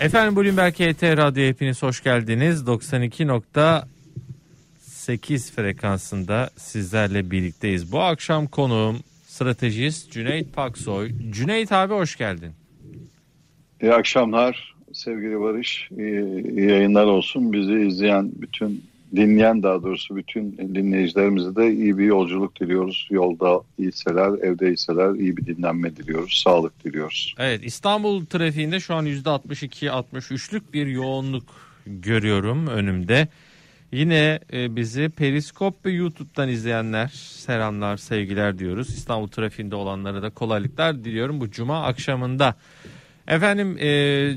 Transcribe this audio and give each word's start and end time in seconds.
Efendim 0.00 0.36
Bloomberg 0.36 0.74
HT 0.74 1.02
Radyo 1.02 1.44
hepiniz 1.44 1.82
hoş 1.82 2.02
geldiniz. 2.02 2.62
92.8 2.62 5.52
frekansında 5.52 6.50
sizlerle 6.56 7.30
birlikteyiz. 7.30 7.92
Bu 7.92 8.00
akşam 8.00 8.46
konuğum 8.46 8.96
stratejist 9.26 10.12
Cüneyt 10.12 10.54
Paksoy. 10.54 11.10
Cüneyt 11.30 11.72
abi 11.72 11.94
hoş 11.94 12.16
geldin. 12.16 12.52
İyi 13.82 13.92
akşamlar 13.92 14.74
sevgili 14.92 15.40
Barış. 15.40 15.88
İyi, 15.98 16.50
iyi 16.50 16.70
yayınlar 16.70 17.04
olsun. 17.04 17.52
Bizi 17.52 17.74
izleyen 17.74 18.30
bütün 18.34 18.84
dinleyen 19.16 19.62
daha 19.62 19.82
doğrusu 19.82 20.16
bütün 20.16 20.58
dinleyicilerimize 20.58 21.56
de 21.56 21.72
iyi 21.72 21.98
bir 21.98 22.04
yolculuk 22.04 22.60
diliyoruz. 22.60 23.08
Yolda 23.10 23.60
iyiyseler, 23.78 24.38
evde 24.42 24.66
iyiyseler 24.66 25.14
iyi 25.14 25.36
bir 25.36 25.46
dinlenme 25.46 25.96
diliyoruz. 25.96 26.42
Sağlık 26.44 26.84
diliyoruz. 26.84 27.34
Evet 27.38 27.60
İstanbul 27.64 28.26
trafiğinde 28.26 28.80
şu 28.80 28.94
an 28.94 29.06
%62-63'lük 29.06 30.72
bir 30.72 30.86
yoğunluk 30.86 31.44
görüyorum 31.86 32.66
önümde. 32.66 33.28
Yine 33.92 34.40
e, 34.52 34.76
bizi 34.76 35.08
Periskop 35.08 35.86
ve 35.86 35.90
YouTube'dan 35.90 36.48
izleyenler 36.48 37.08
selamlar, 37.14 37.96
sevgiler 37.96 38.58
diyoruz. 38.58 38.88
İstanbul 38.88 39.28
trafiğinde 39.28 39.74
olanlara 39.74 40.22
da 40.22 40.30
kolaylıklar 40.30 41.04
diliyorum 41.04 41.40
bu 41.40 41.50
cuma 41.50 41.82
akşamında. 41.82 42.54
Efendim 43.28 43.78
e, 43.78 43.88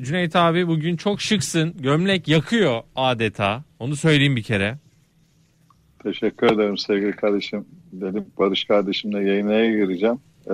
Cüneyt 0.04 0.36
abi 0.36 0.68
bugün 0.68 0.96
çok 0.98 1.22
şıksın. 1.22 1.74
Gömlek 1.80 2.28
yakıyor 2.28 2.82
adeta. 2.96 3.64
Onu 3.80 3.96
söyleyeyim 3.96 4.36
bir 4.36 4.44
kere. 4.44 4.78
Teşekkür 6.04 6.48
ederim 6.48 6.78
sevgili 6.78 7.12
kardeşim. 7.12 7.66
Dedim 7.92 8.26
Barış 8.38 8.64
kardeşimle 8.66 9.24
yayına 9.30 9.66
gireceğim. 9.66 10.20
Ee, 10.48 10.54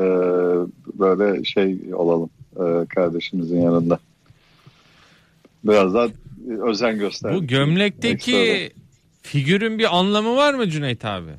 böyle 0.99 1.43
şey 1.43 1.77
olalım 1.93 2.29
e, 2.55 2.85
kardeşimizin 2.85 3.61
yanında. 3.61 3.99
Biraz 5.63 5.93
daha 5.93 6.07
özen 6.67 6.99
göster. 6.99 7.35
Bu 7.35 7.47
gömlekteki 7.47 8.37
Ekstra. 8.37 8.81
figürün 9.21 9.79
bir 9.79 9.97
anlamı 9.97 10.35
var 10.35 10.53
mı 10.53 10.69
Cüneyt 10.69 11.05
abi? 11.05 11.31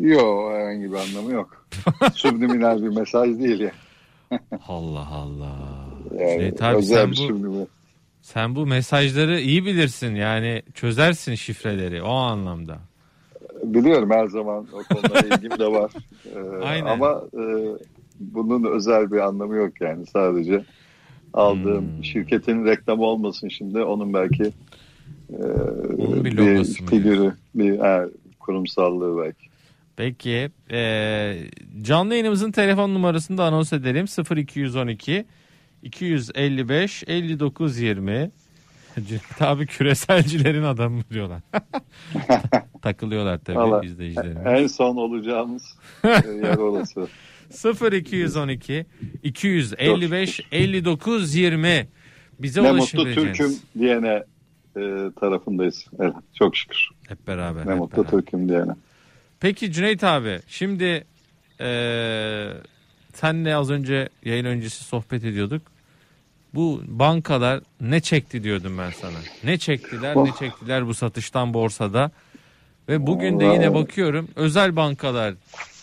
Yok 0.00 0.52
herhangi 0.52 0.92
bir 0.92 0.96
anlamı 0.96 1.32
yok. 1.32 1.66
Subliminal 2.14 2.82
bir 2.82 2.88
mesaj 2.88 3.38
değil 3.38 3.60
ya. 3.60 3.72
Allah 4.68 5.08
Allah. 5.08 5.56
Yani, 6.18 6.32
Cüneyt 6.32 6.62
abi 6.62 6.82
sen 6.82 7.12
bu, 7.12 7.68
sen 8.22 8.54
bu 8.54 8.66
mesajları 8.66 9.40
iyi 9.40 9.64
bilirsin 9.64 10.14
yani 10.14 10.62
çözersin 10.74 11.34
şifreleri 11.34 12.02
o 12.02 12.12
anlamda. 12.12 12.78
Biliyorum 13.62 14.10
her 14.10 14.26
zaman 14.26 14.66
o 14.72 14.94
konuda 14.94 15.20
ilgim 15.36 15.58
de 15.58 15.66
var. 15.66 15.92
Ee, 16.34 16.64
Aynen. 16.64 16.86
Ama 16.86 17.22
e, 17.34 17.44
bunun 18.20 18.64
özel 18.64 19.12
bir 19.12 19.18
anlamı 19.18 19.54
yok 19.54 19.80
yani 19.80 20.06
sadece 20.06 20.64
aldığım 21.34 21.96
hmm. 21.96 22.04
şirketin 22.04 22.64
reklamı 22.64 23.04
olmasın 23.04 23.48
şimdi 23.48 23.82
onun 23.82 24.14
belki 24.14 24.44
e, 25.30 25.42
onun 25.98 26.24
bir, 26.24 26.36
bir 26.36 26.64
figürü 26.64 27.32
bir 27.54 27.78
he, 27.78 28.08
kurumsallığı 28.40 29.24
belki. 29.24 29.53
Peki 29.96 30.50
e, 30.70 31.48
canlı 31.82 32.14
yayınımızın 32.14 32.52
telefon 32.52 32.94
numarasını 32.94 33.38
da 33.38 33.44
anons 33.44 33.72
edelim 33.72 34.06
0212 34.36 35.26
255 35.82 37.04
59 37.06 37.78
20 37.78 38.30
Tabi 39.38 39.66
küreselcilerin 39.66 40.62
adamı 40.62 41.02
diyorlar. 41.10 41.40
Takılıyorlar 42.82 43.38
tabii 43.38 43.58
Vallahi, 43.58 43.86
izleyicilerimiz. 43.86 44.46
En 44.46 44.66
son 44.66 44.96
olacağımız 44.96 45.78
e, 46.04 46.08
yer 46.08 46.56
orası. 46.56 47.08
0212 47.92 48.86
255 49.22 50.40
59 50.52 51.34
20 51.34 51.88
bize 52.38 52.62
ne 52.62 52.72
mutlu 52.72 53.04
Türk'üm 53.04 53.56
diyene 53.78 54.24
e, 54.76 55.10
tarafındayız. 55.20 55.86
Evet, 56.00 56.14
çok 56.34 56.56
şükür. 56.56 56.88
Hep 57.08 57.26
beraber. 57.26 57.66
Ne 57.66 57.70
hep 57.70 57.78
mutlu 57.78 57.96
beraber. 57.96 58.10
Türk'üm 58.10 58.48
diyene. 58.48 58.72
Peki 59.44 59.72
Cüneyt 59.72 60.04
abi 60.04 60.40
şimdi 60.48 61.04
e, 61.60 61.68
senle 63.14 63.56
az 63.56 63.70
önce 63.70 64.08
yayın 64.24 64.44
öncesi 64.44 64.84
sohbet 64.84 65.24
ediyorduk. 65.24 65.62
Bu 66.54 66.82
bankalar 66.86 67.60
ne 67.80 68.00
çekti 68.00 68.44
diyordum 68.44 68.78
ben 68.78 68.90
sana. 68.90 69.18
Ne 69.44 69.58
çektiler 69.58 70.14
oh. 70.14 70.26
ne 70.26 70.32
çektiler 70.38 70.86
bu 70.86 70.94
satıştan 70.94 71.54
borsada. 71.54 72.10
Ve 72.88 73.06
bugün 73.06 73.40
de 73.40 73.44
yine 73.44 73.74
bakıyorum 73.74 74.28
özel 74.36 74.76
bankalar 74.76 75.34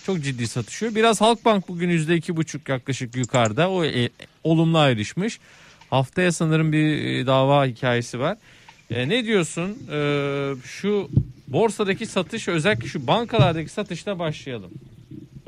çok 0.05 0.23
ciddi 0.23 0.47
satışıyor. 0.47 0.95
Biraz 0.95 1.21
Halkbank 1.21 1.67
bugün 1.67 1.89
yüzde 1.89 2.15
iki 2.15 2.37
buçuk 2.37 2.69
yaklaşık 2.69 3.15
yukarıda. 3.15 3.69
O 3.69 3.85
e, 3.85 4.09
olumlu 4.43 4.77
ayrışmış. 4.77 5.39
Haftaya 5.89 6.31
sanırım 6.31 6.71
bir 6.71 7.05
e, 7.05 7.25
dava 7.25 7.65
hikayesi 7.65 8.19
var. 8.19 8.37
E, 8.89 9.09
ne 9.09 9.25
diyorsun? 9.25 9.77
E, 9.91 9.99
şu 10.65 11.09
borsadaki 11.51 12.05
satış 12.05 12.47
özellikle 12.47 12.87
şu 12.87 13.07
bankalardaki 13.07 13.69
satışla 13.69 14.19
başlayalım. 14.19 14.71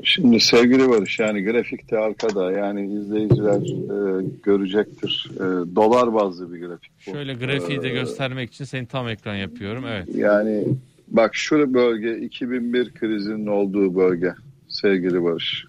Şimdi 0.04 0.40
sevgili 0.40 0.88
Barış 0.88 1.18
yani 1.18 1.44
grafikte 1.44 1.98
arkada 1.98 2.52
yani 2.52 2.96
izleyiciler 2.96 3.60
e, 3.60 4.24
görecektir. 4.42 5.30
E, 5.36 5.40
dolar 5.76 6.14
bazlı 6.14 6.54
bir 6.54 6.66
grafik 6.66 6.92
bu. 7.06 7.10
Şöyle 7.10 7.34
grafiği 7.34 7.82
de 7.82 7.88
ee, 7.88 7.92
göstermek 7.92 8.52
için 8.52 8.64
seni 8.64 8.86
tam 8.86 9.08
ekran 9.08 9.34
yapıyorum. 9.34 9.84
Evet. 9.86 10.08
Yani 10.14 10.64
bak 11.08 11.34
şu 11.34 11.74
bölge 11.74 12.18
2001 12.18 12.94
krizinin 12.94 13.46
olduğu 13.46 13.96
bölge 13.96 14.34
sevgili 14.68 15.24
Barış. 15.24 15.64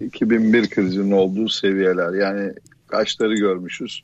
2001 0.00 0.70
krizinin 0.70 1.12
olduğu 1.12 1.48
seviyeler 1.48 2.12
yani 2.12 2.52
kaçları 2.86 3.34
görmüşüz? 3.34 4.02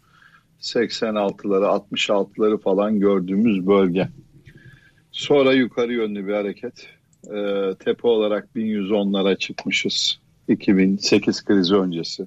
86'ları 0.61 1.65
66'ları 1.93 2.59
falan 2.59 3.01
gördüğümüz 3.01 3.67
bölge. 3.67 4.09
Sonra 5.17 5.53
yukarı 5.53 5.93
yönlü 5.93 6.27
bir 6.27 6.33
hareket. 6.33 6.87
E, 7.25 7.71
tepe 7.85 8.09
olarak 8.09 8.49
1110'lara 8.57 9.39
çıkmışız. 9.39 10.21
2008 10.49 11.45
krizi 11.45 11.75
öncesi. 11.75 12.27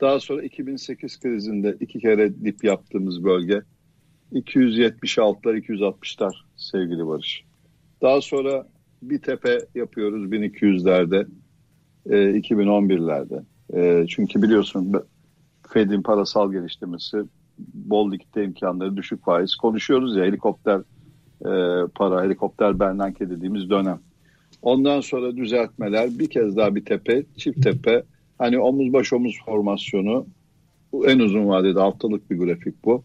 Daha 0.00 0.20
sonra 0.20 0.42
2008 0.42 1.20
krizinde 1.20 1.76
iki 1.80 1.98
kere 1.98 2.44
dip 2.44 2.64
yaptığımız 2.64 3.24
bölge 3.24 3.62
276'lar 4.32 5.58
260'lar 5.58 6.32
sevgili 6.56 7.06
Barış. 7.06 7.44
Daha 8.02 8.20
sonra 8.20 8.68
bir 9.02 9.18
tepe 9.18 9.58
yapıyoruz 9.74 10.24
1200'lerde 10.24 11.26
e, 12.06 12.16
2011'lerde. 12.16 13.42
E, 13.74 14.06
çünkü 14.06 14.42
biliyorsun 14.42 14.92
Fed'in 15.72 16.02
parasal 16.02 16.52
geliştirmesi 16.52 17.18
bol 17.74 18.12
likitte 18.12 18.44
imkanları 18.44 18.96
düşük 18.96 19.24
faiz 19.24 19.54
konuşuyoruz 19.54 20.16
ya 20.16 20.24
helikopter 20.24 20.80
e, 21.40 21.50
para 21.94 22.24
helikopter 22.24 22.80
bernanke 22.80 23.30
dediğimiz 23.30 23.70
dönem. 23.70 24.00
Ondan 24.62 25.00
sonra 25.00 25.36
düzeltmeler 25.36 26.18
bir 26.18 26.30
kez 26.30 26.56
daha 26.56 26.74
bir 26.74 26.84
tepe 26.84 27.24
çift 27.36 27.62
tepe 27.62 28.02
hani 28.38 28.58
omuz 28.58 28.92
baş 28.92 29.12
omuz 29.12 29.38
formasyonu 29.44 30.26
en 31.04 31.18
uzun 31.18 31.48
vadede 31.48 31.80
haftalık 31.80 32.30
bir 32.30 32.38
grafik 32.38 32.84
bu. 32.84 33.02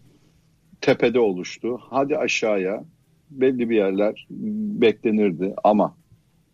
Tepede 0.81 1.19
oluştu. 1.19 1.79
Hadi 1.89 2.17
aşağıya 2.17 2.83
belli 3.31 3.69
bir 3.69 3.75
yerler 3.75 4.27
beklenirdi 4.81 5.53
ama 5.63 5.95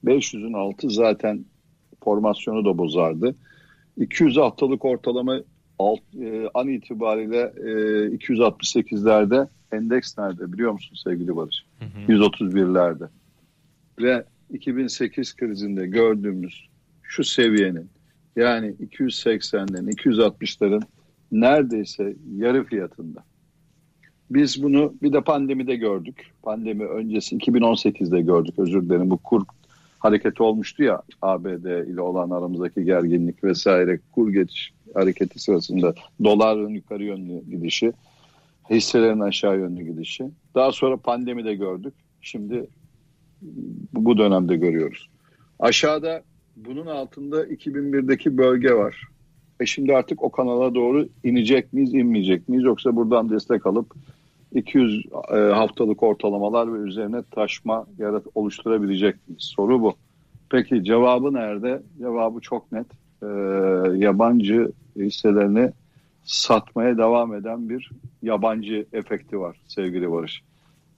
500'ün 0.06 0.53
altı 0.53 0.89
zaten 0.89 1.45
formasyonu 2.03 2.66
da 2.66 2.78
bozardı. 2.78 3.35
200 3.97 4.38
haftalık 4.38 4.85
ortalama 4.85 5.39
alt, 5.79 6.00
e, 6.22 6.50
an 6.53 6.68
itibariyle 6.68 7.53
e, 7.57 7.69
268'lerde 8.16 9.47
endeks 9.72 10.18
nerede 10.18 10.53
biliyor 10.53 10.72
musun 10.72 10.96
sevgili 11.03 11.35
Barış? 11.35 11.66
Hı 11.80 11.85
hı. 11.85 12.12
131'lerde. 12.12 13.07
Ve 14.02 14.25
2008 14.50 15.35
krizinde 15.35 15.88
gördüğümüz 15.88 16.69
şu 17.03 17.24
seviyenin 17.24 17.90
yani 18.35 18.75
280'lerin 18.91 19.95
260'ların 19.95 20.83
neredeyse 21.31 22.16
yarı 22.36 22.63
fiyatında. 22.63 23.24
Biz 24.30 24.63
bunu 24.63 24.94
bir 25.01 25.13
de 25.13 25.21
pandemide 25.21 25.75
gördük. 25.75 26.31
Pandemi 26.44 26.86
öncesi 26.86 27.38
2018'de 27.38 28.21
gördük 28.21 28.54
özür 28.57 28.81
dilerim. 28.81 29.10
Bu 29.10 29.18
kur 29.18 29.44
hareketi 30.00 30.44
olmuştu 30.44 30.83
ya 30.83 31.01
ABD 31.21 31.88
ile 31.88 32.01
olan 32.01 32.30
aramızdaki 32.30 32.83
gerginlik 32.83 33.44
vesaire 33.44 34.00
kur 34.12 34.33
geçiş 34.33 34.74
hareketi 34.94 35.39
sırasında 35.39 35.94
doların 36.24 36.69
yukarı 36.69 37.04
yönlü 37.04 37.42
gidişi, 37.50 37.94
hisselerin 38.69 39.19
aşağı 39.19 39.57
yönlü 39.57 39.83
gidişi. 39.83 40.25
Daha 40.56 40.71
sonra 40.71 40.98
pandemide 40.98 41.56
gördük. 41.56 41.94
Şimdi 42.21 42.68
bu 43.94 44.18
dönemde 44.18 44.56
görüyoruz. 44.56 45.10
Aşağıda 45.60 46.21
bunun 46.56 46.86
altında 46.86 47.45
2001'deki 47.45 48.38
bölge 48.38 48.74
var. 48.74 49.04
E 49.60 49.66
şimdi 49.66 49.95
artık 49.95 50.24
o 50.24 50.31
kanala 50.31 50.75
doğru 50.75 51.07
inecek 51.24 51.74
miyiz, 51.74 51.94
inmeyecek 51.94 52.50
miyiz? 52.50 52.63
Yoksa 52.63 52.95
buradan 52.95 53.30
destek 53.30 53.66
alıp 53.66 53.94
200 54.56 55.06
e, 55.31 55.36
haftalık 55.36 56.04
ortalamalar 56.04 56.74
ve 56.74 56.88
üzerine 56.88 57.24
taşma 57.31 57.86
yarat 57.98 58.24
oluşturabilecek 58.36 59.16
miyiz? 59.27 59.44
Soru 59.44 59.81
bu. 59.81 59.94
Peki 60.50 60.83
cevabı 60.83 61.33
nerede? 61.33 61.81
Cevabı 62.00 62.39
çok 62.39 62.71
net. 62.71 62.88
e, 63.24 63.27
yabancı 63.98 64.71
hisselerini 64.95 65.71
satmaya 66.24 66.98
devam 66.98 67.36
eden 67.36 67.69
bir 67.69 67.92
yabancı 68.21 68.86
efekti 68.94 69.39
var 69.39 69.57
sevgili 69.68 70.12
Barış. 70.12 70.44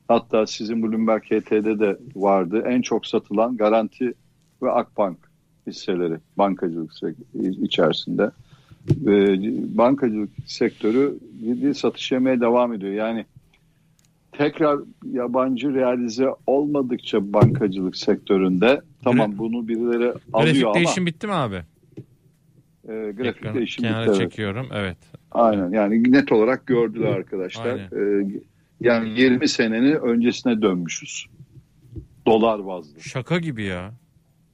Hatta 0.07 0.47
sizin 0.47 0.83
Bloomberg 0.83 1.23
HT'de 1.23 1.79
de 1.79 1.97
vardı. 2.15 2.63
En 2.67 2.81
çok 2.81 3.05
satılan 3.05 3.57
Garanti 3.57 4.13
ve 4.61 4.71
Akbank 4.71 5.17
hisseleri 5.67 6.17
bankacılık 6.37 6.91
içerisinde. 7.61 8.31
Bankacılık 9.77 10.29
sektörü 10.45 11.19
ciddi 11.39 11.75
satış 11.75 12.11
yemeye 12.11 12.41
devam 12.41 12.73
ediyor. 12.73 12.93
Yani 12.93 13.25
tekrar 14.31 14.79
yabancı 15.11 15.73
realize 15.73 16.27
olmadıkça 16.47 17.33
bankacılık 17.33 17.95
sektöründe 17.95 18.81
tamam 19.03 19.37
bunu 19.37 19.67
birileri 19.67 20.13
alıyor 20.33 20.53
grafik 20.53 20.65
ama. 20.65 20.73
değişim 20.75 21.05
bitti 21.05 21.27
mi 21.27 21.33
abi? 21.33 21.63
E, 22.91 23.11
grafik 23.11 23.37
Ekranı 23.37 23.55
değişim 23.55 23.83
kenara 23.83 24.05
evet. 24.05 24.15
çekiyorum 24.15 24.67
evet. 24.73 24.97
Aynen 25.31 25.69
yani 25.71 26.11
net 26.11 26.31
olarak 26.31 26.67
gördüler 26.67 27.07
arkadaşlar. 27.07 27.77
E, 27.77 28.27
yani 28.79 29.19
20 29.19 29.47
senenin 29.47 29.95
öncesine 29.95 30.61
dönmüşüz. 30.61 31.25
Dolar 32.25 32.65
bazlı. 32.65 33.01
Şaka 33.01 33.37
gibi 33.37 33.63
ya. 33.63 33.93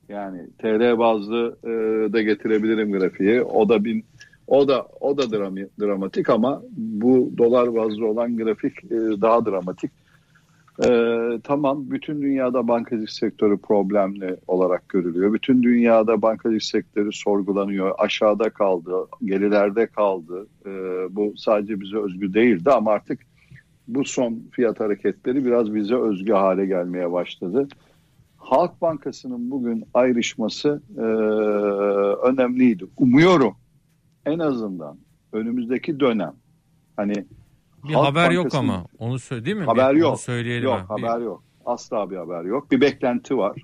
Yani 0.10 0.42
TL 0.62 0.98
bazlı 0.98 1.58
e, 1.64 1.68
da 2.14 2.22
getirebilirim 2.22 2.92
grafiği. 2.92 3.42
O 3.42 3.70
da 3.70 3.84
bin 3.84 4.06
o 4.48 4.68
da 4.68 4.88
o 5.00 5.18
da 5.18 5.32
dramatik 5.80 6.30
ama 6.30 6.62
bu 6.78 7.32
dolar 7.38 7.76
bazlı 7.76 8.08
olan 8.08 8.38
grafik 8.38 8.84
e, 8.84 8.96
daha 9.22 9.46
dramatik. 9.46 9.92
E, 10.86 10.90
tamam 11.44 11.92
bütün 11.92 12.22
dünyada 12.22 12.68
bankacılık 12.68 13.10
sektörü 13.10 13.58
problemli 13.58 14.38
olarak 14.48 14.90
görülüyor. 14.90 15.34
Bütün 15.34 15.64
dünyada 15.64 16.22
bankacılık 16.22 16.64
sektörü 16.64 17.12
sorgulanıyor. 17.12 17.96
Aşağıda 17.98 18.50
kaldı, 18.50 18.92
gerilerde 19.26 19.88
kaldı. 19.88 20.48
E, 20.66 20.70
bu 21.16 21.34
sadece 21.38 21.80
bize 21.80 21.98
özgü 21.98 22.34
değildi 22.34 22.72
ama 22.72 22.92
artık 22.92 23.20
bu 23.88 24.06
son 24.06 24.40
fiyat 24.52 24.80
hareketleri 24.80 25.46
biraz 25.46 25.76
bize 25.76 25.96
özgü 25.96 26.34
hale 26.34 26.66
gelmeye 26.66 27.12
başladı. 27.12 27.68
Halk 28.38 28.82
Bankası'nın 28.82 29.52
bugün 29.52 29.86
ayrışması 29.94 30.82
e, 30.98 31.02
önemliydi. 32.28 32.86
Umuyorum 32.98 33.56
en 34.26 34.40
azından 34.40 34.98
önümüzdeki 35.34 36.00
dönem 36.00 36.34
hani 36.98 37.26
Bir 37.90 37.94
Halk 37.94 38.06
haber 38.08 38.32
yok 38.32 38.56
ama 38.56 38.86
onu 39.00 39.20
söyle 39.20 39.46
değil 39.46 39.58
mi? 39.58 39.64
Haber 39.66 39.96
Bir- 39.96 40.00
yok. 40.00 40.10
Onu 40.10 40.18
söyleyelim. 40.18 40.64
yok 40.64 40.86
ha. 40.88 40.98
Bir- 40.98 41.04
haber 41.04 41.22
yok. 41.26 41.44
Asla 41.66 42.10
bir 42.10 42.16
haber 42.18 42.44
yok. 42.44 42.72
Bir 42.72 42.82
beklenti 42.82 43.38
var 43.38 43.62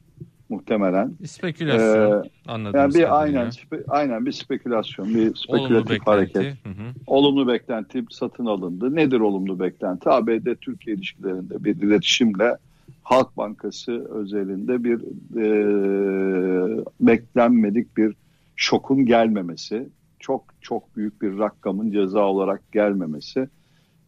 muhtemelen. 0.50 1.14
bir 1.22 1.28
spekülasyon 1.28 2.24
Ee, 2.26 2.30
anladım. 2.48 2.80
Yani 2.80 2.94
bir 2.94 3.22
aynen 3.22 3.48
spe- 3.48 3.84
aynen 3.88 4.26
bir 4.26 4.32
spekülasyon, 4.32 5.10
bir 5.10 5.14
Olumlu 5.20 5.36
spekülatif 5.36 5.90
beklenti. 5.90 6.10
hareket. 6.10 6.66
Hı 6.66 6.70
hı. 6.70 6.94
Olumlu 7.08 7.48
beklenti 7.48 8.04
satın 8.12 8.46
alındı. 8.46 8.96
Nedir 8.96 9.20
olumlu 9.20 9.60
beklenti? 9.60 10.10
ABD 10.10 10.56
Türkiye 10.62 10.96
ilişkilerinde 10.96 11.64
bir 11.64 11.76
iletişimle 11.82 12.58
Halk 13.04 13.38
Bankası 13.38 14.08
özelinde 14.14 14.84
bir 14.84 15.00
e, 15.38 16.84
beklenmedik 17.00 17.98
bir 17.98 18.16
şokun 18.56 19.06
gelmemesi, 19.06 19.88
çok 20.20 20.44
çok 20.62 20.98
büyük 20.98 21.22
bir 21.22 21.38
rakamın 21.40 21.92
ceza 21.92 22.20
olarak 22.26 22.72
gelmemesi, 22.72 23.50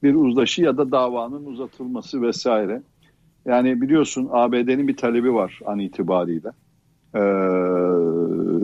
bir 0.06 0.16
uzlaşı 0.16 0.62
ya 0.62 0.78
da 0.78 0.92
davanın 0.92 1.46
uzatılması 1.46 2.22
vesaire. 2.22 2.81
Yani 3.46 3.81
biliyorsun 3.81 4.30
ABD'nin 4.31 4.88
bir 4.88 4.98
talebi 4.98 5.34
var 5.34 5.60
an 5.66 5.80
itibariyle. 5.80 6.50
Ee, 7.16 7.22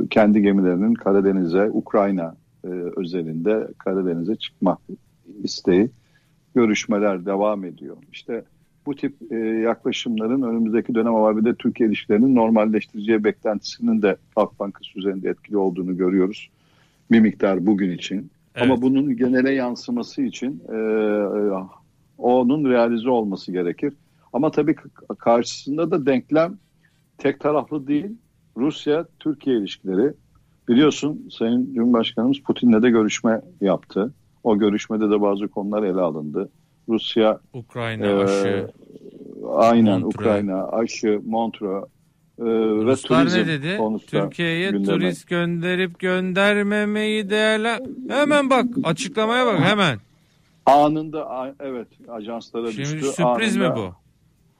kendi 0.10 0.42
gemilerinin 0.42 0.94
Karadeniz'e, 0.94 1.70
Ukrayna 1.72 2.36
e, 2.64 2.68
özelinde 2.96 3.68
Karadeniz'e 3.78 4.36
çıkma 4.36 4.78
isteği. 5.44 5.90
Görüşmeler 6.56 7.26
devam 7.26 7.66
ediyor. 7.66 7.98
İşte 8.12 8.44
bu 8.86 8.96
tip 8.96 9.32
e, 9.32 9.36
yaklaşımların 9.38 10.42
önümüzdeki 10.42 10.96
dönem 10.96 11.16
ABD 11.16 11.54
Türkiye 11.60 11.90
ilişkilerinin 11.90 12.36
normalleştireceği 12.36 13.24
beklentisinin 13.24 14.02
de 14.02 14.16
Halk 14.36 14.60
Bankası 14.60 15.00
üzerinde 15.00 15.30
etkili 15.30 15.58
olduğunu 15.58 15.98
görüyoruz. 15.98 16.50
Bir 17.12 17.20
miktar 17.20 17.66
bugün 17.66 17.92
için. 17.92 18.32
Evet. 18.56 18.65
Ama 18.65 18.81
bunun 18.81 19.18
genele 19.18 19.51
yansıması 19.51 20.21
için 20.21 20.63
e, 20.69 20.75
e, 20.75 21.51
onun 22.18 22.69
realize 22.69 23.09
olması 23.09 23.51
gerekir. 23.51 23.94
Ama 24.33 24.51
tabii 24.51 24.75
karşısında 25.18 25.92
da 25.92 26.06
denklem 26.06 26.57
tek 27.18 27.39
taraflı 27.39 27.88
değil. 27.88 28.18
Rusya-Türkiye 28.57 29.57
ilişkileri. 29.57 30.13
Biliyorsun 30.68 31.30
Sayın 31.38 31.74
Cumhurbaşkanımız 31.74 32.39
Putin'le 32.39 32.81
de 32.83 32.89
görüşme 32.89 33.42
yaptı. 33.62 34.13
O 34.44 34.59
görüşmede 34.59 35.09
de 35.09 35.21
bazı 35.21 35.47
konular 35.47 35.83
ele 35.83 36.01
alındı. 36.01 36.50
Rusya 36.89 37.39
Ukrayna 37.54 38.06
e, 38.06 38.24
aşı. 38.24 38.68
aynen 39.54 40.01
Montreux. 40.01 40.15
Ukrayna, 40.15 40.68
aşı, 40.68 41.21
Montreux 41.25 41.86
e, 42.42 42.86
ve 42.88 42.96
turizm 42.96 43.38
ne 43.40 43.48
dedi? 43.48 43.80
Türkiye'ye 44.08 44.70
gündeme- 44.72 44.86
turist 44.86 45.28
gönderip 45.28 46.00
göndermemeyi 46.00 47.30
değerler. 47.30 47.80
Hemen 48.10 48.50
bak 48.50 48.66
açıklamaya 48.84 49.46
bak 49.46 49.60
hemen. 49.60 49.98
Anında 50.66 51.56
evet 51.60 51.88
ajanslara 52.10 52.72
Şimdi 52.72 52.84
düştü. 52.84 53.02
sürpriz 53.06 53.58
mi 53.58 53.66
Anında- 53.66 53.76
bu? 53.78 53.94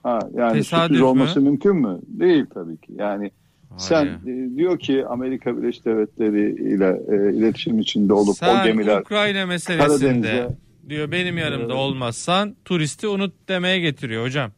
Ha, 0.04 0.20
yani 0.34 0.54
Tesadüf 0.54 0.84
sürpriz 0.84 1.00
mü? 1.02 1.06
olması 1.06 1.42
mümkün 1.42 1.76
mü? 1.76 2.00
Değil 2.08 2.46
tabii 2.54 2.78
ki. 2.78 2.94
Yani 2.96 3.32
sen 3.78 3.96
Hayır. 4.24 4.52
e, 4.54 4.56
diyor 4.56 4.80
ki 4.80 5.06
Amerika 5.06 5.58
Birleşik 5.58 5.86
Devletleri 5.86 6.52
ile 6.76 7.02
e, 7.12 7.34
iletişim 7.38 7.80
içinde 7.80 8.14
olup 8.14 8.36
Sen 8.38 8.62
o 8.62 8.64
gemiler 8.64 9.02
Ukrayna 9.02 9.46
meselesinde 9.46 9.88
Karadeniz'e 9.88 10.48
diyor 10.90 11.12
benim 11.12 11.38
yanımda 11.38 11.74
Ee, 11.74 11.78
olmazsan 11.78 12.56
turisti 12.66 13.08
unut 13.08 13.34
demeye 13.50 13.80
getiriyor 13.80 14.26
hocam. 14.26 14.52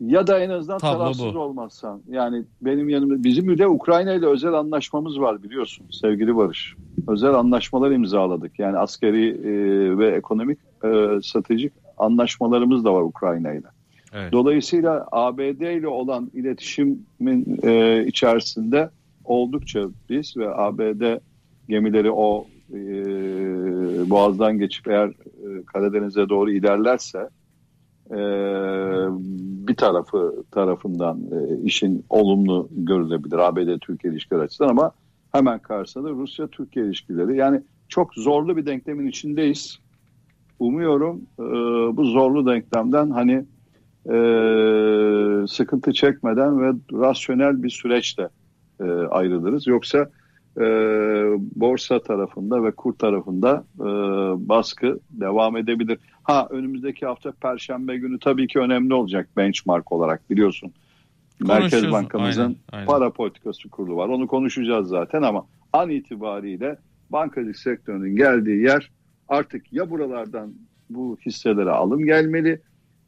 Ya 0.00 0.26
da 0.26 0.38
en 0.38 0.50
azından 0.50 0.78
Tablo 0.78 0.98
tarafsız 0.98 1.34
bu. 1.34 1.38
olmazsan 1.38 2.02
yani 2.08 2.44
benim 2.62 2.88
yanımda 2.88 3.24
bizim 3.24 3.48
bir 3.48 3.58
de 3.58 3.68
Ukrayna 3.68 4.12
ile 4.12 4.26
özel 4.26 4.52
anlaşmamız 4.52 5.20
var 5.20 5.42
biliyorsun 5.42 5.86
sevgili 5.90 6.36
Barış. 6.36 6.74
Özel 7.08 7.34
anlaşmalar 7.34 7.90
imzaladık. 7.90 8.58
Yani 8.58 8.78
askeri 8.78 9.28
e, 9.28 9.98
ve 9.98 10.08
ekonomik 10.08 10.58
e, 10.84 10.88
stratejik 11.22 11.72
anlaşmalarımız 11.98 12.84
da 12.84 12.94
var 12.94 13.02
Ukrayna 13.02 13.52
ile. 13.52 13.66
Evet. 14.12 14.32
Dolayısıyla 14.32 15.08
ABD 15.12 15.60
ile 15.60 15.88
olan 15.88 16.30
iletişimin 16.34 17.58
e, 17.62 18.04
içerisinde 18.06 18.90
oldukça 19.24 19.88
biz 20.10 20.36
ve 20.36 20.54
ABD 20.54 21.18
gemileri 21.68 22.10
o 22.10 22.46
e, 22.72 22.76
boğazdan 24.10 24.58
geçip 24.58 24.88
eğer 24.88 25.08
e, 25.08 25.64
Karadeniz'e 25.66 26.28
doğru 26.28 26.50
ilerlerse 26.50 27.28
e, 28.10 28.18
bir 29.68 29.76
tarafı 29.76 30.44
tarafından 30.50 31.20
e, 31.20 31.62
işin 31.62 32.04
olumlu 32.08 32.68
görülebilir 32.70 33.38
ABD-Türkiye 33.38 34.12
ilişkileri 34.12 34.42
açısından 34.42 34.70
ama 34.70 34.92
hemen 35.32 35.58
karşısında 35.58 36.10
Rusya-Türkiye 36.10 36.86
ilişkileri 36.86 37.36
yani 37.36 37.60
çok 37.88 38.14
zorlu 38.14 38.56
bir 38.56 38.66
denklemin 38.66 39.06
içindeyiz. 39.06 39.78
Umuyorum 40.58 41.22
e, 41.38 41.42
bu 41.96 42.04
zorlu 42.04 42.46
denklemden 42.46 43.10
hani 43.10 43.44
e, 44.06 44.16
sıkıntı 45.46 45.92
çekmeden 45.92 46.60
ve 46.60 46.72
rasyonel 46.92 47.62
bir 47.62 47.70
süreçle 47.70 48.28
e, 48.80 48.84
ayrılırız. 48.84 49.66
Yoksa 49.66 50.10
e, 50.56 50.64
borsa 51.54 52.02
tarafında 52.02 52.64
ve 52.64 52.70
kur 52.70 52.92
tarafında 52.92 53.64
e, 53.78 53.84
baskı 54.48 55.00
devam 55.10 55.56
edebilir. 55.56 55.98
Ha 56.22 56.48
önümüzdeki 56.50 57.06
hafta 57.06 57.32
Perşembe 57.32 57.96
günü 57.96 58.18
tabii 58.18 58.46
ki 58.46 58.58
önemli 58.58 58.94
olacak 58.94 59.28
benchmark 59.36 59.92
olarak 59.92 60.30
biliyorsun. 60.30 60.72
Merkez. 61.40 61.92
Bankamızın 61.92 62.42
Aynen, 62.42 62.56
aynen. 62.72 62.86
para 62.86 63.10
politikası 63.10 63.68
kurulu 63.68 63.96
var. 63.96 64.08
Onu 64.08 64.26
konuşacağız 64.26 64.88
zaten 64.88 65.22
ama 65.22 65.46
an 65.72 65.90
itibariyle 65.90 66.76
bankacılık 67.10 67.56
sektörünün 67.56 68.16
geldiği 68.16 68.62
yer 68.62 68.90
artık 69.28 69.72
ya 69.72 69.90
buralardan 69.90 70.54
bu 70.90 71.18
hisselere 71.26 71.70
alım 71.70 72.04
gelmeli 72.04 72.60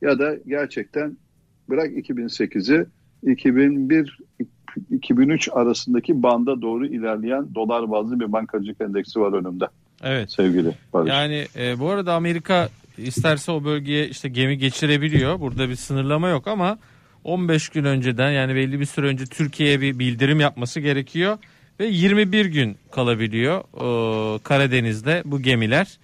ya 0.03 0.19
da 0.19 0.37
gerçekten 0.47 1.17
bırak 1.69 1.87
2008'i 1.87 2.87
2001 3.33 4.19
2003 4.91 5.49
arasındaki 5.53 6.23
banda 6.23 6.63
doğru 6.63 6.87
ilerleyen 6.87 7.55
dolar 7.55 7.91
bazlı 7.91 8.21
bir 8.21 8.33
bankacılık 8.33 8.81
endeksi 8.81 9.21
var 9.21 9.33
önümde 9.33 9.65
Evet. 10.03 10.33
sevgili 10.33 10.73
Barış. 10.93 11.11
Yani 11.11 11.47
e, 11.57 11.79
bu 11.79 11.91
arada 11.91 12.15
Amerika 12.15 12.69
isterse 12.99 13.53
o 13.53 13.65
bölgeye 13.65 14.09
işte 14.09 14.29
gemi 14.29 14.59
geçirebiliyor. 14.59 15.41
Burada 15.41 15.69
bir 15.69 15.75
sınırlama 15.77 16.29
yok 16.29 16.49
ama 16.49 16.79
15 17.25 17.69
gün 17.69 17.85
önceden 17.85 18.31
yani 18.31 18.55
belli 18.55 18.81
bir 18.81 18.85
süre 18.85 19.07
önce 19.07 19.25
Türkiye'ye 19.27 19.81
bir 19.81 19.99
bildirim 19.99 20.41
yapması 20.41 20.81
gerekiyor 20.81 21.39
ve 21.81 21.87
21 21.87 22.47
gün 22.47 22.77
kalabiliyor 22.91 23.61
e, 23.61 24.39
Karadeniz'de 24.39 25.23
bu 25.25 25.43
gemiler. 25.43 25.99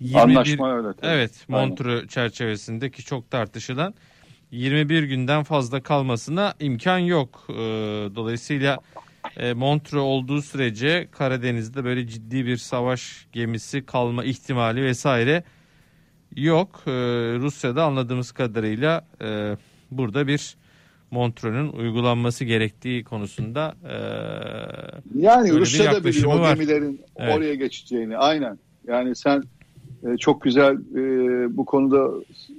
21 0.00 0.20
Anlaşma 0.20 0.76
öyle. 0.76 0.88
tabii. 0.92 1.10
Evet, 1.10 1.32
Aynen. 1.52 1.68
Montreux 1.68 2.08
çerçevesindeki 2.08 3.04
çok 3.04 3.30
tartışılan 3.30 3.94
21 4.52 5.02
günden 5.02 5.42
fazla 5.42 5.82
kalmasına 5.82 6.54
imkan 6.60 6.98
yok. 6.98 7.46
E, 7.48 7.54
dolayısıyla 8.14 8.78
e, 9.36 9.52
Montreux 9.52 10.02
olduğu 10.02 10.42
sürece 10.42 11.08
Karadeniz'de 11.12 11.84
böyle 11.84 12.06
ciddi 12.06 12.46
bir 12.46 12.56
savaş 12.56 13.26
gemisi 13.32 13.86
kalma 13.86 14.24
ihtimali 14.24 14.82
vesaire 14.82 15.44
yok. 16.36 16.82
E, 16.86 16.90
Rusya'da 17.38 17.84
anladığımız 17.84 18.32
kadarıyla 18.32 19.06
e, 19.22 19.56
burada 19.90 20.26
bir 20.26 20.56
Montreux'un 21.10 21.68
uygulanması 21.68 22.44
gerektiği 22.44 23.04
konusunda 23.04 23.74
e, 23.84 23.94
Yani 25.20 25.50
bir 25.50 25.60
Rusya'da 25.60 25.94
yaklaşımı 25.94 26.34
o 26.34 26.54
gemilerin 26.54 27.00
Evet. 27.16 27.36
oraya 27.36 27.54
geçeceğini. 27.54 28.16
Aynen. 28.16 28.58
Yani 28.86 29.16
sen 29.16 29.42
çok 30.18 30.42
güzel 30.42 30.74
e, 30.74 31.56
bu 31.56 31.64
konuda 31.64 32.10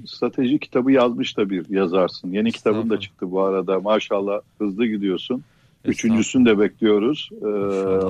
strateji 0.06 0.60
kitabı 0.60 0.92
yazmış 0.92 1.38
da 1.38 1.50
bir 1.50 1.70
yazarsın. 1.70 2.32
Yeni 2.32 2.52
kitabın 2.52 2.90
da 2.90 3.00
çıktı 3.00 3.32
bu 3.32 3.42
arada. 3.42 3.80
Maşallah 3.80 4.40
hızlı 4.60 4.86
gidiyorsun. 4.86 5.44
Üçüncüsünü 5.86 6.46
de 6.46 6.60
bekliyoruz. 6.60 7.30
E, 7.42 7.46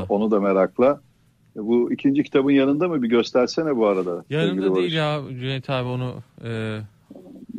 onu 0.09 0.31
da 0.31 0.39
merakla. 0.39 1.01
E, 1.55 1.59
Bu 1.59 1.93
ikinci 1.93 2.23
kitabın 2.23 2.51
yanında 2.51 2.87
mı? 2.87 3.03
Bir 3.03 3.09
göstersene 3.09 3.75
bu 3.75 3.87
arada. 3.87 4.25
yanında 4.29 4.75
değil 4.75 4.93
ya 4.93 5.21
Cüneyt 5.29 5.69
abi 5.69 5.87
onu 5.89 6.13
e, 6.45 6.79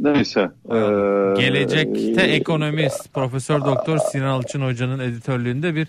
Neyse. 0.00 0.40
e, 0.70 0.76
Gelecekte 1.40 2.22
e, 2.22 2.34
ekonomist 2.34 3.14
Profesör 3.14 3.60
Doktor 3.60 3.98
Sinan 3.98 4.26
Alçın 4.26 4.60
hocanın 4.60 4.98
editörlüğünde 4.98 5.74
bir 5.74 5.88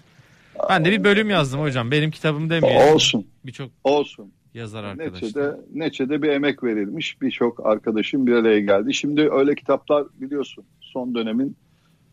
ben 0.70 0.86
de 0.86 0.92
bir 0.92 1.04
bölüm 1.04 1.30
yazdım 1.30 1.62
hocam. 1.62 1.92
Benim 1.92 2.12
kitabım 2.12 2.50
demeyelim. 2.50 2.94
Olsun. 2.96 3.26
Birçok 3.46 3.70
Olsun. 3.84 4.32
Yazar 4.56 4.84
arkadaşlar. 4.84 5.28
Neçe'de, 5.28 5.56
Neçe'de 5.74 6.22
bir 6.22 6.30
emek 6.30 6.64
verilmiş. 6.64 7.22
Birçok 7.22 7.66
arkadaşım 7.66 8.28
bir 8.28 8.34
araya 8.34 8.60
geldi. 8.60 8.94
Şimdi 8.94 9.30
öyle 9.32 9.56
kitaplar 9.56 10.06
biliyorsun 10.22 10.64
son 10.82 11.16
dönemin 11.16 11.56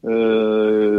e, 0.05 0.13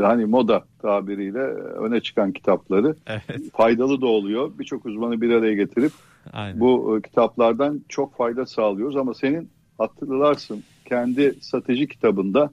hani 0.01 0.25
moda 0.25 0.63
tabiriyle 0.81 1.39
öne 1.79 2.01
çıkan 2.01 2.31
kitapları 2.31 2.95
Evet, 3.07 3.51
faydalı 3.53 4.01
da 4.01 4.05
oluyor. 4.07 4.51
Birçok 4.59 4.85
uzmanı 4.85 5.21
bir 5.21 5.29
araya 5.29 5.53
getirip 5.53 5.91
aynen. 6.33 6.59
bu 6.59 6.97
e, 6.97 7.01
kitaplardan 7.01 7.81
çok 7.89 8.17
fayda 8.17 8.45
sağlıyoruz. 8.45 8.97
Ama 8.97 9.13
senin 9.13 9.50
hatırlarsın 9.77 10.63
kendi 10.85 11.35
strateji 11.41 11.88
kitabında 11.88 12.51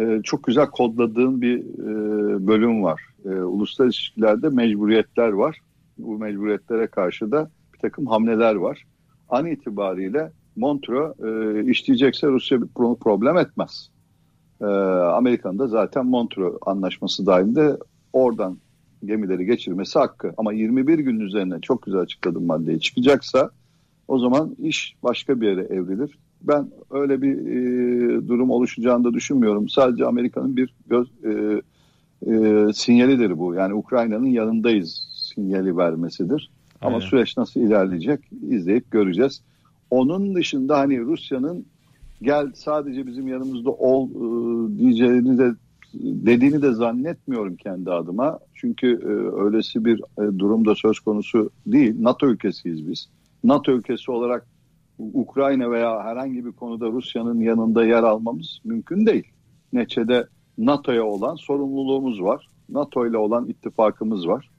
e, 0.00 0.20
çok 0.24 0.44
güzel 0.44 0.66
kodladığın 0.66 1.42
bir 1.42 1.58
e, 1.58 2.46
bölüm 2.46 2.82
var. 2.82 3.02
E, 3.24 3.28
uluslararası 3.28 3.98
ilişkilerde 3.98 4.48
mecburiyetler 4.48 5.28
var. 5.28 5.60
Bu 5.98 6.18
mecburiyetlere 6.18 6.86
karşı 6.86 7.32
da 7.32 7.50
takım 7.84 8.06
hamleler 8.06 8.54
var. 8.54 8.84
An 9.28 9.46
itibariyle 9.46 10.32
Montreux 10.56 11.20
e, 11.20 11.70
işleyecekse 11.70 12.26
Rusya 12.28 12.62
bir 12.62 12.66
pro- 12.66 12.98
problem 12.98 13.36
etmez. 13.36 13.90
E, 14.60 14.64
Amerika'nın 14.64 15.58
da 15.58 15.66
zaten 15.68 16.06
Montreux 16.06 16.56
anlaşması 16.66 17.26
dahilinde 17.26 17.78
oradan 18.12 18.58
gemileri 19.04 19.46
geçirmesi 19.46 19.98
hakkı. 19.98 20.32
Ama 20.36 20.52
21 20.52 20.98
gün 20.98 21.20
üzerine 21.20 21.60
çok 21.60 21.82
güzel 21.82 22.00
açıkladım 22.00 22.46
maddeyi 22.46 22.80
çıkacaksa 22.80 23.50
o 24.08 24.18
zaman 24.18 24.56
iş 24.58 24.96
başka 25.02 25.40
bir 25.40 25.48
yere 25.48 25.62
evrilir. 25.62 26.18
Ben 26.42 26.70
öyle 26.90 27.22
bir 27.22 27.34
e, 27.38 28.28
durum 28.28 28.50
oluşacağını 28.50 29.04
da 29.04 29.14
düşünmüyorum. 29.14 29.68
Sadece 29.68 30.06
Amerika'nın 30.06 30.56
bir 30.56 30.74
göz, 30.86 31.08
e, 31.24 31.62
e, 32.32 32.72
sinyalidir 32.72 33.38
bu. 33.38 33.54
Yani 33.54 33.74
Ukrayna'nın 33.74 34.26
yanındayız 34.26 35.08
sinyali 35.34 35.76
vermesidir. 35.76 36.50
Ama 36.84 36.96
Aynen. 36.96 37.08
süreç 37.08 37.36
nasıl 37.36 37.60
ilerleyecek 37.60 38.20
izleyip 38.50 38.90
göreceğiz. 38.90 39.42
Onun 39.90 40.34
dışında 40.34 40.78
hani 40.78 41.00
Rusya'nın 41.00 41.66
gel 42.22 42.52
sadece 42.54 43.06
bizim 43.06 43.28
yanımızda 43.28 43.70
ol 43.70 44.10
e, 44.10 44.78
diyeceğini 44.78 45.38
de 45.38 45.54
dediğini 45.94 46.62
de 46.62 46.72
zannetmiyorum 46.72 47.56
kendi 47.56 47.90
adıma. 47.90 48.38
Çünkü 48.54 48.86
e, 48.86 49.40
öylesi 49.42 49.84
bir 49.84 50.00
e, 50.18 50.38
durumda 50.38 50.74
söz 50.74 51.00
konusu 51.00 51.50
değil. 51.66 51.94
NATO 51.98 52.26
ülkesiyiz 52.26 52.88
biz. 52.88 53.08
NATO 53.44 53.72
ülkesi 53.72 54.10
olarak 54.10 54.46
Ukrayna 54.98 55.70
veya 55.70 56.04
herhangi 56.04 56.44
bir 56.44 56.52
konuda 56.52 56.86
Rusya'nın 56.86 57.40
yanında 57.40 57.84
yer 57.84 58.02
almamız 58.02 58.60
mümkün 58.64 59.06
değil. 59.06 59.24
Neçede 59.72 60.26
NATO'ya 60.58 61.04
olan 61.04 61.34
sorumluluğumuz 61.34 62.22
var. 62.22 62.48
NATO 62.68 63.06
ile 63.06 63.18
olan 63.18 63.46
ittifakımız 63.46 64.28
var. 64.28 64.50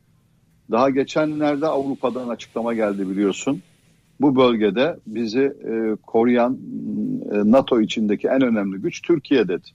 Daha 0.71 0.89
geçenlerde 0.89 1.67
Avrupa'dan 1.67 2.29
açıklama 2.29 2.73
geldi 2.73 3.09
biliyorsun. 3.09 3.61
Bu 4.21 4.35
bölgede 4.35 4.99
bizi 5.07 5.41
e, 5.41 5.95
koruyan 6.03 6.57
e, 7.31 7.51
NATO 7.51 7.81
içindeki 7.81 8.27
en 8.27 8.41
önemli 8.41 8.77
güç 8.77 9.01
Türkiye 9.01 9.47
dedi. 9.47 9.67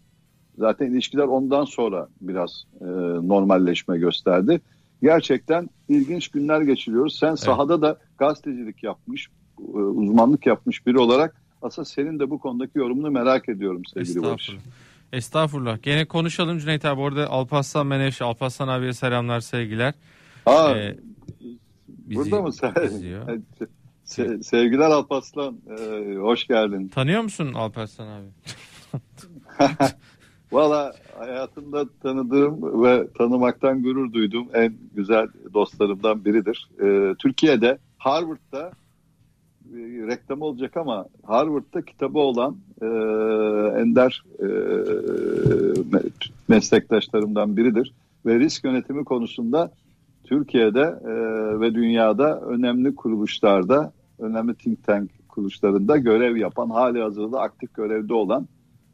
Zaten 0.59 0.87
ilişkiler 0.87 1.25
ondan 1.25 1.65
sonra 1.65 2.09
biraz 2.21 2.65
e, 2.81 2.85
normalleşme 3.29 3.99
gösterdi. 3.99 4.61
Gerçekten 5.03 5.71
ilginç 5.89 6.29
günler 6.29 6.61
geçiriyoruz. 6.61 7.19
Sen 7.19 7.35
sahada 7.35 7.83
da 7.83 7.99
gazetecilik 8.19 8.83
yapmış, 8.83 9.29
e, 9.59 9.63
uzmanlık 9.79 10.47
yapmış 10.47 10.87
biri 10.87 10.99
olarak 10.99 11.37
aslında 11.63 11.87
senin 11.87 12.19
de 12.19 12.31
bu 12.31 12.39
konudaki 12.39 12.79
yorumunu 12.79 13.11
merak 13.11 13.49
ediyorum 13.49 13.83
sevgili 13.95 14.23
Barış. 14.23 14.49
Estağfurullah. 14.49 14.63
Estağfurullah. 15.13 15.83
Gene 15.83 16.05
konuşalım 16.05 16.59
Cüneyt 16.59 16.85
abi. 16.85 17.01
Orada 17.01 17.31
Alparslan 17.31 17.87
Menevşe, 17.87 18.25
Alparslan 18.25 18.69
abiye 18.69 18.93
selamlar, 18.93 19.41
sevgiler. 19.41 19.95
Aa, 20.47 20.77
Ee, 20.77 20.97
bizi 21.89 22.17
burada 22.31 22.43
mı 22.43 22.53
sen? 22.53 22.75
izliyor. 22.85 23.39
Se- 24.07 24.43
sevgiler 24.43 24.91
Alpaslan, 24.91 25.57
e, 25.79 26.15
hoş 26.15 26.47
geldin. 26.47 26.89
Tanıyor 26.89 27.23
musun 27.23 27.53
Alparslan 27.55 28.07
abi? 28.07 28.27
Valla 30.53 30.93
hayatımda 31.19 31.85
tanıdığım 32.03 32.83
ve 32.85 33.07
tanımaktan 33.19 33.83
gurur 33.83 34.13
duyduğum 34.13 34.49
en 34.55 34.75
güzel 34.95 35.29
dostlarımdan 35.55 36.25
biridir. 36.25 36.69
Ee, 36.83 37.15
Türkiye'de 37.19 37.79
Harvard'da 37.99 38.73
e, 39.73 39.77
reklam 40.07 40.43
olacak 40.43 40.77
ama 40.77 41.07
Harvard'da 41.27 41.83
kitabı 41.83 42.19
olan 42.19 42.57
e, 42.83 42.87
ender 43.81 44.23
e, 44.39 44.45
me- 45.83 46.11
meslektaşlarımdan 46.49 47.57
biridir. 47.57 47.93
Ve 48.27 48.39
risk 48.39 48.65
yönetimi 48.65 49.05
konusunda 49.05 49.73
Türkiye'de 50.35 50.81
e, 51.05 51.11
ve 51.61 51.75
dünyada 51.75 52.41
önemli 52.41 52.95
kuruluşlarda, 52.95 53.93
önemli 54.19 54.55
think 54.55 54.85
tank 54.87 55.11
kuruluşlarında 55.29 55.97
görev 55.97 56.37
yapan, 56.37 56.71
hali 56.71 57.03
hazırda 57.03 57.41
aktif 57.41 57.75
görevde 57.75 58.15
olan 58.15 58.49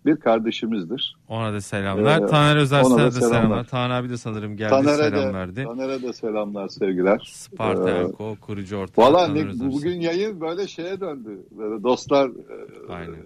bir 0.07 0.17
kardeşimizdir. 0.17 1.17
Ona 1.29 1.53
da 1.53 1.61
selamlar. 1.61 2.23
Ee, 2.23 2.27
Taner 2.27 2.57
Özersen'e 2.57 2.99
da 3.03 3.07
de 3.07 3.11
selamlar. 3.11 3.37
selamlar. 3.39 3.65
Taner 3.65 3.95
abi 4.01 4.09
de 4.11 4.17
sanırım 4.17 4.57
geldi 4.57 4.71
Taner'e 4.71 4.97
selam 4.97 5.13
de, 5.31 5.35
verdi. 5.35 5.65
Taner'e 5.65 6.03
de 6.03 6.13
selamlar, 6.13 6.69
sevgiler. 6.69 7.31
Spartanko 7.33 8.37
kurucu 8.41 8.77
ortağı 8.77 9.05
Valla 9.05 9.27
Taner 9.27 9.45
ne- 9.45 9.49
Özersen. 9.49 9.73
bugün 9.73 10.01
yayın 10.01 10.41
böyle 10.41 10.69
şeye 10.69 11.01
döndü. 11.01 11.41
Böyle 11.59 11.83
dostlar 11.83 12.29
e, 12.29 12.93
Aynen. 12.93 13.17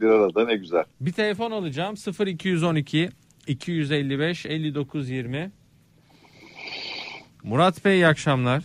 bir 0.00 0.06
arada 0.06 0.44
ne 0.44 0.56
güzel. 0.56 0.84
Bir 1.00 1.12
telefon 1.12 1.50
alacağım 1.50 1.94
0212 2.26 3.08
255 3.46 4.46
59 4.46 5.10
20. 5.10 5.50
Murat 7.44 7.84
Bey 7.84 7.94
iyi 7.94 8.06
akşamlar. 8.06 8.62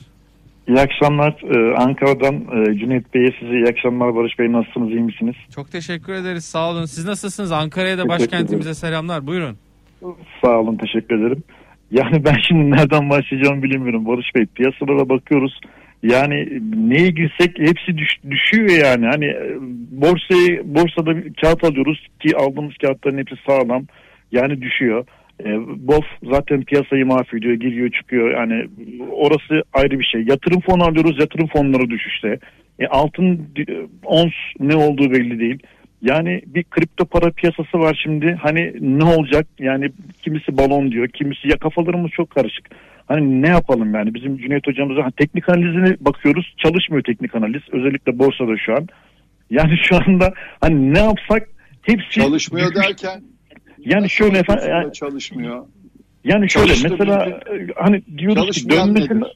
İyi 0.67 0.79
akşamlar. 0.79 1.35
Ee, 1.43 1.75
Ankara'dan 1.77 2.35
e, 2.35 2.77
Cüneyt 2.79 3.13
Bey'e 3.13 3.31
size 3.39 3.51
iyi 3.53 3.65
akşamlar. 3.65 4.15
Barış 4.15 4.39
Bey 4.39 4.51
nasılsınız, 4.51 4.89
iyi 4.89 4.99
misiniz? 5.01 5.35
Çok 5.55 5.71
teşekkür 5.71 6.13
ederiz. 6.13 6.45
Sağ 6.45 6.69
olun. 6.71 6.85
Siz 6.85 7.05
nasılsınız? 7.05 7.51
Ankara'ya 7.51 7.97
da 7.97 8.09
başkentimize 8.09 8.73
selamlar. 8.73 9.27
Buyurun. 9.27 9.57
Sağ 10.41 10.59
olun, 10.59 10.75
teşekkür 10.77 11.19
ederim. 11.19 11.43
Yani 11.91 12.25
ben 12.25 12.35
şimdi 12.47 12.71
nereden 12.71 13.09
başlayacağımı 13.09 13.63
bilemiyorum 13.63 14.05
Barış 14.05 14.35
Bey. 14.35 14.45
Piyasalara 14.45 15.09
bakıyoruz. 15.09 15.59
Yani 16.03 16.61
neye 16.89 17.09
girsek 17.09 17.59
hepsi 17.59 17.97
düş- 17.97 18.23
düşüyor 18.31 18.69
yani. 18.69 19.05
Hani 19.05 19.25
e, 19.25 19.57
borsayı 19.91 20.61
borsada 20.65 21.13
kağıt 21.41 21.63
alıyoruz 21.63 22.07
ki 22.19 22.37
aldığımız 22.37 22.73
kağıtların 22.81 23.17
hepsi 23.17 23.35
sağlam. 23.47 23.85
Yani 24.31 24.61
düşüyor. 24.61 25.05
E, 25.39 25.49
BOF 25.87 26.05
zaten 26.23 26.63
piyasayı 26.63 27.05
mahvediyor, 27.05 27.53
giriyor 27.53 27.89
çıkıyor. 27.89 28.31
Yani 28.31 28.67
orası 29.11 29.63
ayrı 29.73 29.99
bir 29.99 30.05
şey. 30.05 30.21
Yatırım 30.21 30.61
fonu 30.61 30.83
alıyoruz, 30.83 31.19
yatırım 31.19 31.47
fonları 31.47 31.89
düşüşte. 31.89 32.39
E, 32.79 32.87
altın 32.87 33.49
e, 33.57 33.63
ons 34.05 34.33
ne 34.59 34.75
olduğu 34.75 35.11
belli 35.11 35.39
değil. 35.39 35.59
Yani 36.01 36.41
bir 36.45 36.63
kripto 36.63 37.05
para 37.05 37.31
piyasası 37.31 37.79
var 37.79 37.99
şimdi. 38.03 38.37
Hani 38.41 38.73
ne 38.79 39.03
olacak? 39.03 39.47
Yani 39.59 39.91
kimisi 40.21 40.57
balon 40.57 40.91
diyor, 40.91 41.07
kimisi 41.07 41.47
ya 41.47 41.57
kafalarımız 41.57 42.11
çok 42.11 42.29
karışık. 42.29 42.69
Hani 43.05 43.41
ne 43.41 43.49
yapalım 43.49 43.95
yani 43.95 44.13
bizim 44.13 44.37
Cüneyt 44.37 44.67
hocamıza 44.67 45.09
teknik 45.17 45.49
analizine 45.49 45.97
bakıyoruz. 45.99 46.55
Çalışmıyor 46.57 47.03
teknik 47.03 47.35
analiz. 47.35 47.61
Özellikle 47.71 48.19
borsada 48.19 48.57
şu 48.65 48.73
an. 48.75 48.87
Yani 49.49 49.73
şu 49.83 49.95
anda 49.95 50.33
hani 50.61 50.93
ne 50.93 50.99
yapsak 50.99 51.47
hepsi 51.81 52.09
Çalışmıyor 52.09 52.71
düşüş- 52.71 52.83
derken 52.83 53.21
Yani 53.85 54.09
şöyle 54.09 54.37
efendim, 54.37 54.91
çalışmıyor. 54.91 55.65
Yani 56.23 56.49
şöyle 56.49 56.73
mesela 56.83 57.39
hani 57.75 58.01
diyoruz 58.17 58.51
ki 58.51 58.69
dönmesi 58.69 59.05
nedir? 59.05 59.35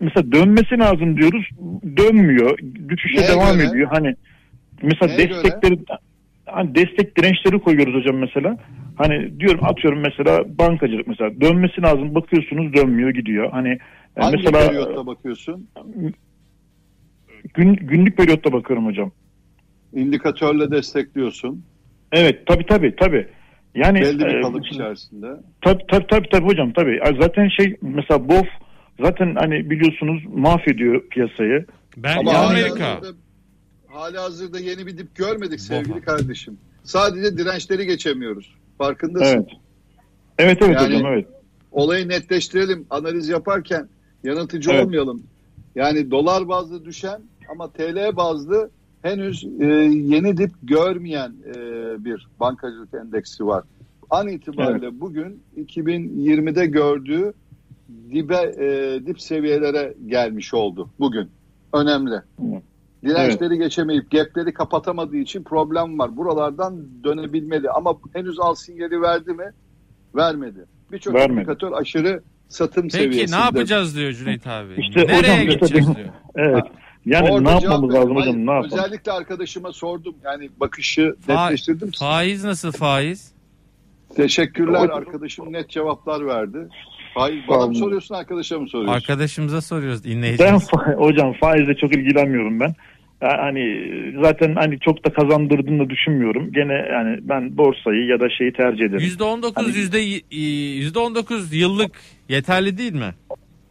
mesela 0.00 0.32
dönmesi 0.32 0.78
lazım 0.78 1.16
diyoruz. 1.16 1.48
Dönmüyor. 1.96 2.58
Düşüşe 2.88 3.20
Neye 3.20 3.28
devam 3.28 3.56
göre? 3.58 3.68
ediyor. 3.68 3.88
Hani 3.92 4.14
mesela 4.82 5.16
Neye 5.16 5.28
destekleri 5.30 5.78
hani 6.46 6.74
destek 6.74 7.16
dirençleri 7.18 7.58
koyuyoruz 7.58 7.94
hocam 7.94 8.16
mesela. 8.16 8.58
Hani 8.96 9.40
diyorum 9.40 9.64
atıyorum 9.64 10.00
mesela 10.00 10.58
bankacılık 10.58 11.06
mesela 11.06 11.40
dönmesi 11.40 11.82
lazım 11.82 12.14
bakıyorsunuz 12.14 12.74
dönmüyor 12.74 13.10
gidiyor. 13.10 13.50
Hani 13.50 13.68
e, 14.16 14.20
Hangi 14.20 14.36
mesela 14.36 14.68
periyotta 14.68 15.06
bakıyorsun? 15.06 15.68
gün, 17.54 17.74
günlük 17.74 18.16
periyotta 18.16 18.52
bakıyorum 18.52 18.86
hocam. 18.86 19.12
İndikatörle 19.94 20.70
destekliyorsun. 20.70 21.64
Evet 22.12 22.46
tabi 22.46 22.66
tabi 22.66 22.96
tabi. 22.96 23.26
Yani 23.74 24.00
Belli 24.00 24.18
bir 24.18 24.26
e, 24.34 24.40
kalıp 24.40 24.66
içerisinde. 24.66 25.26
Tabii 25.62 25.82
tabii 25.90 26.06
tabii 26.06 26.28
tabii 26.28 26.46
hocam 26.46 26.72
tabii. 26.72 27.00
Zaten 27.20 27.48
şey 27.48 27.76
mesela 27.82 28.28
BOF 28.28 28.46
zaten 29.00 29.34
hani 29.34 29.70
biliyorsunuz 29.70 30.22
mahvediyor 30.34 31.08
piyasayı. 31.08 31.66
Ben 31.96 32.18
Ama 32.18 32.32
Amerika. 32.32 32.94
hazırda, 32.96 33.16
hali 33.88 34.18
hazırda 34.18 34.58
yeni 34.58 34.86
bir 34.86 34.98
dip 34.98 35.16
görmedik 35.16 35.60
sevgili 35.60 35.90
Bofa. 35.94 36.00
kardeşim. 36.04 36.58
Sadece 36.84 37.36
dirençleri 37.38 37.86
geçemiyoruz. 37.86 38.54
Farkındasın. 38.78 39.36
Evet. 39.36 39.48
Evet 40.38 40.58
evet 40.62 40.76
Yani- 40.76 40.94
hocam 40.96 41.12
evet. 41.12 41.26
Olayı 41.72 42.08
netleştirelim. 42.08 42.86
Analiz 42.90 43.28
yaparken 43.28 43.88
yanıltıcı 44.24 44.70
Evet. 44.70 44.84
olmayalım. 44.84 45.22
Yani 45.74 46.10
dolar 46.10 46.48
bazlı 46.48 46.84
düşen 46.84 47.20
ama 47.48 47.70
TL 47.72 48.16
bazlı 48.16 48.70
henüz 49.02 49.44
e, 49.60 49.66
yeni 49.86 50.36
dip 50.36 50.50
görmeyen 50.62 51.32
e, 51.46 51.54
bir 52.04 52.26
bankacılık 52.40 52.94
endeksi 52.94 53.46
var. 53.46 53.64
An 54.10 54.28
itibariyle 54.28 55.00
bugün 55.00 55.42
2020'de 55.56 56.66
gördüğü 56.66 57.32
dibe 58.10 58.54
e, 58.58 59.00
dip 59.06 59.20
seviyelere 59.20 59.94
gelmiş 60.06 60.54
oldu 60.54 60.90
bugün. 61.00 61.28
Önemli. 61.72 62.14
Evet. 62.42 62.62
Dirençleri 63.04 63.58
geçemeyip 63.58 64.10
gapleri 64.10 64.52
kapatamadığı 64.52 65.16
için 65.16 65.42
problem 65.42 65.98
var. 65.98 66.16
Buralardan 66.16 66.80
dönebilmeli 67.04 67.70
ama 67.70 67.94
henüz 68.12 68.40
al 68.40 68.54
sinyali 68.54 69.00
verdi 69.02 69.32
mi? 69.32 69.44
Vermedi. 70.14 70.64
Birçok 70.92 71.30
indikatör 71.30 71.72
aşırı 71.72 72.22
satım 72.48 72.82
Peki 72.82 72.96
seviyesinde. 72.96 73.36
ne 73.40 73.44
yapacağız 73.44 73.96
diyor 73.96 74.12
Cüneyt 74.12 74.46
abi. 74.46 74.72
İşte 74.78 75.00
Nereye 75.00 75.18
hocam, 75.18 75.38
işte 75.38 75.54
gideceğiz 75.54 75.86
benim- 75.86 75.96
diyor. 75.96 76.08
Evet. 76.34 76.64
Yani 77.06 77.30
Orada 77.30 77.48
ne 77.48 77.50
yapmamız 77.50 77.94
lazım 77.94 78.16
hocam 78.16 78.46
ne 78.46 78.50
yapalım? 78.52 78.78
Özellikle 78.78 79.12
arkadaşıma 79.12 79.72
sordum. 79.72 80.14
Yani 80.24 80.50
bakışı 80.60 81.14
Fa- 81.28 81.44
netleştirdim. 81.44 81.90
Faiz 81.98 82.44
nasıl 82.44 82.72
faiz? 82.72 83.32
Teşekkürler 84.16 84.80
Hocam- 84.80 84.96
arkadaşım 84.98 85.52
net 85.52 85.70
cevaplar 85.70 86.26
verdi. 86.26 86.58
Hayır 87.14 87.44
bana 87.48 87.66
mı 87.66 87.74
soruyorsun 87.74 88.14
arkadaşa 88.14 88.58
mı 88.58 88.68
soruyorsun? 88.68 88.94
Arkadaşımıza 88.96 89.60
soruyoruz 89.60 90.04
Ben 90.04 90.10
dinleyicimiz. 90.10 90.62
fa- 90.68 90.94
hocam 90.94 91.32
faizle 91.40 91.76
çok 91.76 91.96
ilgilenmiyorum 91.96 92.60
ben. 92.60 92.74
Hani 93.20 93.84
zaten 94.22 94.54
hani 94.54 94.78
çok 94.80 95.04
da 95.06 95.12
kazandırdığını 95.12 95.84
da 95.86 95.90
düşünmüyorum. 95.90 96.52
Gene 96.52 96.72
yani 96.72 97.18
ben 97.22 97.56
borsayı 97.58 98.06
ya 98.06 98.20
da 98.20 98.30
şeyi 98.30 98.52
tercih 98.52 98.84
ederim. 98.84 99.00
%19 99.00 99.52
Hani- 99.56 99.76
yüzde 99.76 99.98
19 100.96 101.52
yıllık 101.54 101.90
yeterli 102.28 102.78
değil 102.78 102.92
mi? 102.92 103.14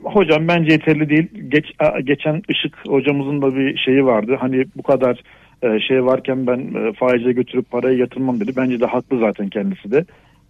Hocam 0.04 0.48
bence 0.48 0.72
yeterli 0.72 1.10
değil. 1.10 1.28
Geç, 1.50 1.66
geçen 2.04 2.42
Işık 2.50 2.88
hocamızın 2.88 3.42
da 3.42 3.56
bir 3.56 3.78
şeyi 3.78 4.06
vardı. 4.06 4.38
Hani 4.40 4.66
bu 4.78 4.84
kadar 4.84 5.20
e, 5.62 5.80
şey 5.80 6.06
varken 6.06 6.48
ben 6.48 6.60
e, 6.60 6.94
faize 6.94 7.32
götürüp 7.32 7.72
parayı 7.72 7.98
yatırmam 7.98 8.40
dedi. 8.40 8.56
Bence 8.56 8.80
de 8.80 8.86
haklı 8.86 9.20
zaten 9.20 9.50
kendisi 9.50 9.92
de. 9.92 10.06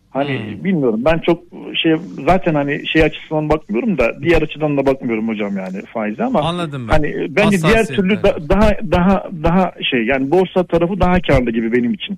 Hani 0.09 0.39
Hmm. 0.39 0.63
bilmiyorum 0.63 1.01
ben 1.05 1.19
çok 1.19 1.43
şey 1.75 1.95
zaten 2.25 2.53
hani 2.53 2.87
şey 2.87 3.03
açısından 3.03 3.49
bakmıyorum 3.49 3.97
da 3.97 4.21
diğer 4.21 4.41
açıdan 4.41 4.77
da 4.77 4.85
bakmıyorum 4.85 5.27
hocam 5.27 5.57
yani 5.57 5.81
faize 5.93 6.23
ama 6.23 6.39
Anladım 6.41 6.87
ben. 6.87 6.93
hani 6.93 7.27
bence 7.29 7.57
diğer 7.61 7.85
türlü 7.85 8.23
da- 8.23 8.49
daha 8.49 8.69
daha 8.91 9.29
daha 9.43 9.73
şey 9.91 10.05
yani 10.05 10.31
borsa 10.31 10.63
tarafı 10.63 10.99
daha 10.99 11.21
karlı 11.21 11.51
gibi 11.51 11.73
benim 11.73 11.93
için. 11.93 12.17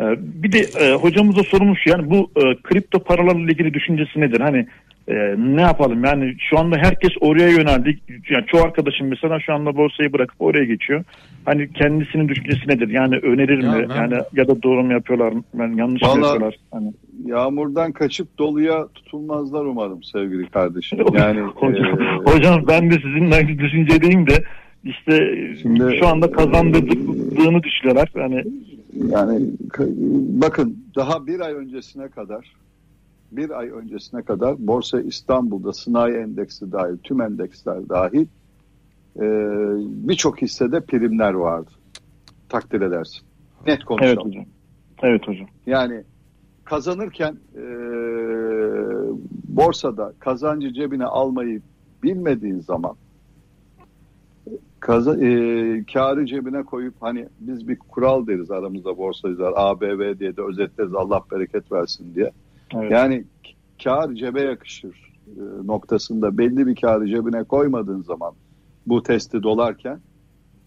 E, 0.00 0.04
bir 0.18 0.52
de 0.52 0.58
e, 0.58 0.94
hocamıza 0.94 1.42
sorulmuş 1.42 1.86
yani 1.86 2.10
bu 2.10 2.30
e, 2.36 2.42
kripto 2.62 2.98
paralarla 2.98 3.50
ilgili 3.52 3.74
düşüncesi 3.74 4.20
nedir? 4.20 4.40
Hani 4.40 4.66
e, 5.08 5.14
ne 5.38 5.60
yapalım 5.62 6.04
yani 6.04 6.34
şu 6.50 6.58
anda 6.58 6.76
herkes 6.76 7.10
oraya 7.20 7.48
yöneldi. 7.48 7.98
Yani 8.30 8.46
çoğu 8.46 8.60
arkadaşım 8.60 9.08
mesela 9.08 9.40
şu 9.40 9.54
anda 9.54 9.76
borsayı 9.76 10.12
bırakıp 10.12 10.40
oraya 10.40 10.64
geçiyor. 10.64 11.04
Hani 11.44 11.72
kendisinin 11.72 12.28
düşüncesi 12.28 12.68
nedir? 12.68 12.88
Yani 12.88 13.16
önerir 13.16 13.62
Ya 13.62 13.72
mi? 13.72 13.86
ben- 13.88 13.94
Yani 13.96 14.14
ya 14.36 14.48
da 14.48 14.62
doğru 14.62 14.84
mu 14.84 14.92
yapıyorlar? 14.92 15.34
Ben 15.54 15.72
yanlış 15.76 16.02
mı 16.02 16.08
Vallahi- 16.08 16.20
yapıyorlar? 16.22 16.54
Hani 16.70 16.92
Yağmurdan 17.26 17.92
kaçıp 17.92 18.38
doluya 18.38 18.88
tutulmazlar 18.94 19.64
umarım 19.64 20.02
sevgili 20.02 20.46
kardeşim. 20.50 20.98
Yani 21.14 21.40
hocam, 21.40 22.00
e, 22.02 22.30
hocam 22.30 22.64
ben 22.68 22.90
de 22.90 22.94
sizinle 22.94 23.34
aynı 23.34 23.58
düşüncedeyim 23.58 24.26
de 24.26 24.44
işte 24.84 25.34
Şimdi- 25.62 25.96
şu 26.00 26.06
anda 26.08 26.30
kazandırdığını 26.32 27.62
düşünüyorlar. 27.62 28.10
Hani 28.14 28.42
Yani 29.12 29.40
k- 29.72 29.84
bakın 30.42 30.84
daha 30.96 31.26
bir 31.26 31.40
ay 31.40 31.52
öncesine 31.54 32.08
kadar 32.08 32.46
bir 33.36 33.50
ay 33.50 33.70
öncesine 33.70 34.22
kadar 34.22 34.66
Borsa 34.66 35.00
İstanbul'da 35.00 35.72
sanayi 35.72 36.16
endeksi 36.16 36.72
dahil 36.72 36.98
tüm 36.98 37.20
endeksler 37.20 37.88
dahil 37.88 38.26
e, 39.16 39.24
birçok 40.08 40.42
hissede 40.42 40.80
primler 40.80 41.32
vardı. 41.32 41.70
Takdir 42.48 42.80
edersin. 42.80 43.20
Net 43.60 43.68
evet 43.68 43.84
konuşalım. 43.84 44.28
hocam. 44.28 44.44
Evet 45.02 45.28
hocam. 45.28 45.46
Yani 45.66 46.02
kazanırken 46.64 47.36
e, 47.56 47.64
borsada 49.48 50.12
kazancı 50.18 50.72
cebine 50.72 51.04
almayı 51.04 51.60
bilmediğin 52.02 52.60
zaman 52.60 52.96
kaza, 54.80 55.16
e, 55.26 55.84
karı 55.92 56.26
cebine 56.26 56.62
koyup 56.62 56.94
hani 57.00 57.28
biz 57.40 57.68
bir 57.68 57.76
kural 57.76 58.26
deriz 58.26 58.50
aramızda 58.50 58.98
borsacılar 58.98 59.52
ABV 59.56 60.18
diye 60.18 60.36
de 60.36 60.42
özetleriz 60.42 60.94
Allah 60.94 61.22
bereket 61.32 61.72
versin 61.72 62.14
diye. 62.14 62.30
Evet. 62.74 62.90
Yani 62.92 63.24
kar 63.84 64.14
cebe 64.14 64.40
yakışır 64.42 65.12
e, 65.26 65.66
noktasında 65.66 66.38
belli 66.38 66.66
bir 66.66 66.76
karı 66.76 67.08
cebine 67.08 67.44
koymadığın 67.44 68.02
zaman 68.02 68.32
bu 68.86 69.02
testi 69.02 69.42
dolarken 69.42 70.00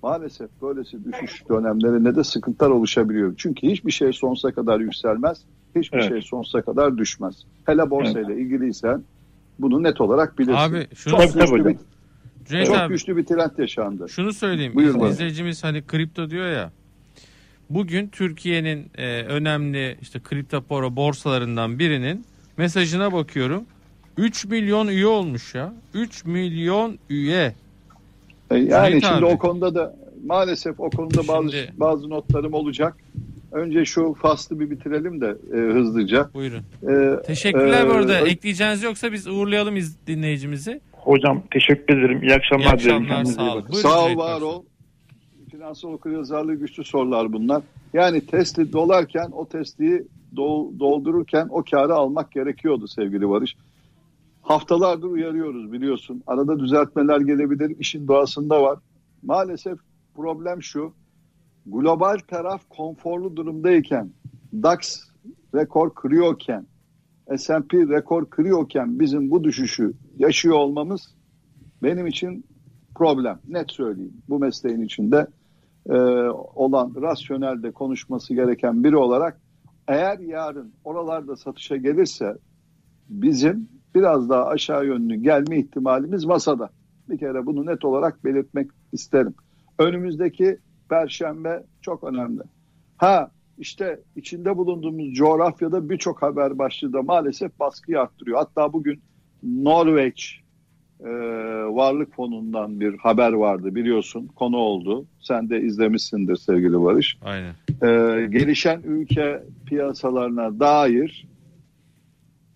maalesef 0.04 0.50
böylesi 0.62 0.98
düşüş 1.06 1.50
dönemlerinde 1.50 2.15
de 2.15 2.24
sıkıntılar 2.24 2.70
oluşabiliyor. 2.70 3.34
Çünkü 3.38 3.68
hiçbir 3.68 3.91
şey 3.91 4.13
sonsuza 4.13 4.52
kadar 4.52 4.80
yükselmez, 4.80 5.41
hiçbir 5.76 5.98
Evet. 5.98 6.10
şey 6.10 6.22
sonsuza 6.22 6.62
kadar 6.62 6.98
düşmez. 6.98 7.36
Hele 7.65 7.89
borsayla 7.89 8.34
ilgiliysen 8.34 9.04
bunu 9.60 9.84
net 9.84 10.02
olarak 10.02 10.39
bilirsin. 10.39 10.60
Abi 10.60 10.88
şunu 10.96 11.13
çok 11.22 11.34
güçlü 11.34 11.65
bir, 11.65 11.76
Cüneyt 12.46 12.68
çok 12.68 12.78
abi 12.78 12.94
güçlü 12.94 13.18
bir 13.18 13.26
trend 13.26 13.58
yaşandı. 13.58 14.10
şunu 14.10 14.34
söyleyeyim. 14.34 14.74
Bana. 14.76 15.08
İzleyicimiz 15.10 15.63
hani 15.63 15.82
kripto 15.82 16.30
diyor 16.30 16.52
ya. 16.52 16.72
Bugün 17.69 18.08
Türkiye'nin 18.08 18.88
e, 18.97 19.21
önemli 19.23 19.97
işte 20.01 20.19
kripto 20.19 20.62
para 20.62 20.95
borsalarından 20.95 21.80
birinin 21.80 22.25
mesajına 22.58 23.13
bakıyorum. 23.13 23.63
3 24.17 24.45
milyon 24.45 24.88
üye 24.88 25.06
olmuş 25.08 25.56
ya. 25.56 25.73
3 25.93 26.25
milyon 26.25 26.97
üye. 27.10 27.54
E, 28.51 28.56
Yani 28.58 28.69
Cüneyt 28.88 29.04
şimdi 29.06 29.15
abi. 29.17 29.25
o 29.25 29.38
konuda 29.38 29.75
da 29.75 29.95
maalesef 30.25 30.80
o 30.80 30.89
konuda 30.89 31.28
bazı 31.28 31.51
Şimdi- 31.51 31.73
bazı 31.78 32.10
notlarım 32.10 32.54
olacak. 32.54 32.97
Önce 33.51 33.86
şu 33.86 34.13
faslı 34.21 34.60
bir 34.60 34.69
bitirelim 34.69 35.21
de 35.21 35.36
e, 35.54 35.58
hızlıca. 35.58 36.30
Buyurun. 36.34 36.63
E, 36.89 37.21
Teşekkürler 37.23 37.86
e, 37.86 37.89
bu 37.89 37.91
arada. 37.93 38.21
ö- 38.21 38.28
Ekleyeceğiniz 38.28 38.84
yoksa 38.84 39.12
biz 39.13 39.28
uğurlayalım 39.28 39.75
iz- 39.78 40.08
dinleyicimizi. 40.08 40.82
Hocam 40.91 41.43
teşekkür 41.51 41.97
ederim. 41.99 42.23
İyi 42.23 42.34
akşamlar, 42.34 42.78
İyi 42.78 42.84
dilerim. 42.84 43.01
akşamlar, 43.01 43.23
iyi 43.23 43.34
sağ. 43.34 43.41
Buyurun 43.54 43.71
Sağ 43.89 44.06
ol, 44.06 44.17
var 44.17 44.41
ol. 44.41 44.63
Finansal 45.65 45.93
okuryazarlığı 45.93 46.56
güçlü 46.56 46.84
sorular 46.84 47.34
bunlar. 47.34 47.63
Yani 47.93 48.25
testi 48.25 48.73
dolarken 48.73 49.30
o 49.32 49.47
testi 49.47 50.08
dol- 50.36 50.80
doldururken 50.80 51.47
o 51.49 51.63
karı 51.63 51.95
almak 51.95 52.32
gerekiyordu 52.32 52.88
sevgili 52.88 53.30
Barış. 53.30 53.56
Haftalardır 54.41 55.08
uyarıyoruz 55.08 55.71
biliyorsun. 55.71 56.23
Arada 56.28 56.60
düzeltmeler 56.60 57.19
gelebilir. 57.19 57.75
İşin 57.80 58.08
doğasında 58.08 58.62
var. 58.62 58.80
Maalesef 59.23 59.80
problem 60.15 60.63
şu. 60.63 60.93
Global 61.65 62.17
taraf 62.28 62.62
konforlu 62.69 63.36
durumdayken 63.36 64.10
DAX 64.54 64.99
rekor 65.56 65.93
kırıyorken 65.93 66.65
S&P 67.38 67.78
rekor 67.78 68.25
kırıyorken 68.30 68.99
bizim 68.99 69.32
bu 69.32 69.43
düşüşü 69.43 69.93
yaşıyor 70.17 70.56
olmamız 70.56 71.15
benim 71.84 72.08
için 72.08 72.45
problem. 72.95 73.39
Net 73.47 73.71
söyleyeyim. 73.71 74.13
Bu 74.30 74.39
mesleğin 74.39 74.82
içinde 74.82 75.28
e, 75.89 75.93
olan 76.56 76.93
rasyonelde 77.02 77.71
konuşması 77.71 78.34
gereken 78.34 78.84
biri 78.84 78.98
olarak 78.98 79.41
eğer 79.88 80.19
yarın 80.19 80.74
oralarda 80.84 81.36
satışa 81.36 81.76
gelirse 81.76 82.38
bizim 83.10 83.69
biraz 83.95 84.30
daha 84.30 84.45
aşağı 84.45 84.86
yönlü 84.86 85.15
gelme 85.15 85.60
ihtimalimiz 85.60 86.26
masada. 86.26 86.69
Bir 87.10 87.17
kere 87.17 87.45
bunu 87.45 87.65
net 87.65 87.86
olarak 87.86 88.26
belirtmek 88.26 88.71
isterim. 88.91 89.36
Önümüzdeki 89.80 90.58
perşembe 90.89 91.63
çok 91.82 92.04
önemli. 92.04 92.41
Ha 92.98 93.32
işte 93.58 94.00
içinde 94.15 94.58
bulunduğumuz 94.58 95.13
coğrafyada 95.13 95.89
birçok 95.89 96.21
haber 96.21 96.58
başlığı 96.58 96.93
da 96.93 97.02
maalesef 97.02 97.60
baskıyı 97.60 98.00
arttırıyor. 98.00 98.38
Hatta 98.38 98.74
bugün 98.74 99.02
Norveç 99.43 100.44
e, 100.99 101.10
Varlık 101.75 102.15
Fonu'ndan 102.15 102.79
bir 102.79 102.97
haber 102.97 103.31
vardı 103.34 103.75
biliyorsun 103.75 104.27
konu 104.27 104.58
oldu. 104.58 105.05
Sen 105.19 105.49
de 105.49 105.62
izlemişsindir 105.62 106.36
sevgili 106.36 106.81
Barış. 106.84 107.17
Aynen. 107.21 107.53
E, 107.81 108.25
gelişen 108.27 108.81
ülke 108.86 109.43
piyasalarına 109.65 110.60
dair 110.60 111.27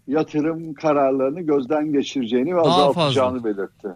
yatırım 0.07 0.73
kararlarını 0.73 1.41
gözden 1.41 1.91
geçireceğini 1.93 2.55
ve 2.55 2.59
Daha 2.59 2.89
azaltacağını 2.89 3.43
belirtti. 3.43 3.87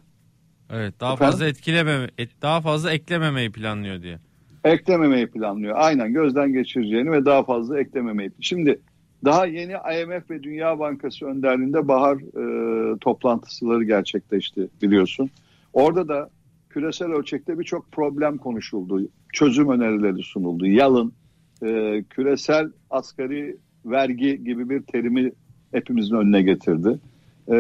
Evet 0.74 1.00
daha 1.00 1.14
Efendim? 1.14 1.32
fazla 1.32 1.48
etkilememe 1.48 2.08
et- 2.18 2.42
daha 2.42 2.62
fazla 2.62 2.92
eklememeyi 2.92 3.52
planlıyor 3.52 4.02
diye. 4.02 4.20
Eklememeyi 4.64 5.28
planlıyor. 5.28 5.76
Aynen 5.78 6.14
gözden 6.14 6.54
geçireceğini 6.54 7.12
ve 7.12 7.26
daha 7.26 7.44
fazla 7.44 7.80
eklememeyi. 7.80 8.32
Şimdi 8.42 8.80
daha 9.26 9.46
yeni 9.46 9.72
IMF 9.72 10.32
ve 10.32 10.44
Dünya 10.44 10.80
Bankası 10.80 11.26
önderliğinde 11.26 11.88
bahar 11.88 12.16
e, 12.16 12.98
toplantıları 12.98 13.84
gerçekleşti 13.84 14.68
biliyorsun. 14.82 15.30
Orada 15.74 16.08
da 16.08 16.30
küresel 16.70 17.12
ölçekte 17.12 17.60
birçok 17.60 17.92
problem 17.92 18.38
konuşuldu. 18.38 19.10
Çözüm 19.34 19.70
önerileri 19.70 20.24
sunuldu. 20.24 20.66
Yalın, 20.66 21.14
e, 21.64 22.04
küresel 22.10 22.72
asgari 22.90 23.58
vergi 23.86 24.44
gibi 24.44 24.70
bir 24.70 24.82
terimi 24.82 25.32
hepimizin 25.72 26.16
önüne 26.16 26.42
getirdi. 26.42 27.00
E, 27.48 27.56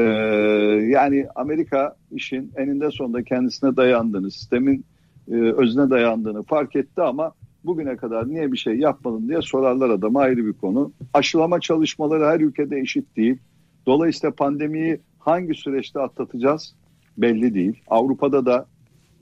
yani 0.89 1.28
Amerika 1.36 1.95
işin 2.12 2.52
eninde 2.58 2.91
sonunda 2.91 3.23
kendisine 3.23 3.76
dayandığını, 3.76 4.32
sistemin 4.32 4.86
e, 5.32 5.36
özüne 5.36 5.89
dayandığını 5.89 6.43
fark 6.43 6.76
etti 6.76 7.02
ama 7.02 7.32
bugüne 7.65 7.95
kadar 7.95 8.30
niye 8.30 8.52
bir 8.52 8.58
şey 8.58 8.76
yapmadın 8.76 9.30
diye 9.30 9.41
sorarlar 9.41 9.89
adama 9.89 10.19
ayrı 10.19 10.45
bir 10.45 10.54
konu. 10.54 10.91
Aşılama 11.13 11.60
çalışmaları 11.60 12.26
her 12.26 12.39
ülkede 12.39 12.80
eşit 12.80 13.15
değil. 13.17 13.38
Dolayısıyla 13.86 14.36
pandemiyi 14.36 14.99
hangi 15.19 15.54
süreçte 15.54 15.99
atlatacağız 15.99 16.76
belli 17.17 17.54
değil. 17.54 17.82
Avrupa'da 17.88 18.45
da 18.45 18.65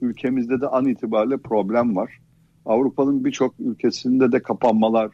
ülkemizde 0.00 0.60
de 0.60 0.68
an 0.68 0.86
itibariyle 0.86 1.36
problem 1.36 1.96
var. 1.96 2.18
Avrupa'nın 2.66 3.24
birçok 3.24 3.54
ülkesinde 3.60 4.32
de 4.32 4.42
kapanmalar 4.42 5.10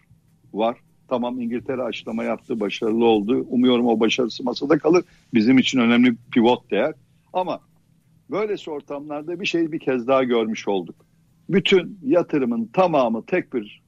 var. 0.52 0.76
Tamam 1.08 1.40
İngiltere 1.40 1.82
aşılama 1.82 2.24
yaptı, 2.24 2.60
başarılı 2.60 3.04
oldu. 3.04 3.46
Umuyorum 3.48 3.86
o 3.86 4.00
başarısı 4.00 4.44
masada 4.44 4.78
kalır. 4.78 5.04
Bizim 5.34 5.58
için 5.58 5.78
önemli 5.78 6.16
pivot 6.32 6.70
değer. 6.70 6.94
Ama 7.32 7.60
böylesi 8.30 8.70
ortamlarda 8.70 9.40
bir 9.40 9.46
şeyi 9.46 9.72
bir 9.72 9.78
kez 9.78 10.06
daha 10.06 10.24
görmüş 10.24 10.68
olduk. 10.68 11.07
Bütün 11.48 11.98
yatırımın 12.04 12.66
tamamı 12.72 13.26
tek 13.26 13.54
bir 13.54 13.82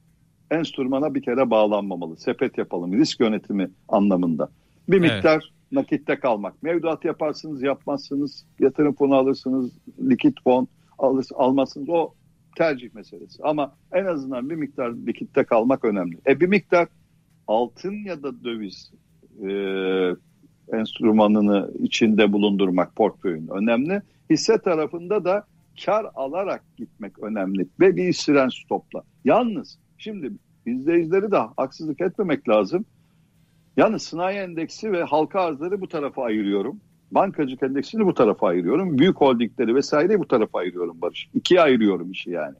enstrümana 0.51 1.15
bir 1.15 1.21
kere 1.21 1.49
bağlanmamalı. 1.49 2.17
Sepet 2.17 2.57
yapalım 2.57 2.93
risk 2.93 3.19
yönetimi 3.19 3.71
anlamında. 3.89 4.49
Bir 4.89 4.97
Evet. 4.97 5.11
miktar 5.13 5.51
nakitte 5.71 6.19
kalmak. 6.19 6.63
Mevduat 6.63 7.05
yaparsınız 7.05 7.61
yapmazsınız. 7.63 8.45
Yatırım 8.59 8.93
fonu 8.93 9.15
alırsınız. 9.15 9.71
Likit 10.09 10.43
fon 10.43 10.67
alır, 10.99 11.25
almazsınız. 11.35 11.89
O 11.89 12.13
tercih 12.57 12.93
meselesi. 12.93 13.43
Ama 13.43 13.75
en 13.93 14.05
azından 14.05 14.49
bir 14.49 14.55
miktar 14.55 14.89
likitte 14.89 15.43
kalmak 15.43 15.85
önemli. 15.85 16.17
E 16.27 16.39
bir 16.39 16.47
miktar 16.47 16.87
altın 17.47 17.93
ya 18.05 18.23
da 18.23 18.43
döviz 18.43 18.91
e, 19.43 19.51
enstrümanını 20.77 21.71
içinde 21.79 22.33
bulundurmak 22.33 22.95
portföyün 22.95 23.47
önemli. 23.47 24.01
Hisse 24.29 24.57
tarafında 24.57 25.25
da 25.25 25.45
kar 25.85 26.05
alarak 26.15 26.63
gitmek 26.77 27.19
önemli 27.19 27.67
ve 27.79 27.95
bir 27.95 28.13
siren 28.13 28.49
stopla. 28.49 29.03
Yalnız 29.25 29.79
şimdi 29.97 30.31
izleyicileri 30.65 31.31
de 31.31 31.37
haksızlık 31.57 32.01
etmemek 32.01 32.49
lazım. 32.49 32.85
Yalnız 33.77 34.03
sanayi 34.03 34.37
endeksi 34.37 34.91
ve 34.91 35.03
halka 35.03 35.41
arzları 35.41 35.81
bu 35.81 35.87
tarafa 35.87 36.23
ayırıyorum. 36.23 36.79
Bankacılık 37.11 37.63
endeksini 37.63 38.05
bu 38.05 38.13
tarafa 38.13 38.47
ayırıyorum. 38.47 38.97
Büyük 38.97 39.17
holdingleri 39.17 39.75
vesaireyi 39.75 40.19
bu 40.19 40.27
tarafa 40.27 40.59
ayırıyorum 40.59 41.01
Barış. 41.01 41.29
İkiye 41.33 41.61
ayırıyorum 41.61 42.11
işi 42.11 42.29
yani. 42.29 42.55